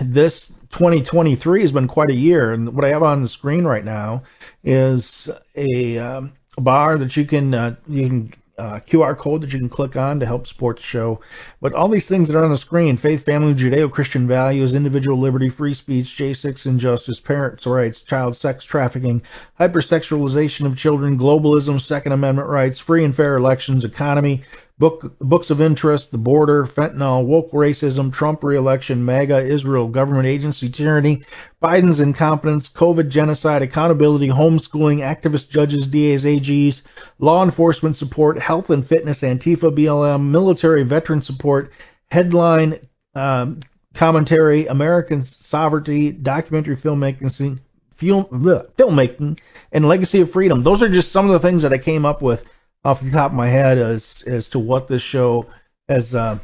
this 0.00 0.48
2023 0.70 1.60
has 1.60 1.72
been 1.72 1.88
quite 1.88 2.10
a 2.10 2.14
year, 2.14 2.52
and 2.52 2.74
what 2.74 2.84
I 2.84 2.88
have 2.88 3.02
on 3.02 3.22
the 3.22 3.28
screen 3.28 3.64
right 3.64 3.84
now 3.84 4.22
is 4.64 5.28
a, 5.54 5.98
um, 5.98 6.32
bar 6.58 6.98
that 6.98 7.16
you 7.16 7.24
can 7.24 7.54
uh, 7.54 7.76
you 7.88 8.06
can 8.08 8.34
uh, 8.60 8.80
QR 8.80 9.16
code 9.16 9.40
that 9.40 9.52
you 9.52 9.58
can 9.58 9.70
click 9.70 9.96
on 9.96 10.20
to 10.20 10.26
help 10.26 10.46
support 10.46 10.76
the 10.76 10.82
show. 10.82 11.20
But 11.62 11.72
all 11.72 11.88
these 11.88 12.08
things 12.08 12.28
that 12.28 12.36
are 12.36 12.44
on 12.44 12.50
the 12.50 12.58
screen 12.58 12.98
faith, 12.98 13.24
family, 13.24 13.54
Judeo 13.54 13.90
Christian 13.90 14.28
values, 14.28 14.74
individual 14.74 15.18
liberty, 15.18 15.48
free 15.48 15.72
speech, 15.72 16.06
J6 16.06 16.66
injustice, 16.66 17.18
parents' 17.20 17.66
rights, 17.66 18.02
child 18.02 18.36
sex 18.36 18.64
trafficking, 18.64 19.22
hypersexualization 19.58 20.66
of 20.66 20.76
children, 20.76 21.18
globalism, 21.18 21.80
Second 21.80 22.12
Amendment 22.12 22.48
rights, 22.48 22.78
free 22.78 23.02
and 23.04 23.16
fair 23.16 23.36
elections, 23.36 23.82
economy, 23.82 24.42
Book, 24.80 25.18
books 25.18 25.50
of 25.50 25.60
interest, 25.60 26.10
the 26.10 26.16
border, 26.16 26.64
fentanyl, 26.64 27.26
woke 27.26 27.52
racism, 27.52 28.10
Trump 28.10 28.42
reelection, 28.42 29.04
MAGA, 29.04 29.46
Israel, 29.46 29.88
government 29.88 30.26
agency 30.26 30.70
tyranny, 30.70 31.22
Biden's 31.62 32.00
incompetence, 32.00 32.70
COVID 32.70 33.10
genocide, 33.10 33.60
accountability, 33.60 34.28
homeschooling, 34.28 35.00
activist 35.00 35.50
judges, 35.50 35.86
DAs, 35.86 36.24
AGs, 36.24 36.80
law 37.18 37.44
enforcement 37.44 37.94
support, 37.94 38.38
health 38.38 38.70
and 38.70 38.86
fitness, 38.86 39.20
Antifa, 39.20 39.70
BLM, 39.70 40.30
military 40.30 40.82
veteran 40.82 41.20
support, 41.20 41.72
headline 42.10 42.78
um, 43.14 43.60
commentary, 43.92 44.66
American 44.66 45.22
sovereignty, 45.22 46.10
documentary 46.10 46.78
filmmaking, 46.78 47.60
filmmaking, 47.98 49.38
and 49.72 49.84
legacy 49.86 50.22
of 50.22 50.32
freedom. 50.32 50.62
Those 50.62 50.82
are 50.82 50.88
just 50.88 51.12
some 51.12 51.26
of 51.26 51.32
the 51.32 51.46
things 51.46 51.60
that 51.62 51.74
I 51.74 51.78
came 51.78 52.06
up 52.06 52.22
with 52.22 52.46
off 52.84 53.00
the 53.00 53.10
top 53.10 53.30
of 53.30 53.36
my 53.36 53.48
head 53.48 53.78
as 53.78 54.24
as 54.26 54.48
to 54.50 54.58
what 54.58 54.88
this 54.88 55.02
show 55.02 55.46
has 55.88 56.14
uh, 56.14 56.38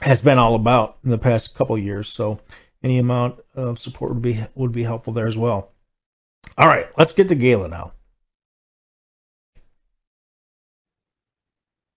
has 0.00 0.22
been 0.22 0.38
all 0.38 0.54
about 0.54 0.98
in 1.04 1.10
the 1.10 1.18
past 1.18 1.54
couple 1.54 1.76
of 1.76 1.82
years. 1.82 2.08
So 2.08 2.40
any 2.82 2.98
amount 2.98 3.40
of 3.54 3.80
support 3.80 4.12
would 4.12 4.22
be 4.22 4.44
would 4.54 4.72
be 4.72 4.82
helpful 4.84 5.12
there 5.12 5.26
as 5.26 5.36
well. 5.36 5.72
All 6.56 6.68
right, 6.68 6.88
let's 6.98 7.12
get 7.12 7.28
to 7.28 7.36
Gayla 7.36 7.70
now. 7.70 7.92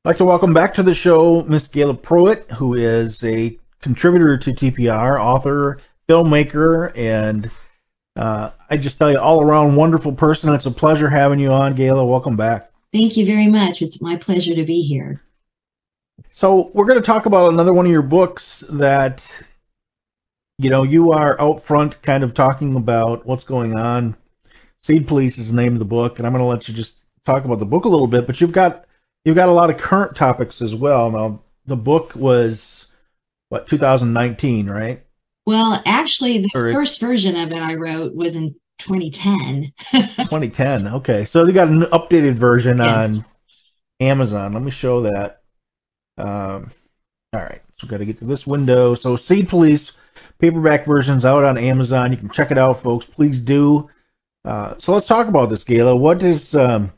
I'd 0.05 0.09
like 0.09 0.17
to 0.17 0.25
welcome 0.25 0.53
back 0.53 0.73
to 0.75 0.83
the 0.83 0.93
show 0.93 1.43
Miss 1.43 1.69
Gayla 1.69 1.97
Prewitt, 1.97 2.51
who 2.51 2.73
is 2.73 3.23
a 3.23 3.57
contributor 3.81 4.37
to 4.37 4.51
TPR, 4.51 5.19
author, 5.19 5.79
filmmaker, 6.09 6.91
and 6.97 7.49
Uh, 8.15 8.51
I 8.69 8.77
just 8.77 8.97
tell 8.99 9.11
you, 9.11 9.17
all 9.17 9.41
around 9.41 9.75
wonderful 9.75 10.11
person. 10.13 10.53
It's 10.53 10.67
a 10.67 10.71
pleasure 10.71 11.09
having 11.09 11.39
you 11.39 11.51
on, 11.51 11.75
Gayla. 11.75 12.07
Welcome 12.07 12.35
back. 12.35 12.72
Thank 12.93 13.17
you 13.17 13.25
very 13.25 13.47
much. 13.47 13.81
It's 13.81 13.99
my 13.99 14.17
pleasure 14.17 14.53
to 14.55 14.63
be 14.63 14.83
here. 14.83 15.21
So 16.29 16.71
we're 16.73 16.85
going 16.85 17.01
to 17.01 17.05
talk 17.05 17.25
about 17.25 17.51
another 17.51 17.73
one 17.73 17.87
of 17.87 17.91
your 17.91 18.03
books 18.03 18.63
that, 18.69 19.27
you 20.59 20.69
know, 20.69 20.83
you 20.83 21.11
are 21.11 21.39
out 21.41 21.63
front 21.63 22.01
kind 22.03 22.23
of 22.23 22.35
talking 22.35 22.75
about 22.75 23.25
what's 23.25 23.43
going 23.43 23.75
on. 23.75 24.15
Seed 24.83 25.07
Police 25.07 25.39
is 25.39 25.49
the 25.49 25.55
name 25.55 25.73
of 25.73 25.79
the 25.79 25.85
book, 25.85 26.19
and 26.19 26.27
I'm 26.27 26.33
going 26.33 26.43
to 26.43 26.47
let 26.47 26.67
you 26.67 26.73
just 26.73 26.97
talk 27.25 27.45
about 27.45 27.59
the 27.59 27.65
book 27.65 27.85
a 27.85 27.89
little 27.89 28.07
bit. 28.07 28.27
But 28.27 28.39
you've 28.39 28.51
got 28.51 28.85
you've 29.25 29.35
got 29.35 29.49
a 29.49 29.53
lot 29.53 29.69
of 29.69 29.77
current 29.77 30.15
topics 30.15 30.61
as 30.61 30.75
well. 30.75 31.09
Now 31.09 31.41
the 31.65 31.75
book 31.75 32.15
was 32.15 32.85
what 33.49 33.67
2019, 33.67 34.69
right? 34.69 35.03
Well, 35.45 35.81
actually, 35.85 36.39
the 36.39 36.49
Or 36.53 36.71
first 36.71 36.99
version 36.99 37.35
of 37.35 37.51
it 37.51 37.59
I 37.59 37.75
wrote 37.75 38.13
was 38.13 38.35
in 38.35 38.55
2010. 38.87 39.73
2010. 39.91 40.87
Okay, 40.87 41.25
so 41.25 41.45
they 41.45 41.51
got 41.51 41.67
an 41.67 41.81
updated 41.83 42.35
version 42.35 42.77
Yes. 42.77 42.87
on 42.87 43.25
Amazon. 43.99 44.53
Let 44.53 44.61
me 44.63 44.71
show 44.71 45.01
that. 45.01 45.41
Um, 46.17 46.71
all 47.33 47.41
right, 47.41 47.61
so 47.77 47.83
we've 47.83 47.91
got 47.91 47.97
to 47.97 48.05
get 48.05 48.19
to 48.19 48.25
this 48.25 48.45
window. 48.45 48.93
So 48.95 49.15
Seed 49.15 49.49
Police 49.49 49.91
paperback 50.39 50.85
version's 50.85 51.25
out 51.25 51.43
on 51.43 51.57
Amazon. 51.57 52.11
You 52.11 52.17
can 52.17 52.29
check 52.29 52.51
it 52.51 52.57
out, 52.57 52.81
folks. 52.83 53.05
Please 53.05 53.39
do. 53.39 53.89
Uh, 54.45 54.75
so 54.77 54.93
let's 54.93 55.05
talk 55.07 55.27
about 55.27 55.49
this, 55.49 55.63
Gayla. 55.63 55.97
What 55.97 56.21
is 56.21 56.53
um, 56.53 56.91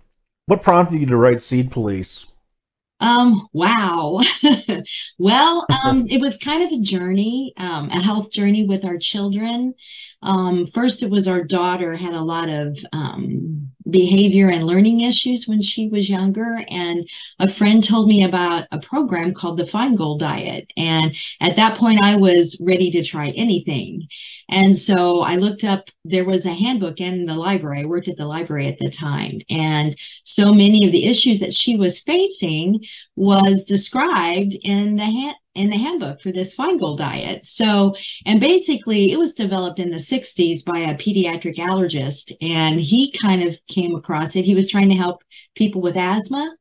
what 0.47 0.61
prompted 0.63 0.99
you 0.99 1.05
to 1.07 1.17
write 1.17 1.41
Seed 1.41 1.71
Police? 1.71 2.25
Um, 2.99 3.47
wow. 3.53 4.21
well, 5.19 5.65
um, 5.83 6.07
it 6.09 6.19
was 6.21 6.37
kind 6.37 6.63
of 6.63 6.71
a 6.71 6.81
journey, 6.81 7.53
um, 7.57 7.89
a 7.89 8.01
health 8.01 8.31
journey 8.31 8.65
with 8.65 8.85
our 8.85 8.97
children. 8.97 9.73
Um, 10.25 10.67
first, 10.73 11.03
it 11.03 11.09
was 11.09 11.27
our 11.27 11.43
daughter 11.43 11.95
had 11.95 12.13
a 12.13 12.21
lot 12.21 12.49
of 12.49 12.77
um, 12.91 13.69
behavior 13.89 14.49
and 14.49 14.65
learning 14.65 15.01
issues 15.01 15.47
when 15.47 15.61
she 15.61 15.87
was 15.87 16.09
younger, 16.09 16.65
and 16.67 17.07
a 17.39 17.53
friend 17.53 17.83
told 17.83 18.07
me 18.07 18.23
about 18.23 18.65
a 18.71 18.79
program 18.79 19.35
called 19.35 19.59
the 19.59 19.65
Feingold 19.65 20.19
Diet. 20.19 20.71
And 20.75 21.15
at 21.39 21.55
that 21.57 21.77
point, 21.77 22.01
I 22.01 22.15
was 22.15 22.57
ready 22.59 22.89
to 22.91 23.03
try 23.03 23.29
anything. 23.29 24.07
And 24.49 24.77
so 24.77 25.21
I 25.21 25.35
looked 25.35 25.63
up, 25.63 25.85
there 26.03 26.25
was 26.25 26.45
a 26.45 26.53
handbook 26.53 26.99
in 26.99 27.25
the 27.25 27.35
library. 27.35 27.81
I 27.81 27.85
worked 27.85 28.07
at 28.07 28.17
the 28.17 28.25
library 28.25 28.67
at 28.67 28.79
the 28.79 28.89
time. 28.89 29.41
And 29.49 29.95
so 30.23 30.53
many 30.53 30.85
of 30.85 30.91
the 30.91 31.05
issues 31.05 31.39
that 31.39 31.53
she 31.53 31.77
was 31.77 31.99
facing 31.99 32.83
was 33.15 33.63
described 33.63 34.55
in 34.61 34.95
the 34.95 35.03
hand, 35.03 35.35
in 35.55 35.69
the 35.69 35.77
handbook 35.77 36.21
for 36.21 36.31
this 36.31 36.55
Feingold 36.55 36.97
diet. 36.97 37.45
So, 37.45 37.95
and 38.25 38.39
basically 38.39 39.11
it 39.11 39.17
was 39.19 39.33
developed 39.33 39.79
in 39.79 39.89
the 39.91 39.99
60s 39.99 40.63
by 40.63 40.79
a 40.79 40.95
pediatric 40.95 41.57
allergist 41.57 42.33
and 42.41 42.79
he 42.79 43.11
kind 43.21 43.43
of 43.43 43.57
came 43.67 43.95
across 43.95 44.35
it. 44.35 44.45
He 44.45 44.55
was 44.55 44.69
trying 44.69 44.89
to 44.89 44.95
help 44.95 45.23
people 45.55 45.81
with 45.81 45.97
asthma. 45.97 46.55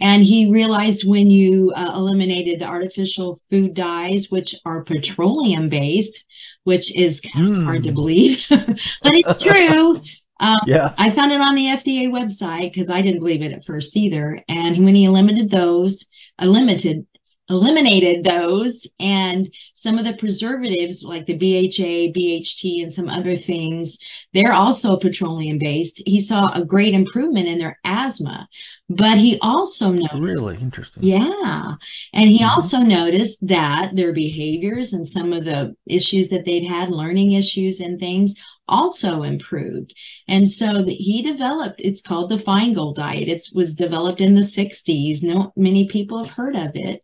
And 0.00 0.22
he 0.24 0.50
realized 0.50 1.04
when 1.06 1.30
you 1.30 1.72
uh, 1.76 1.92
eliminated 1.94 2.60
the 2.60 2.64
artificial 2.66 3.40
food 3.50 3.74
dyes, 3.74 4.30
which 4.30 4.54
are 4.64 4.84
petroleum 4.84 5.68
based, 5.68 6.24
which 6.64 6.94
is 6.94 7.20
kind 7.20 7.46
of 7.48 7.56
Hmm. 7.56 7.64
hard 7.64 7.84
to 7.84 7.92
believe, 7.92 8.44
but 8.50 9.14
it's 9.14 9.36
true. 9.36 10.00
Um, 10.40 10.58
Yeah. 10.66 10.94
I 10.96 11.10
found 11.14 11.32
it 11.32 11.40
on 11.40 11.54
the 11.54 11.66
FDA 11.68 12.08
website 12.08 12.72
because 12.72 12.88
I 12.90 13.00
didn't 13.02 13.20
believe 13.20 13.42
it 13.42 13.52
at 13.52 13.64
first 13.64 13.96
either. 13.96 14.40
And 14.48 14.84
when 14.84 14.94
he 14.94 15.04
eliminated 15.04 15.50
those, 15.50 16.04
eliminated, 16.40 17.06
eliminated 17.50 18.24
those, 18.24 18.86
and 18.98 19.52
some 19.74 19.98
of 19.98 20.04
the 20.04 20.14
preservatives 20.14 21.02
like 21.02 21.26
the 21.26 21.34
BHA, 21.36 22.12
BHT, 22.12 22.82
and 22.82 22.92
some 22.92 23.08
other 23.08 23.36
things, 23.36 23.98
they're 24.32 24.52
also 24.54 24.96
petroleum 24.96 25.58
based. 25.58 26.02
He 26.06 26.20
saw 26.20 26.52
a 26.52 26.64
great 26.64 26.94
improvement 26.94 27.46
in 27.48 27.58
their 27.58 27.78
asthma, 27.84 28.48
but 28.88 29.18
he 29.18 29.38
also 29.42 29.90
noticed 29.90 30.14
Really 30.14 30.56
interesting. 30.58 31.02
yeah. 31.02 31.74
And 32.14 32.30
he 32.30 32.38
Mhm. 32.40 32.48
also 32.54 32.78
noticed 32.78 33.46
that 33.46 33.94
their 33.94 34.12
behaviors 34.12 34.92
and 34.92 35.06
some 35.06 35.32
of 35.32 35.44
the 35.44 35.76
issues 35.86 36.28
that 36.30 36.44
they'd 36.44 36.64
had, 36.66 36.90
learning 36.90 37.32
issues 37.32 37.80
and 37.80 37.98
things, 37.98 38.34
also 38.68 39.22
improved. 39.22 39.94
And 40.28 40.48
so 40.48 40.84
he 40.86 41.22
developed, 41.22 41.80
it's 41.80 42.00
called 42.00 42.30
the 42.30 42.38
Feingold 42.38 42.96
Diet. 42.96 43.28
It 43.28 43.48
was 43.52 43.74
developed 43.74 44.20
in 44.20 44.34
the 44.34 44.44
60s. 44.44 45.22
No, 45.22 45.52
many 45.56 45.88
people 45.88 46.22
have 46.22 46.32
heard 46.34 46.56
of 46.56 46.70
it. 46.74 47.02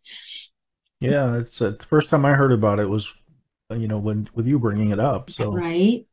Yeah, 0.99 1.37
it's 1.37 1.61
uh, 1.61 1.71
the 1.71 1.85
first 1.85 2.09
time 2.09 2.25
I 2.25 2.33
heard 2.33 2.51
about 2.51 2.79
it 2.79 2.87
was, 2.87 3.11
you 3.71 3.87
know, 3.87 3.97
when 3.97 4.29
with 4.35 4.47
you 4.47 4.59
bringing 4.59 4.91
it 4.91 4.99
up. 4.99 5.31
So 5.31 5.51
Right? 5.51 6.05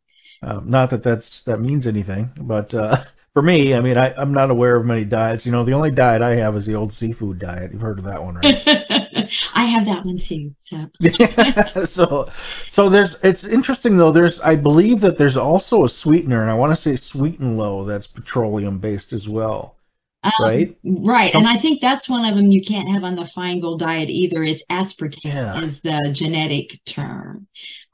Um, 0.42 0.70
not 0.70 0.90
that 0.90 1.02
that's 1.02 1.42
that 1.42 1.60
means 1.60 1.86
anything, 1.86 2.30
but 2.40 2.72
uh, 2.72 3.04
for 3.32 3.42
me, 3.42 3.74
I 3.74 3.80
mean, 3.80 3.96
I, 3.96 4.12
I'm 4.16 4.32
not 4.32 4.50
aware 4.50 4.76
of 4.76 4.84
many 4.84 5.04
diets. 5.04 5.46
You 5.46 5.52
know, 5.52 5.64
the 5.64 5.72
only 5.72 5.90
diet 5.90 6.22
I 6.22 6.34
have 6.36 6.56
is 6.56 6.66
the 6.66 6.74
old 6.74 6.92
seafood 6.92 7.38
diet. 7.38 7.72
You've 7.72 7.80
heard 7.80 7.98
of 7.98 8.04
that 8.04 8.22
one, 8.22 8.36
right? 8.36 8.62
I 9.54 9.64
have 9.66 9.86
that 9.86 10.04
one 10.04 10.18
too. 10.18 10.54
So 10.64 10.90
so, 11.84 12.28
so 12.66 12.88
there's. 12.88 13.16
It's 13.22 13.44
interesting 13.44 13.96
though. 13.96 14.12
There's, 14.12 14.40
I 14.40 14.56
believe 14.56 15.00
that 15.02 15.18
there's 15.18 15.36
also 15.36 15.84
a 15.84 15.88
sweetener, 15.88 16.42
and 16.42 16.50
I 16.50 16.54
want 16.54 16.72
to 16.72 16.76
say 16.76 16.96
Sweet 16.96 17.38
and 17.38 17.56
Low 17.56 17.84
that's 17.84 18.06
petroleum 18.06 18.78
based 18.78 19.12
as 19.12 19.28
well, 19.28 19.76
Um, 20.24 20.32
right? 20.40 20.76
Right. 20.84 21.32
Some- 21.32 21.44
and 21.44 21.48
I 21.48 21.58
think 21.58 21.80
that's 21.80 22.08
one 22.08 22.24
of 22.24 22.34
them 22.36 22.50
you 22.50 22.62
can't 22.64 22.88
have 22.92 23.04
on 23.04 23.14
the 23.14 23.22
Feingold 23.36 23.78
diet 23.78 24.10
either. 24.10 24.42
It's 24.42 24.62
aspartame 24.70 25.18
Yeah. 25.24 25.60
is 25.62 25.80
the 25.80 26.10
genetic 26.12 26.80
term. 26.84 27.46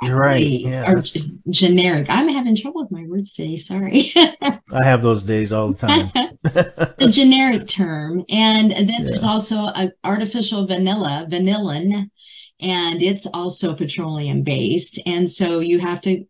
You're 0.03 0.19
right. 0.19 0.45
Yeah, 0.47 0.91
or 0.91 0.97
that's- 0.97 1.19
generic. 1.51 2.09
I'm 2.09 2.29
having 2.29 2.57
trouble 2.57 2.83
with 2.83 2.91
my 2.91 3.05
words 3.07 3.33
today. 3.33 3.59
Sorry. 3.59 4.13
I 4.43 4.83
have 4.83 5.03
those 5.03 5.23
days 5.23 5.53
all 5.53 5.73
the 5.73 5.79
time. 5.79 6.11
the 6.43 7.09
generic 7.11 7.69
term. 7.69 8.25
And 8.29 8.71
then 8.73 9.05
there's 9.05 9.23
also 9.23 9.57
a 9.57 9.93
artificial 10.03 10.67
vanilla, 10.67 11.27
vanillin, 11.31 12.11
and 12.61 13.03
it's 13.03 13.27
also 13.33 13.75
petroleum 13.75 14.43
based. 14.43 15.01
And 15.07 15.31
so 15.31 15.61
you 15.61 15.81
have 15.81 16.01
to, 16.03 16.25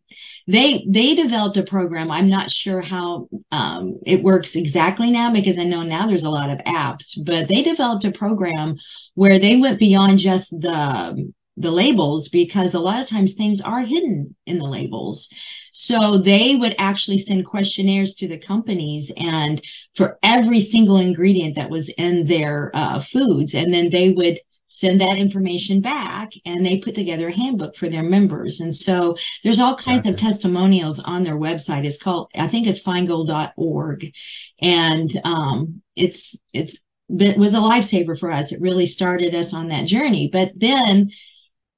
they, 0.47 0.85
they 0.89 1.15
developed 1.15 1.57
a 1.57 1.63
program. 1.63 2.11
I'm 2.11 2.29
not 2.29 2.51
sure 2.51 2.81
how, 2.81 3.29
um, 3.53 3.99
it 4.07 4.23
works 4.23 4.57
exactly 4.57 5.11
now 5.11 5.33
because 5.33 5.59
I 5.59 5.65
know 5.65 5.83
now 5.83 6.07
there's 6.07 6.25
a 6.25 6.31
lot 6.31 6.51
of 6.51 6.59
apps, 6.59 7.13
but 7.25 7.49
they 7.49 7.63
developed 7.63 8.05
a 8.05 8.13
program 8.13 8.77
where 9.15 9.39
they 9.39 9.57
went 9.57 9.79
beyond 9.79 10.19
just 10.19 10.51
the, 10.51 11.33
the 11.57 11.71
labels 11.71 12.29
because 12.29 12.75
a 12.75 12.81
lot 12.81 13.01
of 13.01 13.09
times 13.09 13.33
things 13.35 13.61
are 13.61 13.83
hidden 13.83 14.35
in 14.47 14.59
the 14.59 14.65
labels. 14.65 15.29
So 15.73 16.19
they 16.19 16.57
would 16.57 16.75
actually 16.79 17.19
send 17.19 17.47
questionnaires 17.47 18.15
to 18.17 18.29
the 18.29 18.39
companies 18.39 19.13
and 19.17 19.63
for 19.97 20.19
every 20.23 20.61
single 20.61 20.97
ingredient 20.97 21.57
that 21.57 21.71
was 21.71 21.89
in 21.91 22.27
their 22.27 22.71
uh, 22.75 23.03
foods. 23.13 23.55
And 23.55 23.73
then 23.73 23.91
they 23.91 24.11
would 24.11 24.41
send 24.77 25.01
that 25.01 25.17
information 25.19 25.81
back 25.81 26.33
and 26.45 26.67
they 26.67 26.79
put 26.79 26.97
together 26.97 27.29
a 27.29 27.37
handbook 27.37 27.77
for 27.77 27.89
their 27.89 28.03
members. 28.03 28.61
And 28.61 28.75
so 28.75 29.17
there's 29.45 29.61
all 29.61 29.77
kinds 29.77 30.09
of 30.09 30.17
testimonials 30.17 30.99
on 30.99 31.23
their 31.23 31.37
website. 31.37 31.85
It's 31.85 31.97
called, 31.97 32.31
I 32.35 32.49
think 32.49 32.67
it's 32.67 32.81
feingold.org. 32.81 34.13
And 34.61 35.21
um, 35.23 35.83
it's, 35.95 36.35
it's, 36.53 36.77
it 37.09 37.39
was 37.39 37.55
a 37.55 37.59
lifesaver 37.59 38.19
for 38.19 38.33
us. 38.33 38.51
It 38.51 38.61
really 38.61 38.87
started 38.87 39.35
us 39.35 39.55
on 39.55 39.69
that 39.69 39.87
journey. 39.87 40.29
But 40.33 40.51
then 40.57 41.11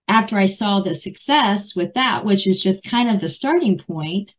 after 0.09 0.39
I 0.39 0.47
saw 0.47 0.81
the 0.81 0.95
success 0.95 1.75
with 1.77 1.95
that, 1.95 2.25
which 2.25 2.47
is 2.47 2.63
just 2.63 2.83
kind 2.83 3.11
of 3.11 3.21
the 3.21 3.29
starting 3.29 3.79
point, 3.79 4.35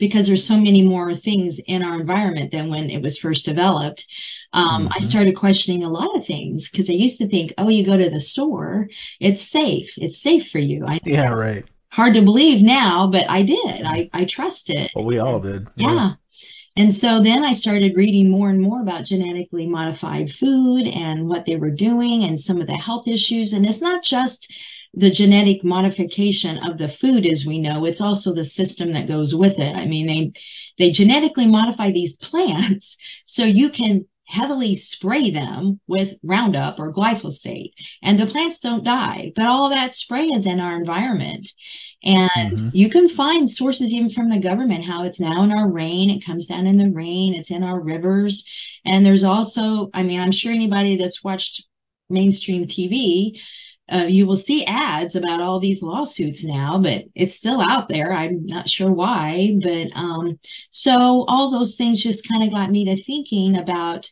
because 0.00 0.26
there's 0.26 0.46
so 0.46 0.56
many 0.56 0.82
more 0.82 1.14
things 1.14 1.60
in 1.66 1.82
our 1.82 2.00
environment 2.00 2.50
than 2.50 2.68
when 2.70 2.90
it 2.90 3.02
was 3.02 3.18
first 3.18 3.44
developed. 3.44 4.06
Um, 4.52 4.88
I 4.90 5.00
Mhm. 5.00 5.04
started 5.04 5.36
questioning 5.36 5.84
a 5.84 5.90
lot 5.90 6.16
of 6.16 6.26
things 6.26 6.68
because 6.68 6.90
I 6.90 6.94
used 6.94 7.18
to 7.18 7.28
think, 7.28 7.54
oh, 7.58 7.68
you 7.68 7.84
go 7.84 7.96
to 7.96 8.10
the 8.10 8.18
store, 8.20 8.88
it's 9.20 9.42
safe. 9.42 9.90
It's 9.96 10.20
safe 10.20 10.50
for 10.50 10.58
you. 10.58 10.84
I 10.86 10.98
yeah, 11.04 11.28
right. 11.30 11.64
hard 11.90 12.14
to 12.14 12.22
believe 12.22 12.62
now, 12.62 13.06
but 13.06 13.28
I 13.30 13.42
did. 13.42 13.84
I, 13.84 14.10
I 14.12 14.24
trust 14.24 14.70
it. 14.70 14.90
Well, 14.94 15.04
we 15.04 15.18
all 15.18 15.38
did. 15.40 15.68
Yeah. 15.76 16.14
And 16.76 16.94
so 16.94 17.22
then 17.22 17.44
I 17.44 17.52
started 17.52 17.96
reading 17.96 18.30
more 18.30 18.48
and 18.48 18.60
more 18.60 18.80
about 18.80 19.04
genetically 19.04 19.66
modified 19.66 20.32
food 20.32 20.86
and 20.86 21.28
what 21.28 21.44
they 21.44 21.56
were 21.56 21.70
doing 21.70 22.24
and 22.24 22.40
some 22.40 22.60
of 22.60 22.66
the 22.68 22.76
health 22.76 23.08
issues. 23.08 23.52
And 23.52 23.66
it's 23.66 23.80
not 23.80 24.04
just 24.04 24.48
the 24.94 25.10
genetic 25.10 25.62
modification 25.64 26.58
of 26.58 26.78
the 26.78 26.88
food 26.88 27.26
as 27.26 27.46
we 27.46 27.58
know, 27.58 27.84
it's 27.84 28.00
also 28.00 28.34
the 28.34 28.44
system 28.44 28.92
that 28.92 29.08
goes 29.08 29.34
with 29.34 29.58
it. 29.58 29.76
I 29.76 29.86
mean, 29.86 30.06
they, 30.06 30.32
they 30.78 30.90
genetically 30.90 31.46
modify 31.46 31.92
these 31.92 32.14
plants 32.16 32.96
so 33.26 33.44
you 33.44 33.70
can 33.70 34.06
heavily 34.26 34.76
spray 34.76 35.30
them 35.30 35.80
with 35.88 36.14
Roundup 36.22 36.78
or 36.78 36.92
glyphosate 36.92 37.72
and 38.02 38.18
the 38.18 38.26
plants 38.26 38.60
don't 38.60 38.84
die, 38.84 39.32
but 39.34 39.46
all 39.46 39.70
that 39.70 39.92
spray 39.94 40.26
is 40.26 40.46
in 40.46 40.60
our 40.60 40.76
environment. 40.76 41.48
And 42.02 42.52
Mhm. 42.52 42.70
you 42.72 42.88
can 42.90 43.08
find 43.08 43.48
sources 43.50 43.92
even 43.92 44.10
from 44.10 44.30
the 44.30 44.38
government, 44.38 44.84
how 44.84 45.04
it's 45.04 45.20
now 45.20 45.42
in 45.44 45.52
our 45.52 45.68
rain. 45.70 46.10
It 46.10 46.24
comes 46.24 46.46
down 46.46 46.66
in 46.66 46.76
the 46.78 46.88
rain. 46.90 47.34
It's 47.34 47.50
in 47.50 47.62
our 47.62 47.78
rivers. 47.80 48.44
And 48.84 49.04
there's 49.04 49.24
also, 49.24 49.90
I 49.92 50.02
mean, 50.02 50.20
I'm 50.20 50.32
sure 50.32 50.52
anybody 50.52 50.96
that's 50.96 51.22
watched 51.22 51.62
mainstream 52.08 52.66
TV 52.66 53.38
uh, 53.92 54.04
you 54.06 54.26
will 54.26 54.36
see 54.36 54.64
ads 54.66 55.16
about 55.16 55.40
all 55.40 55.60
these 55.60 55.82
lawsuits 55.82 56.44
now, 56.44 56.78
but 56.82 57.04
it's 57.14 57.34
still 57.34 57.60
out 57.60 57.88
there. 57.88 58.12
I'm 58.12 58.46
not 58.46 58.68
sure 58.68 58.92
why, 58.92 59.56
but 59.62 59.88
um, 59.94 60.38
so 60.72 61.24
all 61.28 61.50
those 61.50 61.76
things 61.76 62.02
just 62.02 62.26
kind 62.28 62.44
of 62.44 62.50
got 62.52 62.70
me 62.70 62.84
to 62.86 63.02
thinking 63.02 63.56
about 63.56 64.10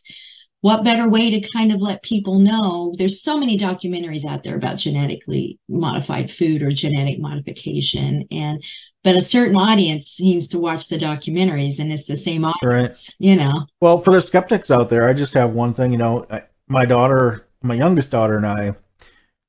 what 0.61 0.83
better 0.83 1.07
way 1.07 1.29
to 1.29 1.47
kind 1.55 1.71
of 1.71 1.79
let 1.81 2.03
people 2.03 2.39
know 2.39 2.93
there's 2.97 3.23
so 3.23 3.37
many 3.37 3.57
documentaries 3.57 4.25
out 4.25 4.43
there 4.43 4.57
about 4.57 4.77
genetically 4.77 5.57
modified 5.69 6.29
food 6.31 6.61
or 6.61 6.71
genetic 6.71 7.19
modification 7.19 8.25
and 8.31 8.61
but 9.03 9.15
a 9.15 9.23
certain 9.23 9.55
audience 9.55 10.07
seems 10.07 10.49
to 10.49 10.59
watch 10.59 10.89
the 10.89 10.97
documentaries 10.97 11.79
and 11.79 11.91
it's 11.91 12.05
the 12.07 12.17
same 12.17 12.43
audience 12.43 12.61
Right. 12.61 13.09
you 13.19 13.35
know 13.35 13.65
Well, 13.79 14.01
for 14.01 14.11
the 14.11 14.21
skeptics 14.21 14.69
out 14.69 14.89
there, 14.89 15.07
I 15.07 15.13
just 15.13 15.33
have 15.33 15.51
one 15.51 15.73
thing. 15.73 15.91
You 15.91 15.97
know, 15.97 16.25
I, 16.29 16.43
my 16.67 16.85
daughter, 16.85 17.47
my 17.63 17.75
youngest 17.75 18.11
daughter, 18.11 18.35
and 18.35 18.45
I, 18.45 18.75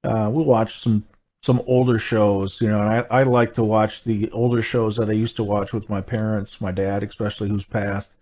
uh, 0.05 0.29
we'll 0.33 0.45
watch 0.45 0.81
some 0.81 1.05
some 1.43 1.63
older 1.67 1.99
shows. 1.99 2.61
You 2.61 2.69
know, 2.69 2.81
and 2.81 2.89
I, 2.89 3.21
I 3.21 3.23
like 3.25 3.55
to 3.55 3.65
watch 3.65 4.05
the 4.05 4.31
older 4.31 4.63
shows 4.63 4.97
that 4.97 5.09
I 5.09 5.13
used 5.13 5.37
to 5.37 5.45
watch 5.45 5.73
with 5.73 5.89
my 5.89 6.01
parents, 6.01 6.61
my 6.61 6.73
dad 6.73 7.03
especially, 7.03 7.49
who's 7.49 7.65
passed, 7.65 8.13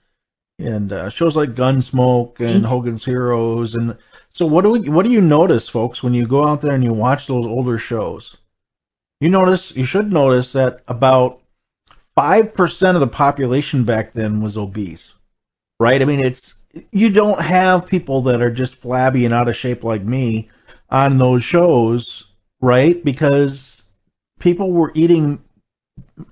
and 0.58 0.92
uh, 0.92 1.08
shows 1.08 1.36
like 1.36 1.54
Gunsmoke 1.54 2.40
and 2.40 2.64
Mhm. 2.64 2.68
Hogan's 2.68 3.04
Heroes. 3.04 3.74
And 3.74 3.96
so, 4.30 4.46
what 4.46 4.62
do 4.62 4.70
we, 4.70 4.88
what 4.88 5.04
do 5.04 5.10
you 5.10 5.20
notice, 5.20 5.68
folks, 5.68 6.02
when 6.02 6.14
you 6.14 6.26
go 6.26 6.46
out 6.46 6.60
there 6.60 6.74
and 6.74 6.84
you 6.84 6.92
watch 6.92 7.26
those 7.26 7.46
older 7.46 7.78
shows? 7.78 8.36
You 9.20 9.30
notice, 9.30 9.76
you 9.76 9.84
should 9.84 10.12
notice 10.12 10.52
that 10.52 10.82
about 10.88 11.40
five 12.16 12.54
percent 12.54 12.96
of 12.96 13.00
the 13.00 13.06
population 13.08 13.84
back 13.84 14.12
then 14.12 14.40
was 14.42 14.56
obese 14.56 15.12
right? 15.80 16.02
I 16.02 16.04
mean, 16.04 16.20
it's 16.20 16.54
you 16.92 17.10
don't 17.10 17.40
have 17.40 17.86
people 17.86 18.22
that 18.22 18.42
are 18.42 18.50
just 18.50 18.76
flabby 18.76 19.24
and 19.24 19.34
out 19.34 19.48
of 19.48 19.56
shape 19.56 19.84
like 19.84 20.02
me 20.02 20.48
on 20.90 21.18
those 21.18 21.44
shows, 21.44 22.26
right? 22.60 23.02
Because 23.04 23.82
people 24.40 24.72
were 24.72 24.92
eating, 24.94 25.42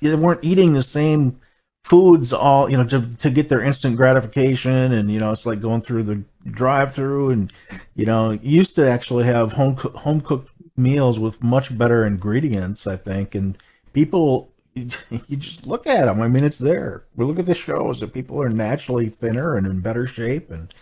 they 0.00 0.14
weren't 0.14 0.44
eating 0.44 0.72
the 0.72 0.82
same 0.82 1.40
foods 1.84 2.32
all, 2.32 2.70
you 2.70 2.76
know, 2.76 2.84
to 2.84 3.06
to 3.18 3.30
get 3.30 3.48
their 3.48 3.62
instant 3.62 3.96
gratification, 3.96 4.92
and 4.92 5.10
you 5.10 5.18
know, 5.20 5.32
it's 5.32 5.46
like 5.46 5.60
going 5.60 5.82
through 5.82 6.02
the 6.04 6.22
drive-through, 6.50 7.30
and 7.30 7.52
you 7.94 8.06
know, 8.06 8.32
used 8.42 8.74
to 8.76 8.88
actually 8.88 9.24
have 9.24 9.52
home 9.52 9.76
home 9.76 10.20
cooked 10.20 10.50
meals 10.76 11.18
with 11.18 11.42
much 11.42 11.76
better 11.76 12.06
ingredients, 12.06 12.86
I 12.86 12.96
think, 12.96 13.34
and 13.34 13.56
people 13.92 14.52
you 14.74 15.36
just 15.36 15.66
look 15.66 15.86
at 15.86 16.06
them. 16.06 16.20
I 16.22 16.28
mean, 16.28 16.44
it's 16.44 16.58
there. 16.58 17.04
We 17.16 17.24
look 17.24 17.38
at 17.38 17.46
the 17.46 17.54
shows 17.54 18.00
that 18.00 18.12
people 18.14 18.42
are 18.42 18.50
naturally 18.50 19.08
thinner 19.08 19.56
and 19.56 19.66
in 19.66 19.80
better 19.80 20.06
shape, 20.06 20.50
and 20.50 20.74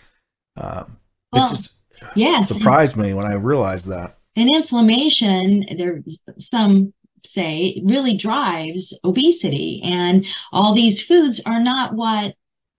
um, 0.57 0.99
Well, 1.33 1.45
it 1.45 1.45
just 1.47 1.74
yes 2.15 2.49
surprised 2.49 2.97
me 2.97 3.15
when 3.15 3.27
I 3.27 3.35
realized 3.35 3.87
that. 3.89 4.19
And 4.37 4.55
inflammation, 4.55 5.65
there's 5.79 6.19
some 6.41 6.93
say, 7.27 7.81
really 7.85 8.17
drives 8.17 8.93
obesity. 9.05 9.81
And 9.85 10.27
all 10.53 10.75
these 10.75 11.01
foods 11.01 11.41
are 11.47 11.61
not 11.61 11.95
what, 11.95 12.35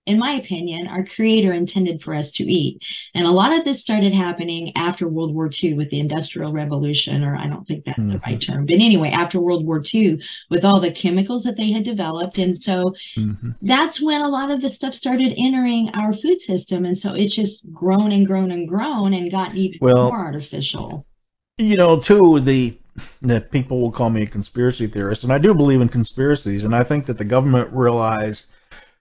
in 0.05 0.19
my 0.19 0.33
opinion, 0.33 0.87
our 0.87 1.03
creator 1.03 1.53
intended 1.53 2.01
for 2.01 2.13
us 2.13 2.31
to 2.31 2.43
eat. 2.43 2.79
And 3.15 3.25
a 3.25 3.31
lot 3.31 3.57
of 3.57 3.65
this 3.65 3.79
started 3.79 4.13
happening 4.13 4.71
after 4.75 5.07
World 5.07 5.33
War 5.33 5.49
II 5.63 5.73
with 5.73 5.89
the 5.89 5.99
Industrial 5.99 6.51
Revolution, 6.51 7.23
or 7.23 7.35
I 7.35 7.47
don't 7.47 7.67
think 7.67 7.85
that's 7.85 7.97
the 7.97 8.03
Mhm. 8.03 8.25
right 8.25 8.39
term. 8.41 8.65
But 8.65 8.75
anyway, 8.75 9.09
after 9.09 9.39
World 9.39 9.65
War 9.65 9.81
II, 9.93 10.19
with 10.49 10.63
all 10.63 10.79
the 10.79 10.91
chemicals 10.91 11.43
that 11.43 11.57
they 11.57 11.71
had 11.71 11.83
developed. 11.83 12.37
And 12.37 12.55
so 12.55 12.93
hmm 13.15 13.51
that's 13.61 13.99
when 13.99 14.21
a 14.21 14.27
lot 14.27 14.51
of 14.51 14.61
the 14.61 14.69
stuff 14.69 14.93
started 14.93 15.33
entering 15.37 15.89
our 15.89 16.13
food 16.13 16.39
system. 16.39 16.85
And 16.85 16.97
so 16.97 17.13
it's 17.13 17.33
just 17.35 17.63
grown 17.73 18.11
and 18.11 18.25
grown 18.27 18.51
and 18.51 18.67
grown 18.67 19.13
and 19.13 19.31
gotten 19.31 19.57
even 19.57 19.79
Well- 19.81 20.09
more 20.09 20.19
artificial. 20.19 21.05
You 21.57 21.77
know, 21.77 21.99
too, 21.99 22.41
the 22.41 22.77
that 23.23 23.51
people 23.51 23.81
will 23.81 23.91
call 23.91 24.09
me 24.09 24.21
a 24.21 24.25
conspiracy 24.27 24.87
theorist, 24.87 25.23
and 25.23 25.33
I 25.33 25.37
do 25.37 25.53
believe 25.53 25.81
in 25.81 25.89
conspiracies, 25.89 26.63
and 26.63 26.73
I 26.75 26.83
think 26.83 27.05
that 27.07 27.17
the 27.17 27.25
government 27.25 27.69
realized 27.73 28.45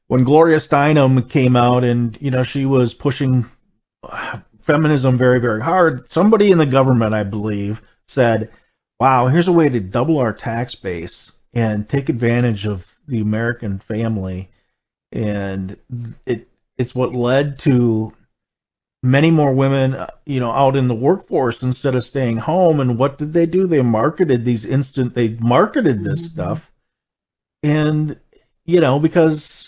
when 0.08 0.24
Gloria 0.24 0.58
Steinem 0.58 1.28
came 1.28 1.56
out 1.56 1.84
and 1.84 2.16
you 2.20 2.30
know 2.30 2.42
she 2.42 2.66
was 2.66 2.94
pushing 2.94 3.46
feminism 4.62 5.16
very 5.18 5.40
very 5.40 5.62
hard. 5.62 6.08
Somebody 6.08 6.50
in 6.50 6.58
the 6.58 6.66
government, 6.66 7.14
I 7.14 7.24
believe, 7.24 7.82
said, 8.06 8.50
"Wow, 9.00 9.28
here's 9.28 9.48
a 9.48 9.52
way 9.52 9.68
to 9.68 9.80
double 9.80 10.18
our 10.18 10.32
tax 10.32 10.74
base 10.74 11.32
and 11.52 11.88
take 11.88 12.08
advantage 12.08 12.66
of 12.66 12.86
the 13.08 13.20
American 13.20 13.78
family," 13.78 14.50
and 15.12 15.76
it 16.26 16.48
it's 16.76 16.94
what 16.94 17.14
led 17.14 17.58
to 17.60 18.12
many 19.02 19.30
more 19.30 19.52
women, 19.52 19.96
you 20.24 20.40
know, 20.40 20.50
out 20.50 20.76
in 20.76 20.88
the 20.88 20.94
workforce 20.94 21.62
instead 21.62 21.94
of 21.94 22.04
staying 22.04 22.38
home. 22.38 22.80
And 22.80 22.98
what 22.98 23.18
did 23.18 23.32
they 23.32 23.46
do? 23.46 23.66
They 23.66 23.82
marketed 23.82 24.44
these 24.44 24.64
instant. 24.64 25.14
They 25.14 25.28
marketed 25.28 26.02
this 26.02 26.22
Mhm. 26.22 26.32
stuff, 26.32 26.72
and 27.62 28.18
you 28.66 28.80
know, 28.80 28.98
because 28.98 29.63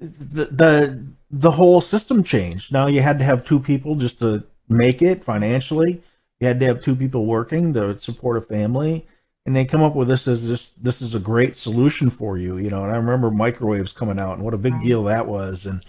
the 0.00 0.44
the 0.46 1.04
the 1.30 1.50
whole 1.50 1.80
system 1.80 2.22
changed. 2.22 2.72
Now 2.72 2.86
you 2.86 3.02
had 3.02 3.18
to 3.18 3.24
have 3.24 3.44
two 3.44 3.60
people 3.60 3.94
just 3.96 4.18
to 4.20 4.44
make 4.68 5.02
it 5.02 5.24
financially. 5.24 6.02
You 6.40 6.46
had 6.46 6.60
to 6.60 6.66
have 6.66 6.82
two 6.82 6.94
people 6.96 7.26
working 7.26 7.74
to 7.74 7.98
support 7.98 8.36
a 8.36 8.40
family. 8.40 9.06
And 9.46 9.56
they 9.56 9.64
come 9.64 9.82
up 9.82 9.94
with 9.96 10.08
this 10.08 10.28
as 10.28 10.48
this 10.48 10.70
this 10.82 11.00
is 11.02 11.14
a 11.14 11.18
great 11.20 11.56
solution 11.56 12.10
for 12.10 12.36
you, 12.36 12.58
you 12.58 12.68
know. 12.70 12.82
And 12.84 12.92
I 12.92 12.96
remember 12.96 13.30
microwaves 13.30 13.92
coming 13.92 14.18
out 14.18 14.34
and 14.34 14.42
what 14.44 14.54
a 14.54 14.58
big 14.58 14.74
Right. 14.74 14.84
deal 14.84 15.04
that 15.04 15.26
was. 15.26 15.66
And 15.66 15.84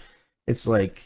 it's 0.46 0.66
like 0.66 1.02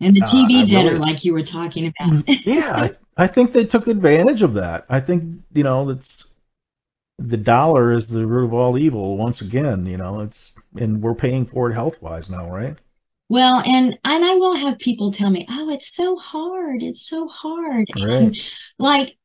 And 0.00 0.16
the 0.16 0.22
Uh, 0.22 0.26
TV 0.30 0.62
I 0.62 0.64
dinner, 0.64 0.92
really- 0.92 0.98
like 0.98 1.24
you 1.24 1.32
were 1.34 1.42
talking 1.44 1.92
about. 1.98 2.24
yeah, 2.46 2.72
I, 3.16 3.24
I 3.24 3.26
think 3.26 3.52
they 3.52 3.64
took 3.66 3.88
advantage 3.88 4.42
of 4.42 4.54
that. 4.54 4.86
I 4.88 5.00
think 5.00 5.42
you 5.54 5.62
know 5.64 5.90
it's 5.90 6.24
the 7.28 7.36
dollar 7.36 7.92
is 7.92 8.08
the 8.08 8.26
root 8.26 8.44
of 8.46 8.54
all 8.54 8.78
evil. 8.78 9.16
Once 9.16 9.40
again, 9.40 9.86
you 9.86 9.96
know 9.96 10.20
it's 10.20 10.54
and 10.76 11.02
we're 11.02 11.14
paying 11.14 11.46
for 11.46 11.70
it 11.70 11.74
health 11.74 12.00
wise 12.02 12.30
now, 12.30 12.50
right? 12.50 12.78
Well, 13.28 13.60
and 13.66 13.98
and 14.04 14.24
I 14.24 14.34
will 14.34 14.54
have 14.56 14.78
people 14.78 15.10
tell 15.12 15.30
me, 15.30 15.44
"Oh, 15.48 15.68
it's 15.70 15.92
so 15.94 16.16
hard. 16.16 16.82
It's 16.84 17.04
so 17.08 17.26
hard." 17.26 17.86
Right. 17.94 18.18
And 18.18 18.36
like 18.78 19.16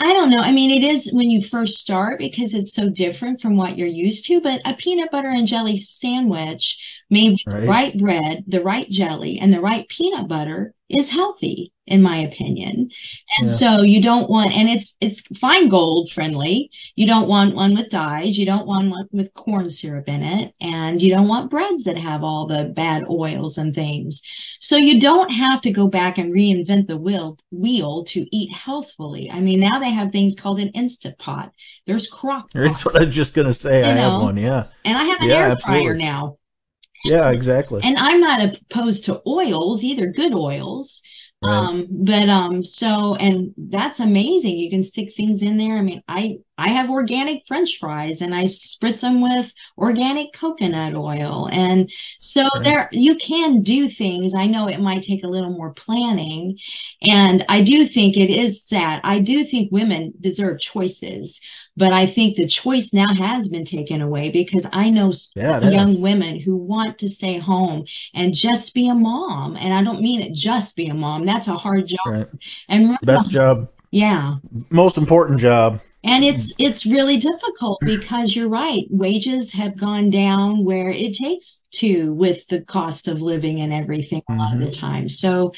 I 0.00 0.12
don't 0.12 0.30
know. 0.30 0.38
I 0.40 0.52
mean, 0.52 0.70
it 0.70 0.84
is 0.84 1.10
when 1.12 1.30
you 1.30 1.44
first 1.44 1.78
start 1.78 2.18
because 2.18 2.54
it's 2.54 2.72
so 2.74 2.88
different 2.88 3.40
from 3.40 3.56
what 3.56 3.76
you're 3.78 3.88
used 3.88 4.26
to, 4.26 4.40
but 4.40 4.60
a 4.64 4.74
peanut 4.74 5.10
butter 5.10 5.28
and 5.30 5.46
jelly 5.46 5.76
sandwich 5.78 6.76
made 7.10 7.32
with 7.32 7.40
the 7.60 7.60
Right. 7.60 7.68
right 7.68 7.98
bread, 7.98 8.44
the 8.48 8.62
right 8.62 8.88
jelly, 8.90 9.38
and 9.40 9.52
the 9.52 9.60
right 9.60 9.88
peanut 9.88 10.28
butter 10.28 10.74
is 10.88 11.10
healthy, 11.10 11.72
in 11.88 12.02
my 12.02 12.18
opinion. 12.18 12.90
And 13.38 13.50
Yeah. 13.50 13.56
so 13.56 13.82
you 13.82 14.02
don't 14.02 14.28
want, 14.30 14.52
and 14.52 14.68
it's 14.68 14.94
it's 15.00 15.20
Feingold 15.42 16.12
friendly. 16.12 16.70
You 16.96 17.06
don't 17.06 17.28
want 17.28 17.54
one 17.54 17.74
with 17.76 17.90
dyes. 17.90 18.38
You 18.38 18.46
don't 18.46 18.66
want 18.66 18.90
one 18.90 19.08
with 19.12 19.32
corn 19.34 19.70
syrup 19.70 20.08
in 20.08 20.22
it, 20.22 20.54
and 20.60 21.00
you 21.02 21.10
don't 21.10 21.28
want 21.28 21.50
breads 21.50 21.84
that 21.84 21.96
have 21.98 22.22
all 22.24 22.46
the 22.46 22.64
bad 22.76 23.04
oils 23.08 23.58
and 23.58 23.74
things. 23.74 24.20
So 24.60 24.76
you 24.76 25.00
don't 25.00 25.30
have 25.30 25.60
to 25.62 25.70
go 25.72 25.88
back 25.88 26.18
and 26.18 26.32
reinvent 26.32 26.86
the 26.86 26.96
wheel 26.96 27.38
wheel 27.50 28.04
to 28.06 28.26
eat 28.36 28.52
healthfully. 28.52 29.30
I 29.30 29.40
mean, 29.40 29.60
now 29.60 29.78
they 29.78 29.90
have 29.90 30.12
things 30.12 30.34
called 30.36 30.60
an 30.60 30.68
instant 30.70 31.18
pot. 31.18 31.52
There's 31.86 32.06
crock 32.08 32.50
That's 32.54 32.82
pot, 32.82 32.84
what 32.84 32.96
I 32.96 33.04
was 33.04 33.14
just 33.14 33.34
gonna 33.34 33.54
say. 33.54 33.84
I 33.84 33.92
You 33.92 33.96
have 33.96 34.16
one. 34.16 34.36
Yeah. 34.36 34.66
and 34.84 34.96
I 34.96 35.04
have 35.04 35.20
an 35.22 35.28
Yeah, 35.28 35.36
air 35.36 35.52
absolutely. 35.52 35.84
fryer 35.84 35.94
now. 35.94 36.36
Yeah. 37.04 37.30
Exactly. 37.30 37.80
And 37.82 37.96
I'm 37.98 38.20
not 38.20 38.40
opposed 38.70 39.04
to 39.06 39.22
oils 39.26 39.82
either, 39.84 40.08
good 40.08 40.32
oils. 40.32 41.00
Right. 41.40 41.70
Um, 41.70 41.86
but 41.90 42.28
um, 42.28 42.64
so 42.64 43.14
and 43.14 43.54
that's 43.56 44.00
amazing. 44.00 44.58
You 44.58 44.70
can 44.70 44.82
stick 44.82 45.14
things 45.16 45.40
in 45.40 45.56
there. 45.56 45.78
I 45.78 45.82
mean, 45.82 46.02
I 46.08 46.38
I 46.58 46.70
have 46.70 46.90
organic 46.90 47.44
French 47.46 47.78
fries 47.78 48.20
and 48.22 48.34
I 48.34 48.44
spritz 48.46 49.00
them 49.02 49.20
with 49.22 49.52
organic 49.78 50.32
coconut 50.32 50.94
oil. 50.96 51.48
And 51.50 51.88
so 52.20 52.48
Right. 52.54 52.64
there 52.64 52.88
you 52.92 53.14
can 53.16 53.62
do 53.62 53.88
things. 53.88 54.34
I 54.34 54.46
know 54.48 54.66
it 54.66 54.80
might 54.80 55.04
take 55.04 55.22
a 55.22 55.28
little 55.28 55.50
more 55.52 55.72
planning. 55.74 56.58
And 57.02 57.44
I 57.48 57.62
do 57.62 57.86
think 57.86 58.16
it 58.16 58.30
is 58.30 58.64
sad. 58.66 59.00
I 59.04 59.20
do 59.20 59.44
think 59.44 59.70
women 59.70 60.14
deserve 60.20 60.58
choices, 60.60 61.40
but 61.78 61.92
I 61.92 62.06
think 62.06 62.36
the 62.36 62.48
choice 62.48 62.92
now 62.92 63.14
has 63.14 63.48
been 63.48 63.64
taken 63.64 64.02
away 64.02 64.30
because 64.30 64.66
I 64.72 64.90
know 64.90 65.12
Yeah, 65.34 65.58
it 65.58 65.60
many 65.62 65.76
has. 65.76 65.92
young 65.92 66.00
women 66.00 66.40
who 66.40 66.56
want 66.56 66.98
to 66.98 67.08
stay 67.08 67.38
home 67.38 67.86
and 68.14 68.34
just 68.34 68.74
be 68.74 68.88
a 68.88 68.94
mom. 68.94 69.56
And 69.56 69.72
I 69.72 69.82
don't 69.84 70.02
mean 70.02 70.20
it 70.20 70.34
just 70.34 70.74
be 70.74 70.88
a 70.88 70.94
mom. 70.94 71.24
That's 71.24 71.46
a 71.46 71.54
hard 71.54 71.86
job. 71.86 72.06
Right. 72.06 72.28
And 72.68 72.98
Best 73.02 73.30
job, 73.30 73.68
yeah. 73.90 74.36
most 74.70 74.98
important 74.98 75.40
job. 75.40 75.80
And 76.04 76.24
it's 76.24 76.52
it's 76.58 76.86
really 76.86 77.16
difficult 77.18 77.80
because 77.80 78.34
you're 78.34 78.48
right. 78.48 78.84
Wages 78.88 79.52
have 79.52 79.76
gone 79.76 80.10
down 80.10 80.64
where 80.64 80.90
it 80.90 81.14
takes 81.14 81.60
to 81.74 82.12
with 82.12 82.38
the 82.48 82.60
cost 82.60 83.08
of 83.08 83.20
living 83.20 83.60
and 83.60 83.72
everything 83.72 84.22
a 84.28 84.34
lot 84.34 84.54
of 84.54 84.60
the 84.60 84.66
mm-hmm. 84.66 84.80
time. 84.80 85.08
So, 85.08 85.52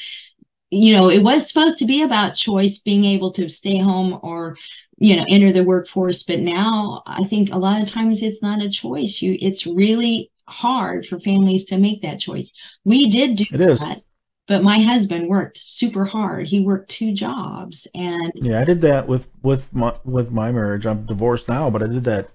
you 0.71 0.93
know, 0.93 1.09
it 1.09 1.23
was 1.23 1.47
supposed 1.47 1.77
to 1.79 1.85
be 1.85 2.01
about 2.03 2.35
choice, 2.35 2.79
being 2.79 3.05
able 3.05 3.31
to 3.33 3.49
stay 3.49 3.77
home 3.77 4.19
or, 4.23 4.57
you 4.97 5.17
know, 5.17 5.25
enter 5.29 5.53
the 5.53 5.63
workforce. 5.63 6.23
But 6.23 6.39
now 6.39 7.03
I 7.05 7.25
think 7.27 7.51
a 7.51 7.57
lot 7.57 7.81
of 7.81 7.89
times 7.89 8.21
it's 8.23 8.41
not 8.41 8.61
a 8.61 8.69
choice. 8.69 9.21
You 9.21 9.37
it's 9.39 9.65
really 9.67 10.31
hard 10.47 11.05
for 11.07 11.19
families 11.19 11.65
to 11.65 11.77
make 11.77 12.01
that 12.01 12.19
choice. 12.19 12.51
We 12.85 13.11
did 13.11 13.37
do 13.37 13.45
It 13.51 13.61
is. 13.61 13.79
that. 13.81 14.01
but 14.47 14.63
my 14.63 14.79
husband 14.81 15.29
worked 15.29 15.57
super 15.59 16.05
hard. 16.05 16.47
He 16.47 16.61
worked 16.61 16.91
two 16.91 17.13
jobs 17.13 17.87
and 17.93 18.31
Yeah, 18.35 18.59
I 18.61 18.65
did 18.65 18.81
that 18.81 19.07
with 19.07 19.29
with 19.43 19.73
my 19.73 19.93
with 20.05 20.31
my 20.31 20.51
marriage. 20.51 20.85
I'm 20.85 21.05
divorced 21.05 21.49
now, 21.49 21.69
but 21.69 21.83
I 21.83 21.87
did 21.87 22.05
that. 22.05 22.29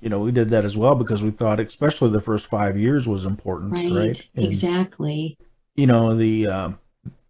You 0.00 0.08
know, 0.08 0.20
we 0.20 0.32
did 0.32 0.50
that 0.50 0.64
as 0.64 0.76
well 0.76 0.94
because 0.94 1.22
we 1.22 1.30
thought, 1.30 1.60
especially 1.60 2.10
the 2.10 2.20
first 2.20 2.46
five 2.46 2.78
years, 2.78 3.08
was 3.08 3.24
important, 3.24 3.72
right, 3.72 3.92
right? 3.92 4.22
And, 4.36 4.46
exactly. 4.46 5.36
You 5.74 5.88
know, 5.88 6.16
the 6.16 6.46
um, 6.46 6.78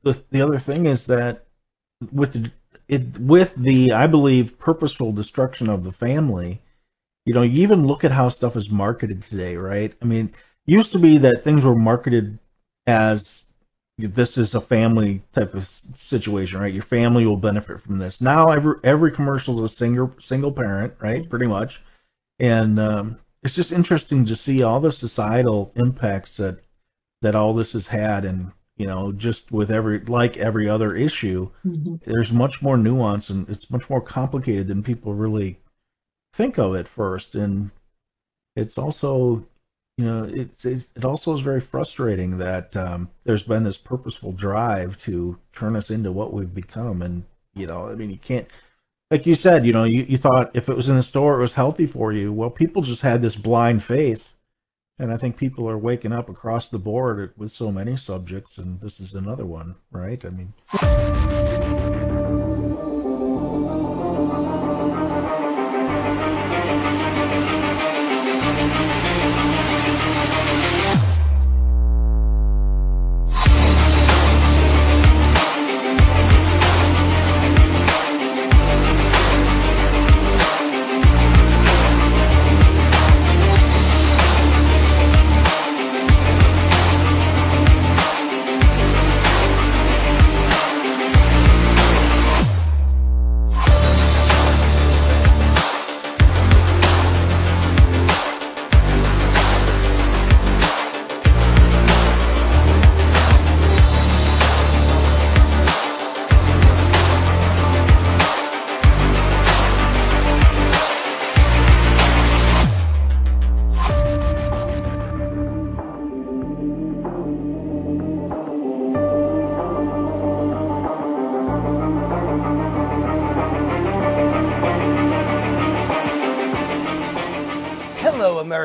the 0.04 0.22
the 0.30 0.42
other 0.42 0.58
thing 0.58 0.86
is 0.86 1.06
that 1.06 1.46
with 2.12 2.32
the 2.32 2.50
it 2.88 3.18
with 3.18 3.54
the 3.56 3.92
I 3.92 4.06
believe 4.06 4.58
purposeful 4.58 5.12
destruction 5.12 5.68
of 5.68 5.84
the 5.84 5.92
family, 5.92 6.60
you 7.24 7.34
know, 7.34 7.42
you 7.42 7.62
even 7.62 7.86
look 7.86 8.04
at 8.04 8.12
how 8.12 8.28
stuff 8.28 8.56
is 8.56 8.70
marketed 8.70 9.22
today, 9.22 9.56
right? 9.56 9.94
I 10.02 10.04
mean, 10.04 10.32
used 10.66 10.92
to 10.92 10.98
be 10.98 11.18
that 11.18 11.44
things 11.44 11.64
were 11.64 11.74
marketed 11.74 12.38
as 12.86 13.44
this 13.98 14.36
is 14.36 14.54
a 14.54 14.60
family 14.60 15.22
type 15.32 15.54
of 15.54 15.68
situation, 15.94 16.60
right? 16.60 16.72
Your 16.74 16.82
family 16.82 17.24
will 17.26 17.36
benefit 17.36 17.80
from 17.80 17.98
this. 17.98 18.20
Now 18.20 18.48
every 18.48 18.76
every 18.84 19.12
commercial 19.12 19.64
is 19.64 19.72
a 19.72 19.74
single 19.74 20.14
single 20.20 20.52
parent, 20.52 20.94
right? 21.00 21.28
Pretty 21.28 21.46
much, 21.46 21.80
and 22.38 22.78
um, 22.80 23.18
it's 23.42 23.54
just 23.54 23.72
interesting 23.72 24.24
to 24.26 24.36
see 24.36 24.62
all 24.62 24.80
the 24.80 24.92
societal 24.92 25.72
impacts 25.76 26.36
that 26.38 26.58
that 27.22 27.34
all 27.34 27.54
this 27.54 27.72
has 27.72 27.86
had, 27.86 28.24
and 28.24 28.52
you 28.76 28.86
know, 28.86 29.12
just 29.12 29.52
with 29.52 29.70
every 29.70 30.00
like 30.00 30.36
every 30.36 30.68
other 30.68 30.94
issue, 30.94 31.50
hmm 31.64 31.96
there's 32.04 32.32
much 32.32 32.62
more 32.62 32.76
nuance 32.76 33.30
and 33.30 33.48
it's 33.50 33.70
much 33.70 33.90
more 33.90 34.00
complicated 34.02 34.68
than 34.68 34.82
people 34.82 35.14
really 35.14 35.58
think 36.34 36.58
of 36.58 36.76
at 36.76 36.88
first, 36.88 37.34
and 37.36 37.70
it's 38.56 38.78
also 38.78 39.44
you 39.96 40.04
know 40.04 40.24
it's, 40.24 40.64
it's 40.64 40.88
it 40.96 41.04
also 41.04 41.34
is 41.34 41.40
very 41.40 41.60
frustrating 41.60 42.38
that 42.38 42.74
um, 42.76 43.08
there's 43.24 43.42
been 43.42 43.62
this 43.64 43.78
purposeful 43.78 44.32
drive 44.32 45.00
to 45.04 45.38
turn 45.52 45.76
us 45.76 45.90
into 45.90 46.12
what 46.12 46.32
we've 46.32 46.54
become, 46.54 47.02
and 47.02 47.24
you 47.54 47.66
know, 47.66 47.88
I 47.88 47.94
mean, 47.94 48.10
you 48.10 48.18
can't 48.18 48.48
like 49.10 49.26
you 49.26 49.34
said, 49.36 49.66
you 49.66 49.72
know, 49.72 49.84
you, 49.84 50.04
you 50.04 50.18
thought 50.18 50.56
if 50.56 50.68
it 50.68 50.76
was 50.76 50.88
in 50.90 50.96
the 50.96 51.02
store 51.02 51.36
it 51.38 51.42
was 51.42 51.54
healthy 51.54 51.86
for 51.86 52.12
you. 52.12 52.32
Well, 52.32 52.50
people 52.50 52.82
just 52.82 53.02
had 53.02 53.22
this 53.22 53.36
blind 53.36 53.82
faith, 53.84 54.28
and 54.98 55.12
I 55.12 55.16
think 55.16 55.36
people 55.36 55.68
are 55.68 55.78
waking 55.78 56.12
up 56.12 56.28
across 56.28 56.68
the 56.68 56.78
board 56.78 57.32
with 57.36 57.50
so 57.50 57.72
many 57.72 57.96
subjects, 57.96 58.58
and 58.58 58.80
this 58.80 59.00
is 59.00 59.14
another 59.14 59.46
one, 59.46 59.74
right? 59.90 60.24
I 60.24 60.30
mean, 60.30 60.52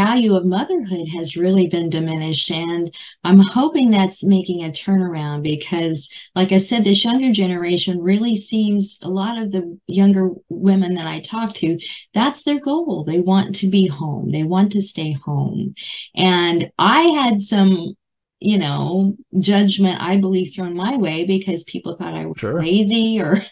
Value 0.00 0.34
of 0.34 0.44
motherhood 0.44 1.06
has 1.16 1.36
really 1.36 1.68
been 1.68 1.88
diminished 1.88 2.50
and 2.50 2.92
i'm 3.22 3.38
hoping 3.38 3.90
that's 3.90 4.24
making 4.24 4.64
a 4.64 4.70
turnaround 4.70 5.40
because 5.42 6.08
like 6.34 6.50
i 6.50 6.58
said 6.58 6.82
this 6.84 7.04
younger 7.04 7.32
generation 7.32 8.00
really 8.00 8.34
seems 8.34 8.98
a 9.02 9.08
lot 9.08 9.40
of 9.40 9.52
the 9.52 9.78
younger 9.86 10.30
women 10.48 10.94
that 10.94 11.06
i 11.06 11.20
talk 11.20 11.54
to 11.54 11.78
that's 12.12 12.42
their 12.42 12.60
goal. 12.60 13.04
They 13.06 13.20
want 13.20 13.56
to 13.56 13.68
be 13.70 13.86
home. 13.88 14.30
They 14.32 14.42
want 14.44 14.72
to 14.72 14.82
stay 14.82 15.12
home. 15.12 15.74
And 16.16 16.70
i 16.78 17.02
had 17.22 17.40
some 17.40 17.94
you 18.40 18.58
know 18.58 19.16
judgment 19.38 20.00
i 20.00 20.16
believe 20.16 20.52
thrown 20.54 20.76
my 20.76 20.96
way 20.96 21.24
because 21.24 21.62
people 21.64 21.96
thought 21.96 22.14
i 22.14 22.26
was 22.26 22.36
Sure. 22.36 22.58
lazy 22.58 23.20
or 23.20 23.44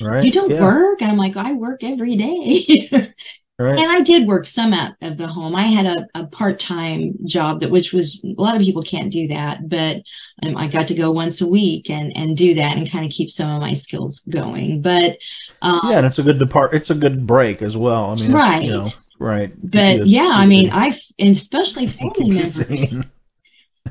right? 0.00 0.22
you 0.22 0.32
don't 0.32 0.54
yeah, 0.54 0.58
work? 0.58 1.00
And 1.02 1.10
i'm 1.10 1.18
like 1.18 1.36
i 1.36 1.52
work 1.52 1.82
every 1.84 2.16
day 2.16 3.12
right. 3.58 3.78
And 3.78 3.90
I 3.90 4.02
did 4.02 4.26
work 4.26 4.46
some 4.46 4.72
out 4.72 4.92
of 5.02 5.16
the 5.18 5.26
home. 5.26 5.54
I 5.54 5.66
had 5.66 5.86
a, 5.86 6.06
a 6.14 6.26
part-time 6.26 7.14
job 7.26 7.60
that, 7.60 7.70
which 7.70 7.92
was, 7.92 8.22
a 8.24 8.40
lot 8.40 8.54
of 8.56 8.62
people 8.62 8.82
can't 8.82 9.10
do 9.12 9.28
that, 9.28 9.68
but 9.68 9.96
um, 10.42 10.56
I 10.56 10.68
got 10.68 10.88
to 10.88 10.94
go 10.94 11.10
once 11.10 11.40
a 11.40 11.46
week 11.46 11.90
and, 11.90 12.12
and 12.16 12.36
do 12.36 12.54
that 12.54 12.76
and 12.76 12.90
kind 12.90 13.04
of 13.04 13.10
keep 13.10 13.30
some 13.30 13.50
of 13.50 13.60
my 13.60 13.74
skills 13.74 14.20
going. 14.28 14.82
But, 14.82 15.18
um, 15.62 15.80
Yeah, 15.84 15.98
and 15.98 16.06
it's 16.06 16.18
a 16.18 16.22
good 16.22 16.38
depart. 16.38 16.74
It's 16.74 16.90
a 16.90 16.94
good 16.94 17.26
break 17.26 17.62
as 17.62 17.76
well. 17.76 18.10
I 18.10 18.14
mean, 18.14 18.32
Right. 18.32 18.62
you 18.64 18.70
know, 18.70 18.92
Right. 19.18 19.52
But 19.62 20.06
yeah, 20.06 20.28
I 20.28 20.46
mean, 20.46 20.70
I 20.70 21.00
especially 21.18 21.88
family 21.88 22.30
members. 22.30 22.58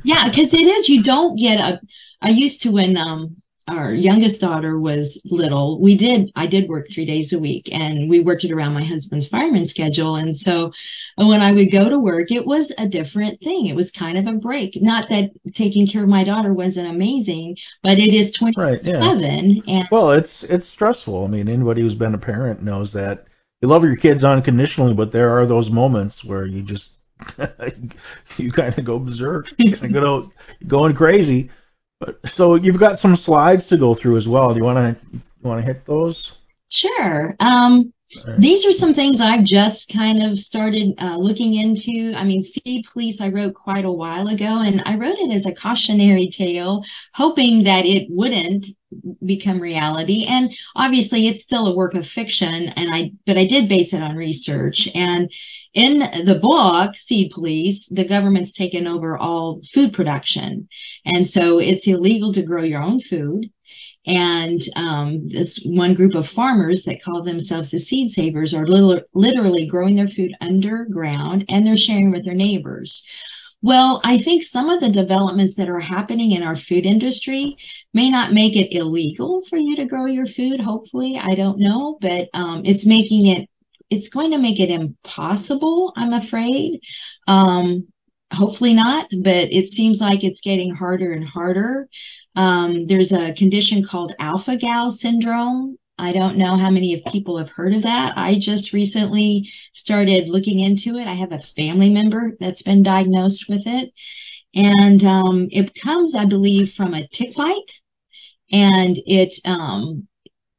Yeah, 0.03 0.29
because 0.29 0.53
it 0.53 0.61
is. 0.61 0.87
You 0.87 1.03
don't 1.03 1.35
get 1.35 1.59
a. 1.59 1.81
I 2.21 2.29
used 2.29 2.61
to 2.61 2.71
when 2.71 2.97
um 2.97 3.41
our 3.67 3.93
youngest 3.93 4.39
daughter 4.39 4.79
was 4.79 5.19
little. 5.25 5.81
We 5.81 5.95
did. 5.97 6.31
I 6.35 6.47
did 6.47 6.69
work 6.69 6.87
three 6.89 7.05
days 7.05 7.33
a 7.33 7.39
week, 7.39 7.69
and 7.71 8.09
we 8.09 8.21
worked 8.21 8.43
it 8.43 8.51
around 8.51 8.73
my 8.73 8.85
husband's 8.85 9.27
fireman 9.27 9.65
schedule. 9.65 10.15
And 10.15 10.35
so, 10.35 10.71
when 11.15 11.41
I 11.41 11.51
would 11.51 11.71
go 11.71 11.89
to 11.89 11.99
work, 11.99 12.31
it 12.31 12.45
was 12.45 12.71
a 12.77 12.87
different 12.87 13.39
thing. 13.41 13.67
It 13.67 13.75
was 13.75 13.91
kind 13.91 14.17
of 14.17 14.27
a 14.27 14.37
break. 14.37 14.81
Not 14.81 15.09
that 15.09 15.31
taking 15.53 15.87
care 15.87 16.03
of 16.03 16.09
my 16.09 16.23
daughter 16.23 16.53
wasn't 16.53 16.87
amazing, 16.87 17.57
but 17.83 17.99
it 17.99 18.13
is 18.13 18.31
27. 18.31 18.55
Right. 18.55 18.83
Yeah. 18.83 19.03
and 19.67 19.87
Well, 19.91 20.11
it's 20.11 20.43
it's 20.43 20.67
stressful. 20.67 21.25
I 21.25 21.27
mean, 21.27 21.49
anybody 21.49 21.81
who's 21.81 21.95
been 21.95 22.13
a 22.13 22.19
parent 22.19 22.63
knows 22.63 22.93
that 22.93 23.25
you 23.61 23.67
love 23.67 23.83
your 23.83 23.95
kids 23.95 24.23
unconditionally, 24.23 24.93
but 24.93 25.11
there 25.11 25.37
are 25.37 25.45
those 25.45 25.69
moments 25.69 26.23
where 26.23 26.45
you 26.45 26.61
just 26.61 26.91
you 28.37 28.51
kind 28.51 28.77
of 28.77 28.85
go 28.85 28.99
berserk, 28.99 29.47
you 29.57 29.75
kind 29.75 29.95
of 29.95 30.03
go 30.03 30.31
going 30.67 30.95
crazy. 30.95 31.49
But 31.99 32.19
so 32.27 32.55
you've 32.55 32.79
got 32.79 32.99
some 32.99 33.15
slides 33.15 33.67
to 33.67 33.77
go 33.77 33.93
through 33.93 34.17
as 34.17 34.27
well. 34.27 34.53
Do 34.53 34.57
you 34.57 34.63
want 34.63 34.77
to 34.77 35.21
want 35.41 35.61
to 35.61 35.65
hit 35.65 35.85
those? 35.85 36.33
Sure. 36.69 37.35
Um, 37.39 37.93
these 38.37 38.65
are 38.65 38.71
some 38.71 38.93
things 38.93 39.19
I've 39.19 39.43
just 39.43 39.89
kind 39.89 40.23
of 40.23 40.39
started 40.39 40.95
uh, 40.97 41.17
looking 41.17 41.55
into. 41.55 42.13
I 42.15 42.23
mean, 42.23 42.41
Seed 42.41 42.85
Police 42.91 43.19
I 43.19 43.27
wrote 43.27 43.53
quite 43.53 43.83
a 43.83 43.91
while 43.91 44.27
ago, 44.29 44.61
and 44.61 44.81
I 44.85 44.95
wrote 44.95 45.17
it 45.17 45.35
as 45.35 45.45
a 45.45 45.51
cautionary 45.51 46.29
tale, 46.29 46.83
hoping 47.13 47.63
that 47.63 47.85
it 47.85 48.07
wouldn't 48.09 48.67
become 49.25 49.59
reality. 49.59 50.25
And 50.25 50.53
obviously, 50.73 51.27
it's 51.27 51.43
still 51.43 51.67
a 51.67 51.75
work 51.75 51.95
of 51.95 52.07
fiction, 52.07 52.69
and 52.69 52.93
I 52.93 53.11
but 53.25 53.37
I 53.37 53.45
did 53.45 53.67
base 53.67 53.91
it 53.91 54.01
on 54.01 54.15
research. 54.15 54.87
And 54.93 55.29
in 55.73 55.99
the 55.99 56.39
book, 56.41 56.95
Seed 56.95 57.31
Police, 57.31 57.87
the 57.89 58.03
government's 58.05 58.51
taken 58.51 58.87
over 58.87 59.17
all 59.17 59.61
food 59.73 59.93
production, 59.93 60.67
and 61.05 61.27
so 61.27 61.59
it's 61.59 61.87
illegal 61.87 62.33
to 62.33 62.41
grow 62.41 62.63
your 62.63 62.81
own 62.81 63.01
food. 63.01 63.49
And 64.05 64.61
um, 64.77 65.27
this 65.27 65.59
one 65.65 65.93
group 65.93 66.15
of 66.15 66.29
farmers 66.29 66.85
that 66.85 67.03
call 67.03 67.23
themselves 67.23 67.71
the 67.71 67.79
seed 67.79 68.11
savers 68.11 68.53
are 68.53 68.65
lit- 68.65 69.03
literally 69.13 69.65
growing 69.65 69.95
their 69.95 70.07
food 70.07 70.33
underground 70.39 71.43
and 71.49 71.67
they're 71.67 71.75
sharing 71.75 72.11
with 72.11 72.23
their 72.23 72.33
neighbors. 72.33 73.03
Well, 73.61 73.99
I 74.05 74.19
think 74.19 74.43
some 74.43 74.69
of 74.69 74.79
the 74.79 74.89
developments 74.89 75.55
that 75.55 75.67
are 75.67 75.79
happening 75.79 76.31
in 76.31 76.43
our 76.43 76.55
food 76.55 76.85
industry 76.85 77.57
may 77.93 78.09
not 78.09 78.31
make 78.31 78.55
it 78.55 78.73
illegal 78.73 79.43
for 79.49 79.57
you 79.57 79.75
to 79.75 79.85
grow 79.85 80.05
your 80.05 80.27
food. 80.27 80.61
Hopefully, 80.61 81.19
I 81.21 81.35
don't 81.35 81.59
know, 81.59 81.97
but 81.99 82.29
um, 82.33 82.61
it's 82.65 82.85
making 82.85 83.27
it, 83.27 83.49
it's 83.89 84.09
going 84.09 84.31
to 84.31 84.37
make 84.37 84.59
it 84.59 84.69
impossible, 84.69 85.93
I'm 85.95 86.13
afraid. 86.13 86.79
Um, 87.27 87.87
hopefully 88.31 88.73
not, 88.73 89.07
but 89.11 89.51
it 89.51 89.73
seems 89.73 89.99
like 89.99 90.23
it's 90.23 90.41
getting 90.41 90.75
harder 90.75 91.13
and 91.13 91.25
harder. 91.25 91.87
Um, 92.35 92.85
there's 92.87 93.11
a 93.11 93.33
condition 93.33 93.85
called 93.85 94.13
alpha 94.19 94.57
gal 94.57 94.91
syndrome. 94.91 95.77
I 95.97 96.11
don't 96.11 96.37
know 96.37 96.57
how 96.57 96.69
many 96.69 96.93
of 96.93 97.11
people 97.11 97.37
have 97.39 97.49
heard 97.49 97.73
of 97.73 97.83
that. 97.83 98.17
I 98.17 98.37
just 98.37 98.73
recently 98.73 99.49
started 99.73 100.27
looking 100.27 100.59
into 100.59 100.97
it. 100.97 101.07
I 101.07 101.15
have 101.15 101.31
a 101.31 101.41
family 101.55 101.89
member 101.89 102.37
that's 102.39 102.61
been 102.61 102.83
diagnosed 102.83 103.45
with 103.49 103.63
it. 103.65 103.91
And 104.53 105.03
um, 105.03 105.47
it 105.51 105.73
comes, 105.81 106.13
I 106.13 106.25
believe, 106.25 106.73
from 106.73 106.93
a 106.93 107.07
tick 107.07 107.35
bite. 107.35 107.71
And 108.51 108.97
it, 109.05 109.33
um, 109.45 110.07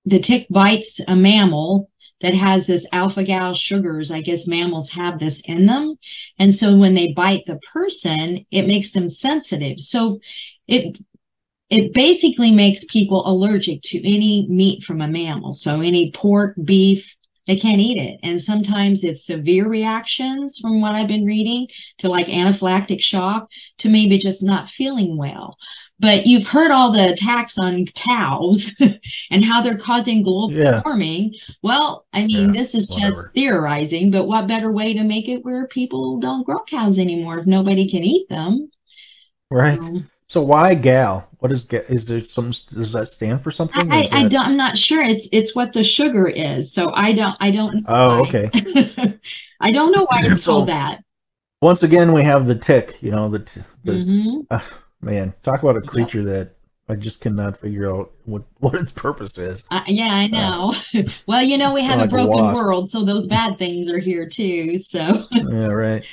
the 0.04 0.18
tick 0.18 0.46
bites 0.50 1.00
a 1.06 1.14
mammal 1.14 1.90
that 2.20 2.34
has 2.34 2.66
this 2.66 2.84
alpha 2.92 3.22
gal 3.24 3.54
sugars. 3.54 4.10
I 4.10 4.20
guess 4.20 4.46
mammals 4.46 4.90
have 4.90 5.18
this 5.18 5.40
in 5.44 5.66
them. 5.66 5.94
And 6.38 6.54
so 6.54 6.76
when 6.76 6.94
they 6.94 7.12
bite 7.12 7.44
the 7.46 7.60
person, 7.72 8.44
it 8.50 8.66
makes 8.66 8.92
them 8.92 9.10
sensitive. 9.10 9.78
So 9.78 10.20
it 10.66 10.98
it 11.70 11.92
basically 11.92 12.50
makes 12.50 12.84
people 12.88 13.28
allergic 13.28 13.82
to 13.82 13.98
any 13.98 14.46
meat 14.48 14.84
from 14.84 15.02
a 15.02 15.08
mammal. 15.08 15.52
So 15.52 15.80
any 15.82 16.10
pork, 16.12 16.56
beef, 16.64 17.06
they 17.46 17.56
can't 17.56 17.80
eat 17.80 17.98
it. 17.98 18.20
And 18.22 18.40
sometimes 18.40 19.04
it's 19.04 19.26
severe 19.26 19.68
reactions 19.68 20.58
from 20.58 20.80
what 20.80 20.94
I've 20.94 21.08
been 21.08 21.26
reading 21.26 21.66
to 21.98 22.08
like 22.08 22.26
anaphylactic 22.26 23.00
shock 23.00 23.48
to 23.78 23.88
maybe 23.88 24.18
just 24.18 24.42
not 24.42 24.70
feeling 24.70 25.16
well. 25.16 25.56
But 26.00 26.26
you've 26.26 26.46
heard 26.46 26.70
all 26.70 26.92
the 26.92 27.12
attacks 27.12 27.58
on 27.58 27.84
cows 27.86 28.72
and 29.30 29.44
how 29.44 29.62
they're 29.62 29.78
causing 29.78 30.22
global 30.22 30.52
Yeah. 30.52 30.80
warming. 30.84 31.34
Well, 31.62 32.06
I 32.12 32.24
mean, 32.24 32.54
Yeah, 32.54 32.60
this 32.62 32.74
is 32.74 32.86
just 32.86 33.28
theorizing, 33.34 34.10
but 34.12 34.26
what 34.26 34.46
better 34.46 34.70
way 34.70 34.94
to 34.94 35.02
make 35.02 35.28
it 35.28 35.44
where 35.44 35.66
people 35.66 36.20
don't 36.20 36.44
grow 36.44 36.60
cows 36.68 36.98
anymore 36.98 37.38
if 37.40 37.46
nobody 37.46 37.90
can 37.90 38.04
eat 38.04 38.28
them? 38.28 38.70
Right. 39.50 39.78
Um, 39.80 40.10
So 40.28 40.42
why 40.42 40.74
gal? 40.74 41.26
What 41.38 41.52
is 41.52 41.64
ga- 41.64 41.86
is 41.88 42.06
there 42.06 42.22
some? 42.22 42.50
Does 42.50 42.92
that 42.92 43.08
stand 43.08 43.42
for 43.42 43.50
something? 43.50 43.90
I, 43.90 44.06
I 44.12 44.22
that... 44.24 44.30
don't. 44.30 44.44
I'm 44.46 44.56
not 44.56 44.76
sure. 44.76 45.02
It's 45.02 45.26
it's 45.32 45.54
what 45.54 45.72
the 45.72 45.82
sugar 45.82 46.26
is. 46.28 46.72
So 46.72 46.92
I 46.92 47.12
don't 47.12 47.36
I 47.40 47.50
don't. 47.50 47.74
know 47.76 47.82
Oh, 47.88 48.20
why. 48.20 48.28
okay. 48.28 48.50
I 49.60 49.72
don't 49.72 49.92
know 49.92 50.04
why 50.08 50.22
it's 50.26 50.42
So- 50.44 50.52
called 50.52 50.68
that. 50.68 51.02
Once 51.60 51.82
again, 51.82 52.12
we 52.12 52.22
have 52.22 52.46
the 52.46 52.54
tick. 52.54 53.02
You 53.02 53.10
know 53.10 53.28
the 53.30 53.40
t- 53.40 53.62
the 53.84 53.94
hmm 54.04 54.40
uh, 54.50 54.60
man. 55.00 55.34
Talk 55.42 55.62
about 55.62 55.76
a 55.76 55.82
creature 55.82 56.24
that 56.24 56.56
I 56.88 56.94
just 56.96 57.20
cannot 57.20 57.58
figure 57.60 57.90
out 57.92 58.12
what 58.24 58.44
what 58.58 58.74
its 58.74 58.92
purpose 58.92 59.38
is. 59.38 59.64
Uh, 59.70 59.82
yeah, 59.86 60.06
I 60.14 60.26
know. 60.28 60.74
well, 61.26 61.42
you 61.42 61.58
know, 61.58 61.72
we 61.74 61.82
have 61.82 62.00
Like 62.00 62.00
a 62.00 62.06
a 62.12 62.16
broken 62.16 62.18
wasp. 62.18 62.50
world, 62.50 62.90
so 62.90 63.04
those 63.04 63.26
bad 63.26 63.58
things 63.58 63.90
are 63.90 63.98
here 63.98 64.26
too. 64.28 64.78
So 64.78 65.28
Yeah, 65.40 65.66
right. 65.68 66.06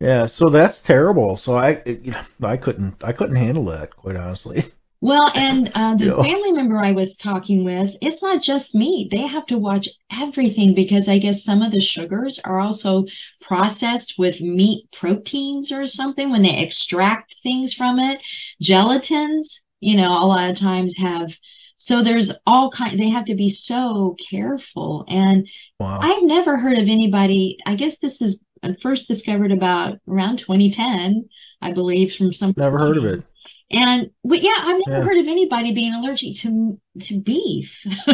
Yeah, 0.00 0.26
so 0.26 0.50
that's 0.50 0.80
terrible. 0.82 1.36
So 1.38 1.56
I, 1.56 1.70
it, 1.86 2.02
you 2.02 2.12
know, 2.12 2.22
I 2.42 2.56
couldn't, 2.58 3.04
I 3.04 3.12
couldn't 3.12 3.36
handle 3.36 3.66
that, 3.66 3.96
quite 3.96 4.16
honestly. 4.16 4.72
Well, 5.04 5.30
and 5.34 5.70
uh, 5.74 5.96
the 5.96 6.06
Yeah. 6.06 6.22
family 6.22 6.52
member 6.52 6.78
I 6.78 6.92
was 6.92 7.14
talking 7.14 7.62
with, 7.62 7.94
it's 8.00 8.22
not 8.22 8.42
just 8.42 8.74
meat. 8.74 9.10
They 9.10 9.26
have 9.26 9.44
to 9.48 9.58
watch 9.58 9.86
everything 10.10 10.74
because 10.74 11.08
I 11.08 11.18
guess 11.18 11.44
some 11.44 11.60
of 11.60 11.72
the 11.72 11.80
sugars 11.82 12.40
are 12.42 12.58
also 12.58 13.04
processed 13.42 14.14
with 14.16 14.40
meat 14.40 14.86
proteins 14.92 15.70
or 15.70 15.86
something 15.86 16.30
when 16.30 16.40
they 16.40 16.56
extract 16.56 17.36
things 17.42 17.74
from 17.74 17.98
it. 17.98 18.18
Gelatins, 18.62 19.60
you 19.80 19.94
know, 19.98 20.10
a 20.10 20.24
lot 20.24 20.48
of 20.48 20.56
times 20.58 20.96
have, 20.96 21.30
so 21.76 22.02
there's 22.02 22.32
all 22.46 22.70
kind, 22.70 22.98
they 22.98 23.10
have 23.10 23.26
to 23.26 23.34
be 23.34 23.50
so 23.50 24.16
careful. 24.30 25.04
And 25.06 25.46
Wow. 25.78 25.98
I've 26.00 26.22
never 26.22 26.56
heard 26.56 26.78
of 26.78 26.88
anybody, 26.88 27.58
I 27.66 27.74
guess 27.74 27.98
this 27.98 28.22
is 28.22 28.40
uh, 28.62 28.72
first 28.80 29.06
discovered 29.06 29.52
about 29.52 29.98
around 30.08 30.38
2010, 30.38 31.28
I 31.60 31.72
believe, 31.72 32.14
from 32.14 32.32
some. 32.32 32.54
Never 32.56 32.78
heard 32.78 32.96
of 32.96 33.04
it. 33.04 33.22
And 33.70 34.10
but 34.24 34.42
yeah, 34.42 34.54
I've 34.58 34.80
never 34.80 35.02
Yeah. 35.02 35.08
heard 35.08 35.18
of 35.18 35.26
anybody 35.28 35.72
being 35.74 35.94
allergic 35.94 36.36
to 36.38 36.80
to 37.02 37.20
beef. 37.20 37.74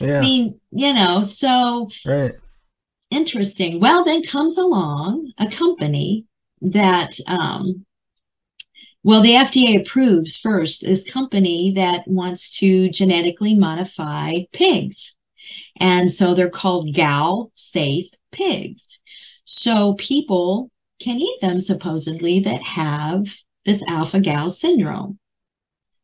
yeah. 0.00 0.20
I 0.20 0.24
mean, 0.24 0.60
you 0.70 0.92
know, 0.94 1.22
so 1.22 1.88
right. 2.04 2.40
interesting. 3.10 3.80
Well, 3.80 4.04
then 4.04 4.22
comes 4.22 4.56
along 4.56 5.32
a 5.38 5.50
company 5.50 6.24
that 6.62 7.18
um 7.26 7.84
well, 9.02 9.22
the 9.22 9.36
FDA 9.36 9.76
approves 9.76 10.36
first 10.36 10.82
this 10.82 11.04
company 11.04 11.72
that 11.76 12.06
wants 12.06 12.58
to 12.58 12.88
genetically 12.90 13.54
modify 13.54 14.40
pigs. 14.52 15.14
And 15.80 16.12
so 16.12 16.34
they're 16.34 16.50
called 16.50 16.94
gal 16.94 17.52
safe 17.56 18.08
pigs. 18.32 18.98
So 19.44 19.94
people 19.98 20.70
can 21.00 21.18
eat 21.20 21.40
them 21.42 21.60
supposedly 21.60 22.40
that 22.42 22.62
have 22.62 23.26
this 23.68 23.82
alpha 23.86 24.18
gal 24.18 24.48
syndrome. 24.48 25.18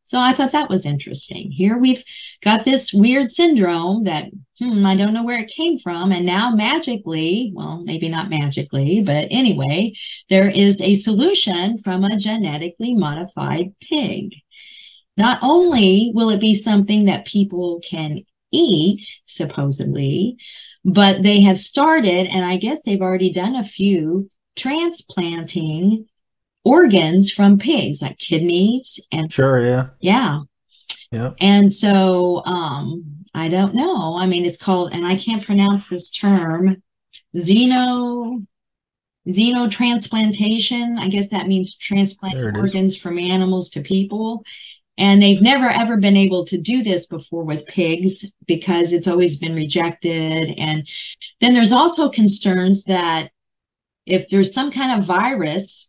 So 0.05 0.19
I 0.19 0.35
thought 0.35 0.51
that 0.51 0.69
was 0.69 0.85
interesting. 0.85 1.51
Here 1.51 1.79
we've 1.79 2.03
got 2.43 2.63
this 2.63 2.93
weird 2.93 3.31
syndrome 3.31 4.03
that, 4.03 4.25
hmm, 4.59 4.85
I 4.85 4.95
don't 4.95 5.15
know 5.15 5.23
where 5.23 5.39
it 5.39 5.51
came 5.55 5.79
from. 5.79 6.11
And 6.11 6.27
now 6.27 6.51
magically, 6.55 7.51
well, 7.55 7.81
maybe 7.83 8.07
not 8.07 8.29
magically, 8.29 9.01
but 9.01 9.27
anyway, 9.31 9.93
there 10.29 10.47
is 10.47 10.79
a 10.79 10.93
solution 10.93 11.81
from 11.83 12.03
a 12.03 12.19
genetically 12.19 12.93
modified 12.93 13.73
pig. 13.81 14.35
Not 15.17 15.39
only 15.41 16.11
will 16.13 16.29
it 16.29 16.39
be 16.39 16.53
something 16.53 17.05
that 17.05 17.25
people 17.25 17.81
can 17.89 18.23
eat, 18.51 19.07
supposedly, 19.25 20.37
but 20.83 21.23
they 21.23 21.41
have 21.41 21.57
started, 21.57 22.27
and 22.27 22.45
I 22.45 22.57
guess 22.57 22.79
they've 22.85 23.01
already 23.01 23.33
done 23.33 23.55
a 23.55 23.67
few 23.67 24.29
transplanting 24.55 26.05
organs 26.65 27.31
from 27.31 27.59
pigs, 27.59 28.01
like 28.01 28.17
kidneys 28.17 28.99
and 29.11 29.31
Sure, 29.31 29.61
yeah, 29.63 29.89
yeah. 30.01 30.41
yeah. 31.11 31.31
And 31.39 31.71
so, 31.71 32.43
um, 32.45 33.25
I 33.33 33.47
don't 33.49 33.75
know. 33.75 34.17
I 34.17 34.25
mean, 34.25 34.45
it's 34.45 34.57
called, 34.57 34.93
and 34.93 35.05
I 35.05 35.17
can't 35.17 35.45
pronounce 35.45 35.87
this 35.87 36.09
term, 36.09 36.81
xeno, 37.35 38.45
xenotransplantation. 39.27 40.97
I 40.99 41.09
guess 41.09 41.29
that 41.29 41.47
means 41.47 41.77
There 41.89 41.97
transplanting 41.97 42.45
it 42.49 42.55
is. 42.55 42.61
organs 42.61 42.97
from 42.97 43.17
animals 43.19 43.69
to 43.71 43.81
people. 43.81 44.43
And 44.97 45.21
they've 45.21 45.41
never 45.41 45.69
ever 45.69 45.97
been 45.97 46.15
able 46.15 46.45
to 46.45 46.57
do 46.57 46.81
this 46.81 47.05
before 47.05 47.43
with 47.43 47.65
pigs 47.65 48.23
because 48.47 48.93
it's 48.93 49.07
always 49.07 49.37
been 49.37 49.53
rejected. 49.53 50.53
And 50.57 50.87
then 51.41 51.53
there's 51.53 51.73
also 51.73 52.09
concerns 52.09 52.85
that 52.85 53.31
if 54.05 54.29
there's 54.29 54.53
some 54.53 54.71
kind 54.71 55.01
of 55.01 55.07
virus 55.07 55.84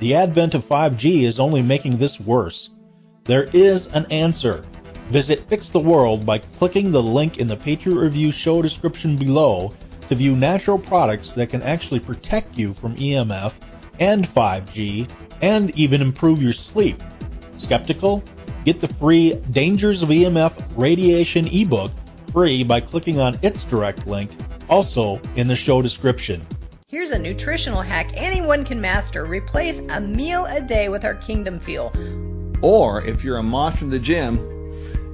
The 0.02 0.16
advent 0.16 0.56
of 0.56 0.66
5G 0.66 1.22
is 1.22 1.40
only 1.40 1.62
making 1.62 1.96
this 1.96 2.20
worse. 2.20 2.70
There 3.24 3.48
is 3.54 3.88
an 3.88 4.08
answer. 4.12 4.66
Visit 5.10 5.48
Fix 5.48 5.70
the 5.70 5.80
World 5.80 6.26
by 6.26 6.40
clicking 6.40 6.92
the 6.92 7.02
link 7.02 7.38
in 7.38 7.48
the 7.48 7.56
Patriot 7.56 7.96
Review 7.96 8.30
show 8.34 8.62
description 8.62 9.16
below 9.16 9.74
to 10.10 10.16
view 10.16 10.36
natural 10.36 10.80
products 10.80 11.32
that 11.32 11.50
can 11.50 11.62
actually 11.62 12.02
protect 12.02 12.58
you 12.58 12.74
from 12.74 12.98
EMF 12.98 13.54
and 14.02 14.28
5G 14.28 15.10
and 15.42 15.74
even 15.80 16.02
improve 16.02 16.42
your 16.42 16.52
sleep. 16.52 17.02
Skeptical? 17.56 18.22
Get 18.66 18.80
the 18.80 18.88
free 18.88 19.34
Dangers 19.50 20.04
of 20.04 20.10
EMF 20.10 20.54
Radiation 20.76 21.48
ebook 21.48 21.92
free 22.32 22.64
by 22.64 22.80
clicking 22.80 23.20
on 23.20 23.40
its 23.42 23.64
direct 23.64 24.06
link, 24.06 24.32
also 24.70 25.20
in 25.36 25.48
the 25.48 25.56
show 25.56 25.82
description. 25.82 26.46
Here's 26.88 27.12
a 27.12 27.18
nutritional 27.18 27.82
hack 27.82 28.12
anyone 28.16 28.64
can 28.64 28.80
master. 28.80 29.26
Replace 29.26 29.80
a 29.90 30.00
meal 30.00 30.46
a 30.46 30.62
day 30.62 30.90
with 30.90 31.06
our 31.06 31.16
Kingdom 31.16 31.60
Fuel. 31.60 31.92
Or 32.62 33.02
if 33.02 33.24
you're 33.24 33.38
a 33.38 33.44
monster 33.44 33.86
in 33.86 33.92
the 33.92 34.00
gym, 34.00 34.38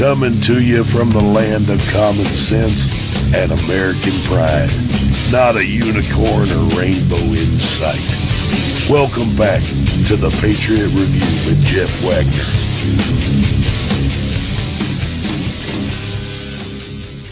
Coming 0.00 0.40
to 0.40 0.62
you 0.62 0.82
from 0.82 1.10
the 1.10 1.20
land 1.20 1.68
of 1.68 1.78
common 1.90 2.24
sense 2.24 2.88
and 3.34 3.52
American 3.52 4.14
pride. 4.24 4.70
Not 5.30 5.56
a 5.56 5.62
unicorn 5.62 6.50
or 6.50 6.80
rainbow 6.80 7.18
in 7.18 7.60
sight. 7.60 8.00
Welcome 8.88 9.36
back 9.36 9.60
to 10.06 10.16
the 10.16 10.30
Patriot 10.40 10.86
Review 10.86 11.50
with 11.50 11.62
Jeff 11.66 11.90
Wagner. 12.02 12.48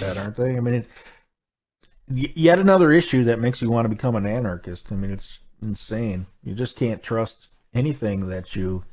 That 0.01 0.19
aren't 0.19 0.37
they? 0.37 0.59
I 0.59 0.61
mean, 0.61 0.75
it, 0.75 2.37
yet 2.37 2.59
another 2.59 2.93
issue 2.93 3.25
that 3.25 3.41
makes 3.41 3.62
you 3.62 3.71
want 3.71 3.87
to 3.87 3.89
become 3.89 4.14
an 4.14 4.27
anarchist. 4.27 4.93
I 4.93 4.97
mean, 4.97 5.11
it's 5.11 5.39
insane. 5.62 6.27
You 6.45 6.55
just 6.55 6.77
can't 6.77 7.03
trust 7.03 7.49
anything 7.73 8.29
that 8.29 8.55
you, 8.55 8.85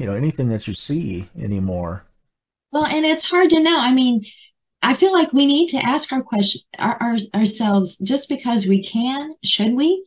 you 0.00 0.06
know, 0.06 0.16
anything 0.16 0.48
that 0.48 0.66
you 0.66 0.74
see 0.74 1.28
anymore. 1.38 2.04
Well, 2.72 2.84
and 2.84 3.04
it's 3.04 3.24
hard 3.24 3.50
to 3.50 3.60
know. 3.60 3.78
I 3.78 3.92
mean, 3.92 4.24
I 4.82 4.94
feel 4.94 5.12
like 5.12 5.32
we 5.32 5.46
need 5.46 5.70
to 5.70 5.78
ask 5.78 6.12
our 6.12 6.22
question 6.22 6.60
our, 6.78 6.96
our, 7.00 7.16
ourselves 7.34 7.96
just 7.98 8.28
because 8.28 8.66
we 8.66 8.86
can, 8.86 9.34
should 9.44 9.74
we? 9.74 10.04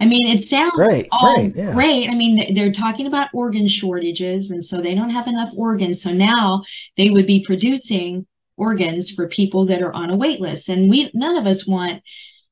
I 0.00 0.06
mean, 0.06 0.36
it 0.36 0.44
sounds 0.44 0.74
Right, 0.78 1.08
all 1.10 1.34
right, 1.34 1.54
yeah. 1.54 1.72
great. 1.72 2.08
I 2.08 2.14
mean, 2.14 2.54
they're 2.54 2.72
talking 2.72 3.06
about 3.06 3.28
organ 3.34 3.68
shortages, 3.68 4.52
and 4.52 4.64
so 4.64 4.80
they 4.80 4.94
don't 4.94 5.10
have 5.10 5.26
enough 5.26 5.52
organs. 5.56 6.02
So 6.02 6.12
now 6.12 6.62
they 6.96 7.10
would 7.10 7.26
be 7.26 7.44
producing 7.44 8.26
organs 8.56 9.10
for 9.10 9.28
people 9.28 9.66
that 9.66 9.82
are 9.82 9.92
on 9.92 10.10
a 10.10 10.16
wait 10.16 10.40
list, 10.40 10.68
and 10.68 10.88
we 10.88 11.10
none 11.14 11.36
of 11.36 11.46
us 11.46 11.66
want 11.66 12.02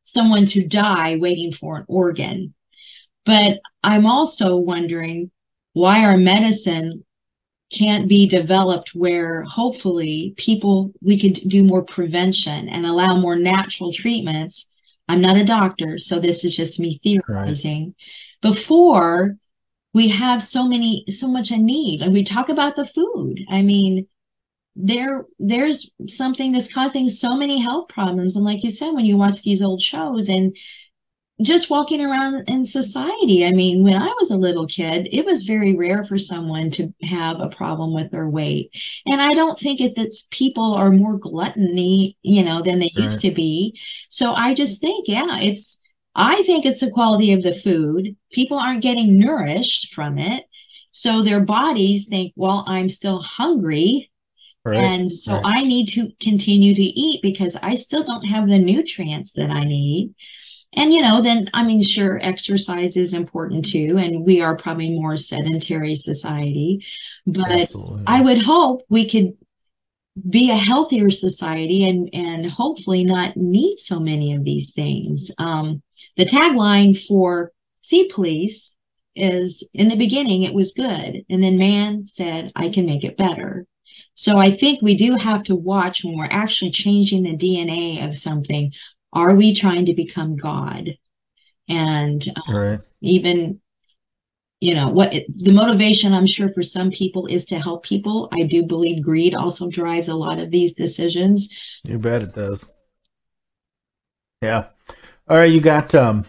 someone 0.05 0.47
to 0.47 0.67
die 0.67 1.17
waiting 1.21 1.53
for 1.53 1.77
an 1.79 1.85
organ. 1.89 2.53
But 3.25 3.61
I'm 3.83 4.07
also 4.07 4.57
wondering 4.57 5.31
why 5.73 6.01
our 6.01 6.17
medicine 6.17 7.05
can't 7.77 8.09
be 8.09 8.27
developed 8.27 8.95
where 8.95 9.43
hopefully 9.43 10.35
people 10.37 10.93
we 11.03 11.21
could 11.21 11.49
do 11.49 11.63
more 11.63 11.83
prevention 11.83 12.69
and 12.69 12.87
allow 12.87 13.17
more 13.19 13.37
natural 13.37 13.93
treatments. 13.93 14.67
I'm 15.09 15.21
not 15.21 15.37
a 15.37 15.45
doctor, 15.45 15.99
so 15.99 16.19
this 16.19 16.45
is 16.45 16.57
just 16.57 16.81
me 16.81 17.01
theorizing. 17.03 17.95
Before 18.43 19.37
we 19.95 20.09
have 20.11 20.43
so 20.43 20.65
many 20.67 21.05
so 21.11 21.27
much 21.29 21.51
a 21.51 21.57
need 21.57 22.03
and 22.03 22.13
we 22.13 22.25
talk 22.25 22.49
about 22.49 22.77
the 22.77 22.87
food. 22.87 23.41
I 23.49 23.63
mean, 23.63 24.07
there 24.77 25.25
there's 25.39 25.91
something 26.09 26.53
that's 26.53 26.73
causing 26.73 27.09
so 27.09 27.35
many 27.35 27.61
health 27.61 27.89
problems 27.89 28.37
and 28.37 28.45
like 28.45 28.63
you 28.63 28.71
said 28.71 28.91
when 28.91 29.07
you 29.07 29.17
watch 29.17 29.41
these 29.43 29.63
old 29.63 29.81
shows 29.81 30.29
and 30.29 30.55
just 31.43 31.69
walking 31.69 32.01
around 32.01 32.49
in 32.49 32.65
society. 32.65 33.45
I 33.45 33.51
mean, 33.51 33.83
when 33.83 33.97
I 33.97 34.07
was 34.19 34.31
a 34.31 34.37
little 34.37 34.67
kid, 34.67 35.09
it 35.13 35.27
was 35.27 35.43
very 35.43 35.75
rare 35.75 36.07
for 36.07 36.19
someone 36.19 36.71
to 36.73 36.95
have 37.03 37.41
a 37.41 37.51
problem 37.51 37.93
with 37.93 38.11
their 38.11 38.29
weight. 38.29 38.71
And 39.05 39.21
I 39.21 39.35
don't 39.35 39.59
think 39.59 39.81
it 39.81 39.97
that 39.97 40.15
people 40.31 40.73
are 40.75 40.91
more 40.91 41.19
gluttony, 41.19 42.17
you 42.23 42.43
know, 42.43 42.63
than 42.63 42.79
they 42.79 42.91
used 42.95 43.21
to 43.21 43.31
be. 43.31 43.79
So 44.09 44.33
I 44.33 44.55
just 44.55 44.81
think, 44.81 45.09
yeah, 45.09 45.39
it's, 45.41 45.79
I 46.15 46.43
think 46.45 46.65
it's 46.65 46.81
the 46.81 46.91
quality 46.91 47.35
of 47.35 47.43
the 47.43 47.61
food. 47.63 48.17
People 48.33 48.59
aren't 48.59 48.83
getting 48.83 49.19
nourished 49.19 49.93
from 49.95 50.19
it. 50.19 50.45
So 50.93 51.23
their 51.23 51.41
bodies 51.41 52.07
think, 52.09 52.33
well, 52.37 52.65
I'm 52.67 52.89
still 52.89 53.21
hungry. 53.21 54.11
Right. 54.65 54.79
And 54.79 55.13
so 55.13 55.35
right. 55.35 55.43
I 55.45 55.65
need 55.65 55.89
to 55.91 56.11
continue 56.19 56.75
to 56.75 56.83
eat 56.83 57.21
because 57.21 57.55
I 57.63 57.75
still 57.75 58.05
don't 58.05 58.25
have 58.25 58.49
the 58.49 58.59
nutrients 58.59 59.33
that 59.35 59.51
I 59.51 59.65
need. 59.65 60.15
And 60.73 60.93
you 60.93 61.01
know, 61.01 61.23
then 61.23 61.49
I 61.55 61.63
mean, 61.63 61.83
sure, 61.83 62.19
exercise 62.23 62.97
is 62.97 63.15
important 63.15 63.67
too, 63.67 63.97
and 63.99 64.25
we 64.25 64.41
are 64.41 64.57
probably 64.57 64.91
more 64.91 65.17
sedentary 65.17 65.97
society, 65.97 66.85
but 67.27 67.51
Absolutely. 67.51 68.05
I 68.07 68.21
would 68.21 68.43
hope 68.43 68.83
we 68.89 69.09
could 69.09 69.37
be 70.29 70.51
a 70.51 70.57
healthier 70.57 71.11
society 71.11 71.89
and 71.89 72.11
and 72.13 72.51
hopefully 72.51 73.05
not 73.05 73.37
need 73.37 73.79
so 73.79 74.01
many 74.01 74.35
of 74.35 74.45
these 74.45 74.73
things. 74.73 75.31
Um, 75.39 75.83
the 76.17 76.27
tagline 76.27 77.03
for 77.07 77.53
Seed 77.83 78.11
Police 78.15 78.75
is 79.15 79.63
in 79.73 79.89
the 79.89 79.97
beginning 79.97 80.43
it 80.43 80.55
was 80.55 80.73
good, 80.73 81.25
and 81.29 81.43
then 81.43 81.59
man 81.59 82.07
said 82.07 82.53
I 82.55 82.69
can 82.69 82.87
make 82.87 83.05
it 83.05 83.17
better. 83.17 83.67
So 84.15 84.39
I 84.39 84.51
think 84.51 84.81
we 84.81 84.97
do 84.97 85.17
have 85.17 85.45
to 85.45 85.55
watch 85.55 86.03
when 86.03 86.17
we're 86.17 86.27
actually 86.27 86.71
changing 86.71 87.23
the 87.23 87.37
DNA 87.37 88.07
of 88.07 88.17
something. 88.17 88.73
Are 89.17 89.35
we 89.35 89.55
trying 89.55 89.87
to 89.87 89.95
become 89.95 90.37
God? 90.37 90.91
And 91.69 92.23
um, 92.37 92.55
Right. 92.55 92.81
even 93.01 93.61
you 94.61 94.75
know 94.75 94.89
what 94.89 95.13
it, 95.13 95.27
the 95.45 95.53
motivation 95.53 96.15
i'm 96.15 96.27
sure 96.27 96.51
for 96.55 96.63
some 96.63 96.91
people 96.91 97.27
is 97.27 97.45
to 97.45 97.59
help 97.59 97.85
people 97.85 98.29
i 98.33 98.43
do 98.43 98.63
believe 98.63 99.03
greed 99.03 99.35
also 99.35 99.69
drives 99.69 100.09
a 100.09 100.15
lot 100.15 100.39
of 100.39 100.51
these 100.51 100.73
decisions 100.73 101.49
You 101.85 101.99
bet 101.99 102.23
it 102.23 102.35
does. 102.35 102.65
Yeah. 104.43 104.67
All 105.29 105.37
right, 105.37 105.51
you 105.53 105.61
got 105.61 105.95
um 105.95 106.25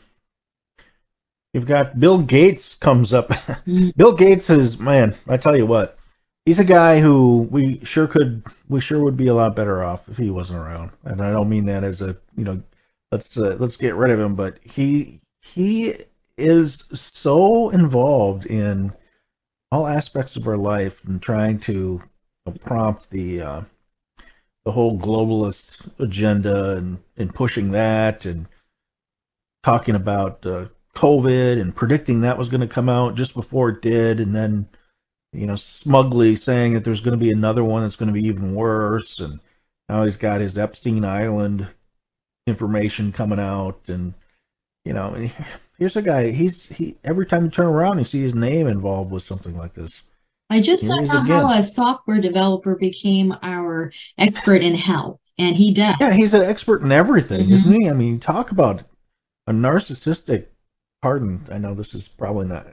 you've 1.54 1.66
got 1.66 2.00
Bill 2.00 2.20
Gates 2.22 2.76
comes 2.76 3.14
up. 3.14 3.32
Bill 3.98 4.14
Gates 4.14 4.50
is 4.50 4.80
man, 4.80 5.16
I 5.28 5.38
tell 5.38 5.56
you 5.58 5.66
what. 5.66 5.98
He's 6.46 6.60
a 6.60 6.64
guy 6.64 7.02
who 7.02 7.48
we 7.52 7.84
sure 7.84 8.08
could 8.08 8.44
we 8.70 8.80
sure 8.82 9.04
would 9.04 9.18
be 9.18 9.28
a 9.28 9.34
lot 9.36 9.56
better 9.56 9.84
off 9.84 10.08
if 10.10 10.18
he 10.18 10.30
wasn't 10.30 10.60
around. 10.60 10.92
And 11.04 11.22
I 11.22 11.32
don't 11.32 11.50
mean 11.50 11.66
that 11.66 11.84
as 11.84 12.02
a, 12.02 12.16
you 12.38 12.46
know, 12.46 12.62
let's 13.12 13.38
uh, 13.38 13.56
let's 13.60 13.78
get 13.78 13.96
rid 13.96 14.12
of 14.12 14.20
him, 14.20 14.36
but 14.36 14.60
he 14.64 15.20
he 15.42 15.96
is 16.38 16.86
so 16.94 17.70
involved 17.70 18.46
in 18.46 18.94
all 19.72 19.88
aspects 19.88 20.36
of 20.36 20.48
our 20.48 20.58
life 20.58 21.04
and 21.06 21.22
trying 21.22 21.60
to 21.60 22.02
prompt 22.62 23.10
the 23.10 23.42
uh, 23.42 23.62
the 24.66 24.72
whole 24.72 24.98
globalist 24.98 25.90
agenda 26.00 26.78
and, 26.78 26.98
and 27.18 27.34
pushing 27.34 27.72
that 27.72 28.26
and 28.26 28.48
talking 29.64 29.96
about 29.96 30.46
uh, 30.46 30.66
COVID 30.96 31.60
and 31.60 31.76
predicting 31.76 32.22
that 32.22 32.38
was 32.38 32.50
going 32.50 32.62
to 32.62 32.68
come 32.68 32.90
out 32.90 33.16
just 33.16 33.34
before 33.34 33.70
it 33.70 33.82
did, 33.82 34.20
and 34.20 34.36
then 34.36 34.68
you 35.34 35.46
know 35.46 35.56
smugly 35.56 36.36
saying 36.36 36.74
that 36.74 36.84
there's 36.84 37.02
going 37.02 37.18
to 37.18 37.24
be 37.24 37.32
another 37.32 37.64
one 37.64 37.84
that's 37.84 37.96
going 37.96 38.08
to 38.08 38.20
be 38.20 38.28
even 38.28 38.56
worse, 38.56 39.20
and 39.20 39.40
now 39.90 40.04
he's 40.04 40.18
got 40.18 40.42
his 40.42 40.58
Epstein 40.58 41.06
Island 41.06 41.68
information 42.48 43.12
coming 43.12 43.40
out, 43.40 43.80
and 43.90 44.14
you 44.86 44.94
know 44.94 45.30
here's 45.78 45.96
a 45.96 46.02
guy 46.02 46.32
he's 46.32 46.66
he 46.66 46.96
every 47.04 47.26
time 47.26 47.44
you 47.46 47.52
turn 47.52 47.68
around 47.68 48.00
you 48.00 48.04
see 48.06 48.22
his 48.22 48.34
name 48.34 48.68
involved 48.68 49.12
with 49.12 49.22
something 49.22 49.56
like 49.58 49.74
this. 49.74 50.02
i 50.50 50.60
just 50.62 50.82
Here 50.82 50.90
don't 50.90 51.06
know 51.08 51.20
how 51.20 51.58
a 51.58 51.62
software 51.62 52.20
developer 52.22 52.76
became 52.76 53.36
our 53.44 53.92
expert 54.18 54.64
in 54.64 54.76
health 54.76 55.20
and 55.38 55.56
he 55.56 55.74
does 55.74 55.96
Yeah, 56.00 56.14
he's 56.14 56.34
an 56.34 56.42
expert 56.44 56.82
in 56.82 56.92
everything, 56.92 57.48
Mhm. 57.50 57.52
isn't 57.52 57.82
he? 57.82 57.90
I 57.90 57.94
mean, 57.94 58.20
talk 58.20 58.52
about 58.52 58.82
a 59.46 59.52
narcissistic. 59.52 60.48
Pardon, 61.04 61.46
I 61.52 61.60
know 61.60 61.76
this 61.76 61.94
is 61.94 62.08
probably 62.08 62.48
not. 62.48 62.68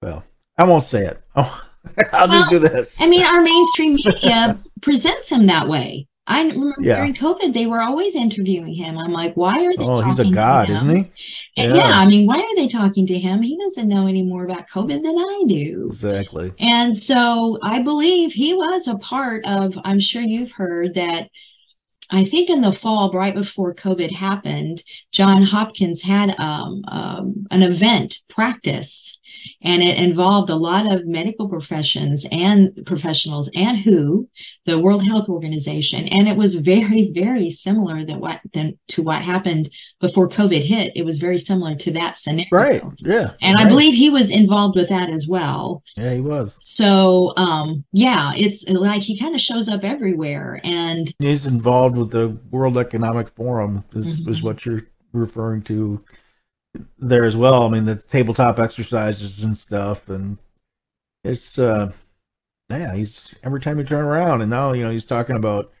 Well, 0.00 0.24
I 0.56 0.64
won't 0.64 0.84
say 0.84 1.04
it. 1.06 1.20
Oh, 1.36 1.62
I'll 2.12 2.28
just 2.28 2.48
do 2.50 2.58
this. 2.60 2.96
i 3.00 3.06
mean 3.06 3.22
our 3.24 3.42
mainstream 3.42 3.94
media 3.96 4.58
presents 4.80 5.28
him 5.28 5.46
that 5.48 5.68
way 5.68 6.06
i 6.26 6.40
remember 6.42 6.74
Yeah. 6.80 6.96
during 6.96 7.14
covid 7.14 7.52
they 7.54 7.66
were 7.66 7.80
always 7.80 8.14
interviewing 8.14 8.74
him 8.74 8.96
i'm 8.98 9.12
like 9.12 9.34
why 9.34 9.64
are 9.64 9.76
they 9.76 9.84
Oh, 9.84 10.00
he's 10.00 10.18
a 10.20 10.24
god, 10.24 10.70
isn't 10.70 10.88
he? 10.96 11.12
And 11.56 11.74
yeah. 11.76 11.82
I 11.90 12.06
mean, 12.06 12.26
why 12.26 12.38
are 12.38 12.56
they 12.56 12.68
talking 12.68 13.06
to 13.08 13.18
him? 13.18 13.42
He 13.42 13.58
doesn't 13.58 13.88
know 13.88 14.06
any 14.06 14.22
more 14.22 14.44
about 14.44 14.68
COVID 14.72 15.02
than 15.02 15.18
I 15.18 15.44
do. 15.48 15.86
exactly. 15.88 16.52
And 16.58 16.96
so 16.96 17.58
I 17.62 17.82
believe 17.82 18.32
he 18.32 18.54
was 18.54 18.86
a 18.88 18.96
part 18.96 19.44
of, 19.46 19.74
I'm 19.84 20.00
sure 20.00 20.22
you've 20.22 20.52
heard 20.52 20.94
that 20.94 21.28
I 22.10 22.24
think 22.26 22.50
in 22.50 22.60
the 22.60 22.72
fall, 22.72 23.10
right 23.12 23.34
before 23.34 23.74
COVID 23.74 24.12
happened, 24.12 24.82
John 25.12 25.42
Hopkins 25.42 26.02
had 26.02 26.34
um, 26.38 26.84
um, 26.88 27.46
an 27.50 27.62
event 27.62 28.20
practice, 28.28 29.11
and 29.62 29.82
it 29.82 29.98
involved 29.98 30.50
a 30.50 30.56
lot 30.56 30.92
of 30.92 31.06
medical 31.06 31.48
professions 31.48 32.26
and 32.30 32.70
professionals 32.86 33.50
and 33.54 33.78
WHO, 33.78 34.28
the 34.66 34.78
World 34.78 35.04
Health 35.04 35.28
Organization, 35.28 36.06
and 36.08 36.28
it 36.28 36.36
was 36.36 36.54
very, 36.54 37.10
very 37.12 37.50
similar 37.50 38.04
than 38.04 38.20
what 38.20 38.40
than 38.54 38.78
to 38.88 39.02
what 39.02 39.22
happened 39.22 39.70
before 40.00 40.28
COVID 40.28 40.62
hit. 40.64 40.92
It 40.94 41.04
was 41.04 41.18
very 41.18 41.38
similar 41.38 41.74
to 41.76 41.92
that 41.92 42.16
scenario. 42.16 42.48
Right. 42.52 42.82
Yeah. 42.98 43.32
And 43.40 43.58
I 43.58 43.68
believe 43.68 43.94
he 43.94 44.10
was 44.10 44.30
involved 44.30 44.76
with 44.76 44.88
that 44.88 45.10
as 45.10 45.26
well. 45.26 45.82
Yeah, 45.96 46.14
he 46.14 46.20
was. 46.20 46.56
So, 46.60 47.34
um, 47.36 47.84
yeah, 47.92 48.32
it's 48.36 48.64
like 48.68 49.02
he 49.02 49.18
kind 49.18 49.34
of 49.34 49.40
shows 49.40 49.68
up 49.68 49.84
everywhere. 49.84 50.60
And 50.64 51.12
He's 51.18 51.46
involved 51.46 51.96
with 51.96 52.10
the 52.10 52.36
World 52.50 52.78
Economic 52.78 53.28
Forum. 53.30 53.84
Is 53.94 54.20
Mhm. 54.20 54.28
is 54.28 54.42
what 54.42 54.64
you're 54.64 54.86
referring 55.12 55.62
to 55.62 56.02
there 56.98 57.24
as 57.24 57.36
well. 57.36 57.62
I 57.64 57.68
mean, 57.68 57.84
the 57.84 57.96
tabletop 57.96 58.58
exercises 58.58 59.42
and 59.42 59.56
stuff, 59.56 60.08
and 60.08 60.38
it's 61.24 61.58
uh, 61.58 61.92
yeah, 62.70 62.94
he's 62.94 63.34
every 63.42 63.60
time 63.60 63.78
you 63.78 63.84
turn 63.84 64.04
around, 64.04 64.42
and 64.42 64.50
now 64.50 64.72
you 64.72 64.84
know 64.84 64.90
he's 64.90 65.04
talking 65.04 65.36
about 65.36 65.72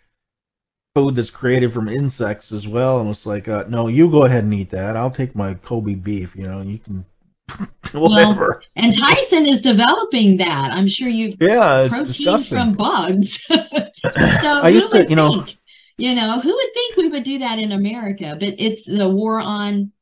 food 0.94 1.16
that's 1.16 1.30
created 1.30 1.72
from 1.72 1.88
insects 1.88 2.52
as 2.52 2.68
well, 2.68 3.00
and 3.00 3.08
it's 3.08 3.26
like, 3.26 3.48
uh, 3.48 3.64
no, 3.68 3.88
you 3.88 4.10
go 4.10 4.24
ahead 4.24 4.44
and 4.44 4.54
eat 4.54 4.70
that. 4.70 4.96
I'll 4.96 5.10
take 5.10 5.34
my 5.34 5.54
Kobe 5.54 5.94
beef. 5.94 6.36
You 6.36 6.44
know, 6.44 6.60
you 6.60 6.78
can 6.78 7.04
whatever. 7.92 8.62
and 8.76 8.96
Tyson 8.96 9.46
is 9.46 9.60
developing 9.60 10.36
that. 10.38 10.72
I'm 10.72 10.88
sure 10.88 11.08
you 11.08 11.36
yeah, 11.40 11.82
it's 11.82 12.02
disgusting. 12.08 12.56
from 12.56 12.74
bugs. 12.74 13.38
so 13.48 13.58
I 14.04 14.68
used 14.68 14.90
to, 14.90 15.08
you 15.08 15.16
know, 15.16 15.42
think, 15.42 15.58
you 15.98 16.14
know, 16.14 16.40
who 16.40 16.54
would 16.54 16.74
think 16.74 16.96
we 16.96 17.08
would 17.08 17.24
do 17.24 17.38
that 17.40 17.58
in 17.58 17.72
America? 17.72 18.36
But 18.38 18.54
it's 18.58 18.84
the 18.84 19.08
war 19.08 19.40
on, 19.40 19.92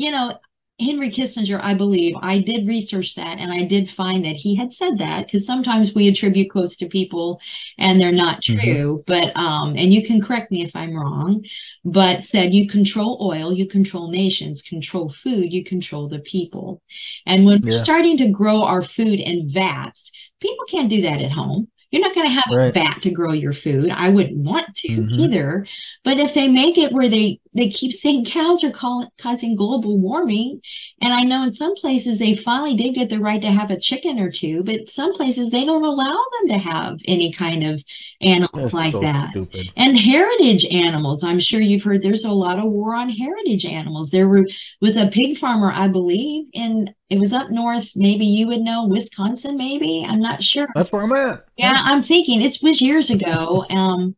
you 0.00 0.10
know, 0.10 0.38
Henry 0.80 1.10
Kissinger, 1.10 1.60
I 1.62 1.74
believe, 1.74 2.14
I 2.22 2.38
did 2.38 2.66
research 2.66 3.14
that 3.16 3.38
and 3.38 3.52
I 3.52 3.64
did 3.64 3.90
find 3.90 4.24
that 4.24 4.36
he 4.36 4.56
had 4.56 4.72
said 4.72 4.96
that 4.98 5.26
because 5.26 5.44
sometimes 5.44 5.94
we 5.94 6.08
attribute 6.08 6.50
quotes 6.50 6.76
to 6.78 6.86
people 6.88 7.38
and 7.78 8.00
they're 8.00 8.10
not 8.10 8.42
Mhm. 8.48 8.60
true. 8.64 9.04
But, 9.06 9.36
um, 9.36 9.76
and 9.76 9.92
you 9.92 10.06
can 10.06 10.22
correct 10.22 10.50
me 10.50 10.62
if 10.64 10.70
I'm 10.74 10.94
wrong, 10.96 11.44
but 11.84 12.24
said 12.24 12.54
you 12.54 12.66
control 12.66 13.18
oil, 13.20 13.52
you 13.54 13.66
control 13.68 14.10
nations, 14.10 14.62
control 14.62 15.12
food, 15.22 15.52
you 15.52 15.64
control 15.64 16.08
the 16.08 16.20
people. 16.20 16.80
And 17.26 17.44
when 17.44 17.60
we're 17.62 17.72
starting 17.72 18.16
to 18.18 18.28
grow 18.28 18.62
our 18.62 18.82
food 18.82 19.20
in 19.20 19.50
vats, 19.52 20.10
people 20.40 20.64
can't 20.70 20.88
do 20.88 21.02
that 21.02 21.20
at 21.22 21.30
home. 21.32 21.68
You're 21.90 22.02
not 22.02 22.14
going 22.14 22.28
to 22.28 22.32
have 22.34 22.44
a 22.52 22.56
Right. 22.56 22.72
vat 22.72 23.02
to 23.02 23.10
grow 23.10 23.32
your 23.32 23.52
food. 23.52 23.90
I 23.90 24.08
wouldn't 24.10 24.36
want 24.38 24.74
to 24.76 24.88
Mhm. 24.88 25.20
either. 25.20 25.66
But 26.04 26.18
if 26.20 26.34
they 26.34 26.46
make 26.48 26.78
it 26.78 26.92
where 26.92 27.08
they, 27.10 27.40
they 27.52 27.68
keep 27.68 27.92
saying 27.92 28.26
cows 28.26 28.62
are 28.62 28.70
call, 28.70 29.12
causing 29.18 29.56
global 29.56 29.98
warming, 29.98 30.60
and 31.02 31.12
I 31.12 31.24
know 31.24 31.42
in 31.42 31.52
some 31.52 31.74
places 31.74 32.18
they 32.18 32.36
finally 32.36 32.76
did 32.76 32.94
get 32.94 33.08
the 33.08 33.18
right 33.18 33.40
to 33.42 33.50
have 33.50 33.70
a 33.70 33.80
chicken 33.80 34.20
or 34.20 34.30
two, 34.30 34.62
but 34.62 34.88
some 34.88 35.14
places 35.14 35.50
they 35.50 35.64
don't 35.64 35.84
allow 35.84 36.06
them 36.06 36.48
to 36.48 36.58
have 36.58 36.98
any 37.06 37.32
kind 37.32 37.64
of 37.64 37.82
animals 38.20 38.72
That's 38.72 38.74
like 38.74 38.92
so 38.92 39.00
that. 39.00 39.30
stupid. 39.30 39.66
And 39.76 39.98
heritage 39.98 40.64
animals, 40.66 41.24
I'm 41.24 41.40
sure 41.40 41.60
you've 41.60 41.82
heard 41.82 42.02
there's 42.02 42.24
a 42.24 42.30
lot 42.30 42.58
of 42.58 42.70
war 42.70 42.94
on 42.94 43.08
heritage 43.10 43.64
animals. 43.64 44.10
There 44.10 44.28
were, 44.28 44.46
was 44.80 44.96
a 44.96 45.08
pig 45.08 45.38
farmer, 45.38 45.72
I 45.72 45.88
believe, 45.88 46.46
and 46.54 46.90
it 47.08 47.18
was 47.18 47.32
up 47.32 47.50
north. 47.50 47.88
Maybe 47.96 48.26
you 48.26 48.46
would 48.48 48.60
know, 48.60 48.86
Wisconsin, 48.86 49.56
maybe. 49.56 50.06
I'm 50.08 50.20
not 50.20 50.44
sure. 50.44 50.68
That's 50.74 50.92
where 50.92 51.02
I'm 51.02 51.12
at. 51.12 51.46
Yeah, 51.56 51.82
I'm 51.84 52.04
thinking 52.04 52.42
it 52.42 52.58
was 52.62 52.80
years 52.80 53.10
ago. 53.10 53.66
Um, 53.68 54.14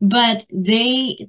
but 0.00 0.44
they 0.52 1.26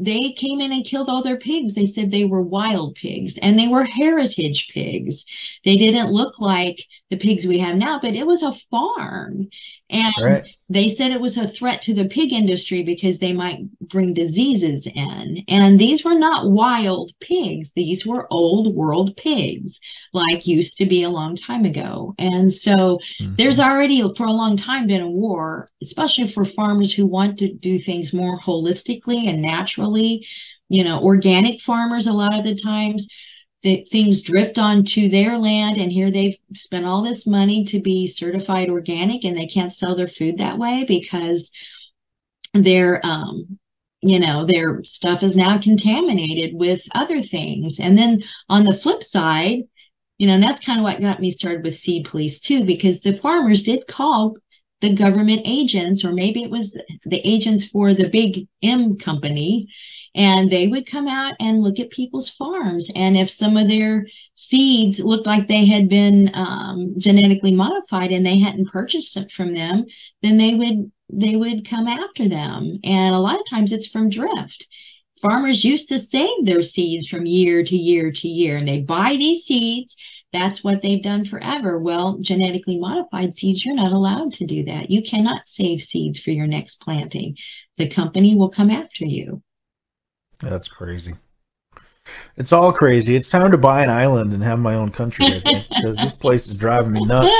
they 0.00 0.32
came 0.36 0.60
in 0.60 0.72
and 0.72 0.84
killed 0.84 1.08
all 1.08 1.22
their 1.22 1.36
pigs. 1.38 1.74
They 1.74 1.84
said 1.86 2.10
they 2.10 2.24
were 2.24 2.42
wild 2.42 2.94
pigs 2.96 3.38
and 3.42 3.58
they 3.58 3.68
were 3.68 3.84
heritage 3.84 4.68
pigs. 4.72 5.24
They 5.64 5.76
didn't 5.76 6.12
look 6.12 6.40
like 6.40 6.84
the 7.10 7.16
pigs 7.16 7.46
we 7.46 7.58
have 7.58 7.76
now, 7.76 8.00
but 8.00 8.14
it 8.14 8.26
was 8.26 8.42
a 8.42 8.54
farm. 8.70 9.48
And 9.90 10.14
Right. 10.18 10.44
they 10.68 10.88
said 10.88 11.10
it 11.10 11.20
was 11.20 11.36
a 11.36 11.48
threat 11.48 11.82
to 11.82 11.94
the 11.94 12.04
pig 12.04 12.32
industry 12.32 12.82
because 12.84 13.18
they 13.18 13.32
might 13.32 13.58
bring 13.80 14.14
diseases 14.14 14.86
in. 14.86 15.42
And 15.48 15.78
these 15.80 16.04
were 16.04 16.14
not 16.18 16.50
wild 16.50 17.12
pigs. 17.20 17.70
These 17.74 18.06
were 18.06 18.32
old 18.32 18.74
world 18.74 19.16
pigs, 19.16 19.78
like 20.12 20.46
used 20.46 20.76
to 20.76 20.86
be 20.86 21.02
a 21.02 21.10
long 21.10 21.34
time 21.36 21.64
ago. 21.64 22.14
And 22.18 22.52
so 22.52 23.00
Mhm. 23.20 23.36
there's 23.36 23.58
already 23.58 24.00
for 24.16 24.26
a 24.26 24.32
long 24.32 24.56
time 24.56 24.86
been 24.86 25.00
a 25.00 25.10
war, 25.10 25.68
especially 25.82 26.32
for 26.32 26.44
farmers 26.44 26.92
who 26.92 27.06
want 27.06 27.38
to 27.38 27.52
do 27.52 27.80
things 27.80 28.12
more 28.12 28.38
holistically 28.40 29.28
and 29.28 29.42
naturally. 29.42 29.89
You 29.98 30.84
know, 30.84 31.00
organic 31.00 31.60
farmers, 31.62 32.06
a 32.06 32.12
lot 32.12 32.38
of 32.38 32.44
the 32.44 32.54
times, 32.54 33.06
that 33.62 33.86
things 33.90 34.22
drift 34.22 34.58
onto 34.58 35.10
their 35.10 35.36
land 35.36 35.76
and 35.76 35.92
here 35.92 36.10
they've 36.10 36.36
spent 36.54 36.86
all 36.86 37.02
this 37.04 37.26
money 37.26 37.64
to 37.66 37.80
be 37.80 38.06
certified 38.06 38.70
organic 38.70 39.24
and 39.24 39.36
they 39.36 39.46
can't 39.46 39.72
sell 39.72 39.94
their 39.94 40.08
food 40.08 40.38
that 40.38 40.58
way 40.58 40.84
because 40.88 41.50
they're 42.54 43.04
um 43.04 43.58
you 44.02 44.18
know, 44.18 44.46
their 44.46 44.82
stuff 44.82 45.22
is 45.22 45.36
now 45.36 45.60
contaminated 45.60 46.54
with 46.54 46.80
other 46.94 47.22
things. 47.22 47.78
And 47.78 47.98
then 47.98 48.22
on 48.48 48.64
the 48.64 48.78
flip 48.78 49.02
side, 49.02 49.64
you 50.16 50.26
know, 50.26 50.34
and 50.34 50.42
that's 50.42 50.64
kind 50.64 50.78
of 50.80 50.84
what 50.84 51.00
got 51.00 51.20
me 51.20 51.30
started 51.30 51.62
with 51.62 51.74
Seed 51.74 52.06
Police 52.06 52.40
too, 52.40 52.64
because 52.64 53.00
the 53.00 53.18
farmers 53.18 53.62
did 53.62 53.86
call 53.86 54.36
the 54.80 54.94
government 54.94 55.42
agents, 55.44 56.04
or 56.04 56.12
maybe 56.12 56.42
it 56.42 56.50
was 56.50 56.76
the 57.04 57.28
agents 57.28 57.64
for 57.64 57.94
the 57.94 58.08
big 58.08 58.48
M 58.62 58.96
company, 58.98 59.68
and 60.14 60.50
they 60.50 60.66
would 60.66 60.90
come 60.90 61.06
out 61.06 61.34
and 61.38 61.62
look 61.62 61.78
at 61.78 61.90
people's 61.90 62.30
farms. 62.30 62.90
And 62.94 63.16
if 63.16 63.30
some 63.30 63.56
of 63.56 63.68
their 63.68 64.06
seeds 64.34 64.98
looked 64.98 65.26
like 65.26 65.46
they 65.46 65.66
had 65.66 65.88
been 65.88 66.30
um, 66.34 66.94
genetically 66.98 67.54
modified 67.54 68.10
and 68.10 68.24
they 68.26 68.38
hadn't 68.38 68.72
purchased 68.72 69.16
it 69.16 69.30
from 69.30 69.54
them, 69.54 69.86
then 70.22 70.36
they 70.36 70.54
would 70.54 70.90
they 71.12 71.36
would 71.36 71.68
come 71.68 71.86
after 71.86 72.28
them. 72.28 72.78
And 72.84 73.14
a 73.14 73.18
lot 73.18 73.40
of 73.40 73.48
times 73.48 73.72
it's 73.72 73.88
from 73.88 74.10
drift. 74.10 74.66
Farmers 75.20 75.64
used 75.64 75.88
to 75.88 75.98
save 75.98 76.44
their 76.44 76.62
seeds 76.62 77.08
from 77.08 77.26
year 77.26 77.62
to 77.62 77.76
year 77.76 78.10
to 78.10 78.28
year, 78.28 78.56
and 78.56 78.66
they 78.66 78.78
buy 78.78 79.16
these 79.18 79.44
seeds. 79.44 79.94
That's 80.32 80.62
what 80.62 80.80
they've 80.80 81.02
done 81.02 81.24
forever. 81.24 81.78
Well, 81.78 82.18
genetically 82.20 82.78
modified 82.78 83.36
seeds, 83.36 83.64
you're 83.64 83.74
not 83.74 83.92
allowed 83.92 84.32
to 84.34 84.46
do 84.46 84.64
that. 84.64 84.90
You 84.90 85.02
cannot 85.02 85.46
save 85.46 85.82
seeds 85.82 86.20
for 86.20 86.30
your 86.30 86.46
next 86.46 86.80
planting. 86.80 87.36
The 87.78 87.88
company 87.88 88.36
will 88.36 88.50
come 88.50 88.70
after 88.70 89.04
you. 89.04 89.42
That's 90.40 90.68
crazy. 90.68 91.14
It's 92.36 92.52
all 92.52 92.72
crazy. 92.72 93.16
It's 93.16 93.28
time 93.28 93.50
to 93.50 93.58
buy 93.58 93.82
an 93.82 93.90
island 93.90 94.32
and 94.32 94.42
have 94.42 94.58
my 94.58 94.74
own 94.74 94.90
country, 94.90 95.26
I 95.26 95.40
think, 95.40 95.66
because 95.68 95.96
this 95.96 96.14
place 96.14 96.46
is 96.46 96.54
driving 96.54 96.92
me 96.92 97.04
nuts. 97.04 97.34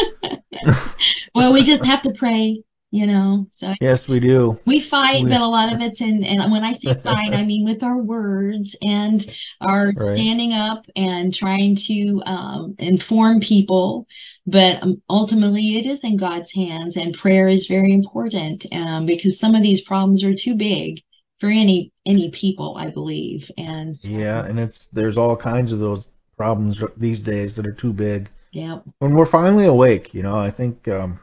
well, 1.34 1.52
we 1.52 1.64
just 1.64 1.84
have 1.84 2.02
to 2.02 2.12
pray, 2.12 2.62
you 2.90 3.06
know. 3.06 3.46
So 3.54 3.74
yes, 3.80 4.08
we 4.08 4.20
do. 4.20 4.58
We 4.66 4.80
fight, 4.80 5.24
We- 5.24 5.30
but 5.30 5.40
a 5.40 5.46
lot 5.46 5.72
of 5.72 5.80
it's 5.80 6.00
in. 6.00 6.24
And 6.24 6.50
when 6.52 6.64
I 6.64 6.72
say 6.72 7.00
fight, 7.02 7.32
I 7.34 7.44
mean 7.44 7.64
with 7.64 7.82
our 7.82 7.98
words 7.98 8.76
and 8.82 9.24
our 9.60 9.92
Right. 9.96 10.16
standing 10.16 10.52
up 10.52 10.84
and 10.96 11.34
trying 11.34 11.76
to 11.76 12.22
um, 12.26 12.74
inform 12.78 13.40
people. 13.40 14.06
But 14.46 14.82
um, 14.82 15.02
ultimately, 15.08 15.78
it 15.78 15.86
is 15.86 16.00
in 16.00 16.16
God's 16.16 16.52
hands, 16.52 16.96
and 16.96 17.14
prayer 17.14 17.48
is 17.48 17.66
very 17.66 17.92
important 17.92 18.66
um, 18.72 19.06
because 19.06 19.38
some 19.38 19.54
of 19.54 19.62
these 19.62 19.80
problems 19.82 20.22
are 20.24 20.34
too 20.34 20.54
big 20.54 21.00
for 21.40 21.48
any 21.48 21.92
any 22.06 22.30
people, 22.30 22.76
I 22.76 22.90
believe. 22.90 23.50
And 23.56 23.96
so, 23.96 24.08
Yeah, 24.08 24.44
and 24.44 24.58
it's 24.58 24.86
there's 24.86 25.16
all 25.16 25.36
kinds 25.36 25.72
of 25.72 25.78
those 25.78 26.08
problems 26.36 26.82
these 26.96 27.18
days 27.20 27.54
that 27.54 27.66
are 27.66 27.72
too 27.72 27.92
big. 27.92 28.30
yeah, 28.52 28.80
When 28.98 29.14
we're 29.14 29.26
finally 29.26 29.66
awake, 29.66 30.14
you 30.14 30.22
know, 30.22 30.36
I 30.38 30.50
think 30.50 30.88
um, 30.88 31.20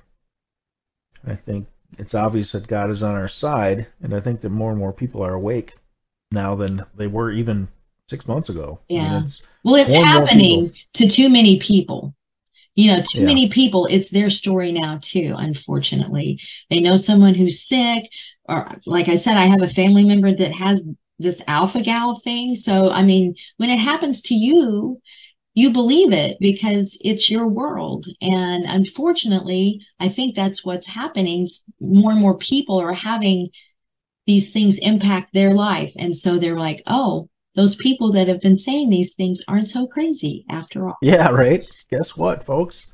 I 1.25 1.35
think 1.35 1.67
it's 1.97 2.13
obvious 2.13 2.51
that 2.51 2.67
God 2.67 2.89
is 2.89 3.03
on 3.03 3.15
our 3.15 3.27
side, 3.27 3.87
and 4.01 4.13
I 4.13 4.19
think 4.19 4.41
that 4.41 4.49
more 4.49 4.71
and 4.71 4.79
more 4.79 4.93
people 4.93 5.23
are 5.23 5.33
awake 5.33 5.73
now 6.31 6.55
than 6.55 6.83
they 6.95 7.07
were 7.07 7.31
even 7.31 7.67
six 8.09 8.27
months 8.27 8.49
ago. 8.49 8.79
I 8.89 8.93
mean, 8.93 9.03
Yeah. 9.03 9.17
it's- 9.17 9.41
Well, 9.63 9.75
it's 9.75 9.89
More 9.89 10.03
and 10.03 10.13
more 10.13 10.25
happening 10.25 10.73
to 10.93 11.09
too 11.09 11.29
many 11.29 11.59
people. 11.59 12.13
You 12.75 12.91
know, 12.91 13.01
too 13.01 13.19
Yeah. 13.19 13.25
many 13.25 13.49
people, 13.49 13.85
it's 13.87 14.09
their 14.09 14.29
story 14.29 14.71
now 14.71 14.99
too, 15.01 15.33
unfortunately. 15.37 16.39
They 16.69 16.79
know 16.79 16.95
someone 16.95 17.33
who's 17.33 17.67
sick, 17.67 18.09
or 18.47 18.79
like 18.85 19.09
I 19.09 19.15
said, 19.15 19.35
I 19.35 19.47
have 19.47 19.61
a 19.61 19.73
family 19.73 20.03
member 20.03 20.33
that 20.33 20.53
has 20.53 20.83
this 21.19 21.41
alpha 21.47 21.81
gal 21.81 22.19
thing. 22.23 22.55
So, 22.55 22.89
I 22.89 23.01
mean, 23.03 23.35
when 23.57 23.69
it 23.69 23.79
happens 23.79 24.21
to 24.23 24.35
you, 24.35 25.01
you 25.57 25.71
believe 25.71 26.13
it 26.13 26.37
because 26.39 26.95
it's 27.01 27.31
your 27.31 27.47
world. 27.47 28.05
And 28.21 28.63
unfortunately, 28.65 29.81
I 29.99 30.07
think 30.07 30.35
that's 30.35 30.63
what's 30.63 30.85
happening. 30.85 31.47
More 31.79 32.11
and 32.11 32.21
more 32.21 32.37
people 32.37 32.79
are 32.79 32.93
having 32.93 33.49
these 34.27 34.51
things 34.51 34.77
impact 34.77 35.33
their 35.33 35.55
life. 35.55 35.91
And 35.95 36.15
so 36.15 36.37
they're 36.37 36.59
like, 36.59 36.83
oh, 36.85 37.27
those 37.55 37.75
people 37.75 38.11
that 38.11 38.27
have 38.27 38.39
been 38.39 38.59
saying 38.59 38.91
these 38.91 39.15
things 39.15 39.41
aren't 39.47 39.71
so 39.71 39.87
crazy 39.87 40.45
after 40.47 40.89
all. 40.89 40.97
Yeah, 41.01 41.29
right. 41.29 41.67
Guess 41.89 42.15
what, 42.15 42.45
folks? 42.45 42.85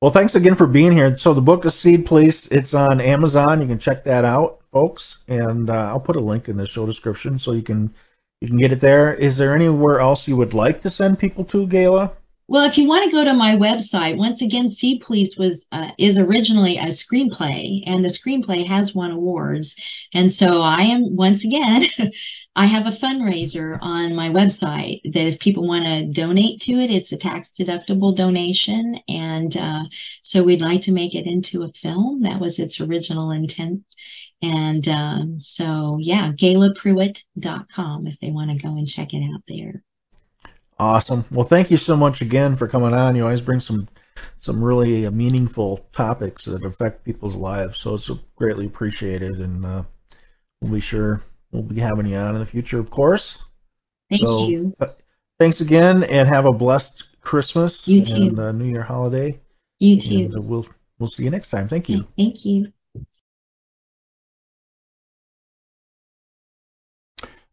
Well, 0.00 0.10
thanks 0.10 0.36
again 0.36 0.54
for 0.54 0.66
being 0.66 0.92
here. 0.92 1.18
So 1.18 1.34
the 1.34 1.42
book 1.42 1.66
is 1.66 1.74
Seed 1.74 2.06
Police. 2.06 2.46
It's 2.46 2.72
on 2.72 2.98
Amazon. 2.98 3.60
You 3.60 3.66
can 3.66 3.78
check 3.78 4.04
that 4.04 4.24
out, 4.24 4.62
folks. 4.72 5.18
And 5.28 5.68
uh, 5.68 5.88
I'll 5.88 6.00
put 6.00 6.16
a 6.16 6.20
link 6.20 6.48
in 6.48 6.56
the 6.56 6.66
show 6.66 6.86
description 6.86 7.38
so 7.38 7.52
you 7.52 7.60
can 7.62 7.92
you 8.40 8.48
can 8.48 8.58
get 8.58 8.72
it 8.72 8.80
there. 8.80 9.14
Is 9.14 9.36
there 9.36 9.54
anywhere 9.54 10.00
else 10.00 10.28
you 10.28 10.36
would 10.36 10.54
like 10.54 10.80
to 10.82 10.90
send 10.90 11.18
people 11.18 11.44
to, 11.46 11.66
Gayla? 11.66 12.12
Well, 12.50 12.64
if 12.64 12.78
you 12.78 12.88
want 12.88 13.04
to 13.04 13.10
go 13.10 13.24
to 13.24 13.34
my 13.34 13.56
website, 13.56 14.16
once 14.16 14.40
again, 14.40 14.70
Seed 14.70 15.02
Police 15.02 15.36
was 15.36 15.66
uh, 15.70 15.88
is 15.98 16.16
originally 16.16 16.78
a 16.78 16.86
screenplay, 16.86 17.82
and 17.84 18.02
the 18.02 18.08
screenplay 18.08 18.66
has 18.66 18.94
won 18.94 19.10
awards. 19.10 19.76
And 20.14 20.32
so 20.32 20.62
I 20.62 20.80
am 20.84 21.14
once 21.14 21.44
again, 21.44 21.84
I 22.56 22.64
have 22.64 22.86
a 22.86 22.96
fundraiser 22.96 23.78
on 23.82 24.14
my 24.14 24.30
website 24.30 25.02
that 25.12 25.26
if 25.26 25.40
people 25.40 25.68
want 25.68 25.84
to 25.84 26.06
donate 26.06 26.62
to 26.62 26.72
it, 26.72 26.90
it's 26.90 27.12
a 27.12 27.18
tax 27.18 27.50
deductible 27.58 28.16
donation, 28.16 28.98
and 29.06 29.54
uh, 29.54 29.82
so 30.22 30.42
we'd 30.42 30.62
like 30.62 30.80
to 30.82 30.92
make 30.92 31.14
it 31.14 31.26
into 31.26 31.64
a 31.64 31.72
film. 31.82 32.22
That 32.22 32.40
was 32.40 32.58
its 32.58 32.80
original 32.80 33.30
intent. 33.30 33.82
And 34.40 34.86
um, 34.88 35.40
so, 35.40 35.98
yeah, 36.00 36.32
GaylaPrewitt.com 36.32 38.06
if 38.06 38.18
they 38.20 38.30
want 38.30 38.50
to 38.50 38.56
go 38.56 38.76
and 38.76 38.86
check 38.86 39.12
it 39.12 39.22
out 39.34 39.42
there. 39.48 39.82
Awesome. 40.78 41.24
Well, 41.30 41.46
thank 41.46 41.70
you 41.70 41.76
so 41.76 41.96
much 41.96 42.20
again 42.20 42.56
for 42.56 42.68
coming 42.68 42.94
on. 42.94 43.16
You 43.16 43.24
always 43.24 43.40
bring 43.40 43.60
some 43.60 43.88
some 44.36 44.62
really 44.62 45.06
uh, 45.06 45.10
meaningful 45.10 45.78
topics 45.92 46.44
that 46.44 46.64
affect 46.64 47.04
people's 47.04 47.34
lives, 47.36 47.78
so 47.78 47.94
it's 47.94 48.08
greatly 48.36 48.66
appreciated. 48.66 49.40
And 49.40 49.64
uh, 49.66 49.82
we'll 50.60 50.72
be 50.72 50.80
sure 50.80 51.22
we'll 51.50 51.62
be 51.64 51.80
having 51.80 52.06
you 52.06 52.16
on 52.16 52.34
in 52.34 52.40
the 52.40 52.46
future, 52.46 52.78
of 52.78 52.90
course. 52.90 53.38
Thank 54.08 54.22
So, 54.22 54.48
you. 54.48 54.72
uh, 54.80 54.86
thanks 55.40 55.60
again, 55.60 56.04
and 56.04 56.28
have 56.28 56.46
a 56.46 56.52
blessed 56.52 57.04
Christmas 57.20 57.86
and 57.88 58.38
uh, 58.38 58.52
New 58.52 58.66
Year 58.66 58.82
holiday. 58.82 59.40
You 59.80 60.00
And 60.04 60.32
too. 60.32 60.38
uh, 60.38 60.40
we'll 60.40 60.66
we'll 60.98 61.08
see 61.08 61.24
you 61.24 61.30
next 61.30 61.50
time. 61.50 61.68
Thank 61.68 61.88
you. 61.88 62.06
Thank 62.16 62.44
you. 62.44 62.72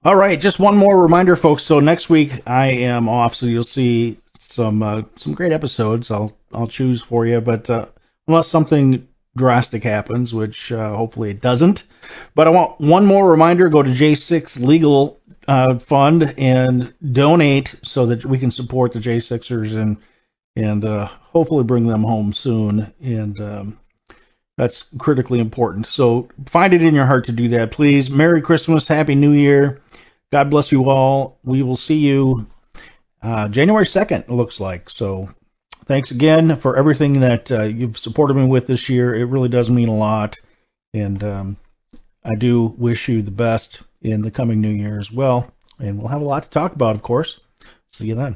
All 0.05 0.15
right, 0.15 0.39
just 0.39 0.59
one 0.59 0.77
more 0.77 1.01
reminder, 1.01 1.35
folks. 1.35 1.63
So 1.63 1.79
next 1.79 2.11
week 2.11 2.43
I 2.45 2.67
am 2.67 3.09
off, 3.09 3.33
so 3.33 3.47
you'll 3.47 3.63
see 3.63 4.19
some 4.35 4.83
uh, 4.83 5.01
some 5.15 5.33
great 5.33 5.51
episodes. 5.51 6.11
I'll 6.11 6.31
I'll 6.53 6.67
choose 6.67 7.01
for 7.01 7.25
you, 7.25 7.41
but 7.41 7.67
uh, 7.71 7.87
unless 8.27 8.47
something 8.47 9.07
drastic 9.35 9.83
happens, 9.83 10.31
which 10.31 10.71
uh, 10.71 10.95
hopefully 10.95 11.31
it 11.31 11.41
doesn't. 11.41 11.85
But 12.35 12.45
I 12.45 12.51
want 12.51 12.79
one 12.79 13.07
more 13.07 13.27
reminder: 13.27 13.67
go 13.67 13.81
to 13.81 13.89
J6 13.89 14.63
Legal 14.63 15.19
uh, 15.47 15.79
Fund 15.79 16.35
and 16.37 16.93
donate 17.11 17.73
so 17.81 18.05
that 18.05 18.23
we 18.25 18.37
can 18.37 18.51
support 18.51 18.91
the 18.91 18.99
J6ers 18.99 19.73
and 19.73 19.97
and 20.55 20.85
uh, 20.85 21.07
hopefully 21.07 21.63
bring 21.63 21.87
them 21.87 22.03
home 22.03 22.31
soon. 22.31 22.93
And 23.01 23.41
um, 23.41 23.79
that's 24.55 24.85
critically 24.99 25.39
important. 25.39 25.87
So 25.87 26.29
find 26.45 26.75
it 26.75 26.83
in 26.83 26.93
your 26.93 27.07
heart 27.07 27.25
to 27.25 27.31
do 27.31 27.47
that, 27.49 27.71
please. 27.71 28.11
Merry 28.11 28.43
Christmas, 28.43 28.87
Happy 28.87 29.15
New 29.15 29.31
Year. 29.31 29.81
God 30.35 30.49
bless 30.49 30.69
you 30.73 30.89
all. 30.89 31.39
We 31.45 31.63
will 31.63 31.77
see 31.77 31.95
you 31.95 32.47
uh, 33.21 33.47
January 33.47 33.85
2nd, 33.85 34.23
it 34.23 34.29
looks 34.29 34.59
like. 34.59 34.89
So 34.89 35.29
thanks 35.85 36.11
again 36.11 36.57
for 36.57 36.75
everything 36.75 37.21
that 37.21 37.49
uh, 37.53 37.63
you've 37.63 37.97
supported 37.97 38.33
me 38.33 38.43
with 38.43 38.67
this 38.67 38.89
year. 38.89 39.15
It 39.15 39.23
really 39.29 39.47
does 39.47 39.69
mean 39.69 39.87
a 39.87 39.95
lot. 39.95 40.35
And 40.93 41.23
um, 41.23 41.57
I 42.21 42.35
do 42.35 42.65
wish 42.65 43.07
you 43.07 43.21
the 43.21 43.31
best 43.31 43.81
in 44.01 44.23
the 44.23 44.29
coming 44.29 44.59
new 44.59 44.71
year 44.71 44.99
as 44.99 45.09
well. 45.09 45.49
And 45.79 45.99
we'll 45.99 46.09
have 46.09 46.21
a 46.21 46.25
lot 46.25 46.43
to 46.43 46.49
talk 46.49 46.73
about, 46.73 46.97
of 46.97 47.01
course. 47.01 47.39
See 47.93 48.07
you 48.07 48.15
then. 48.15 48.35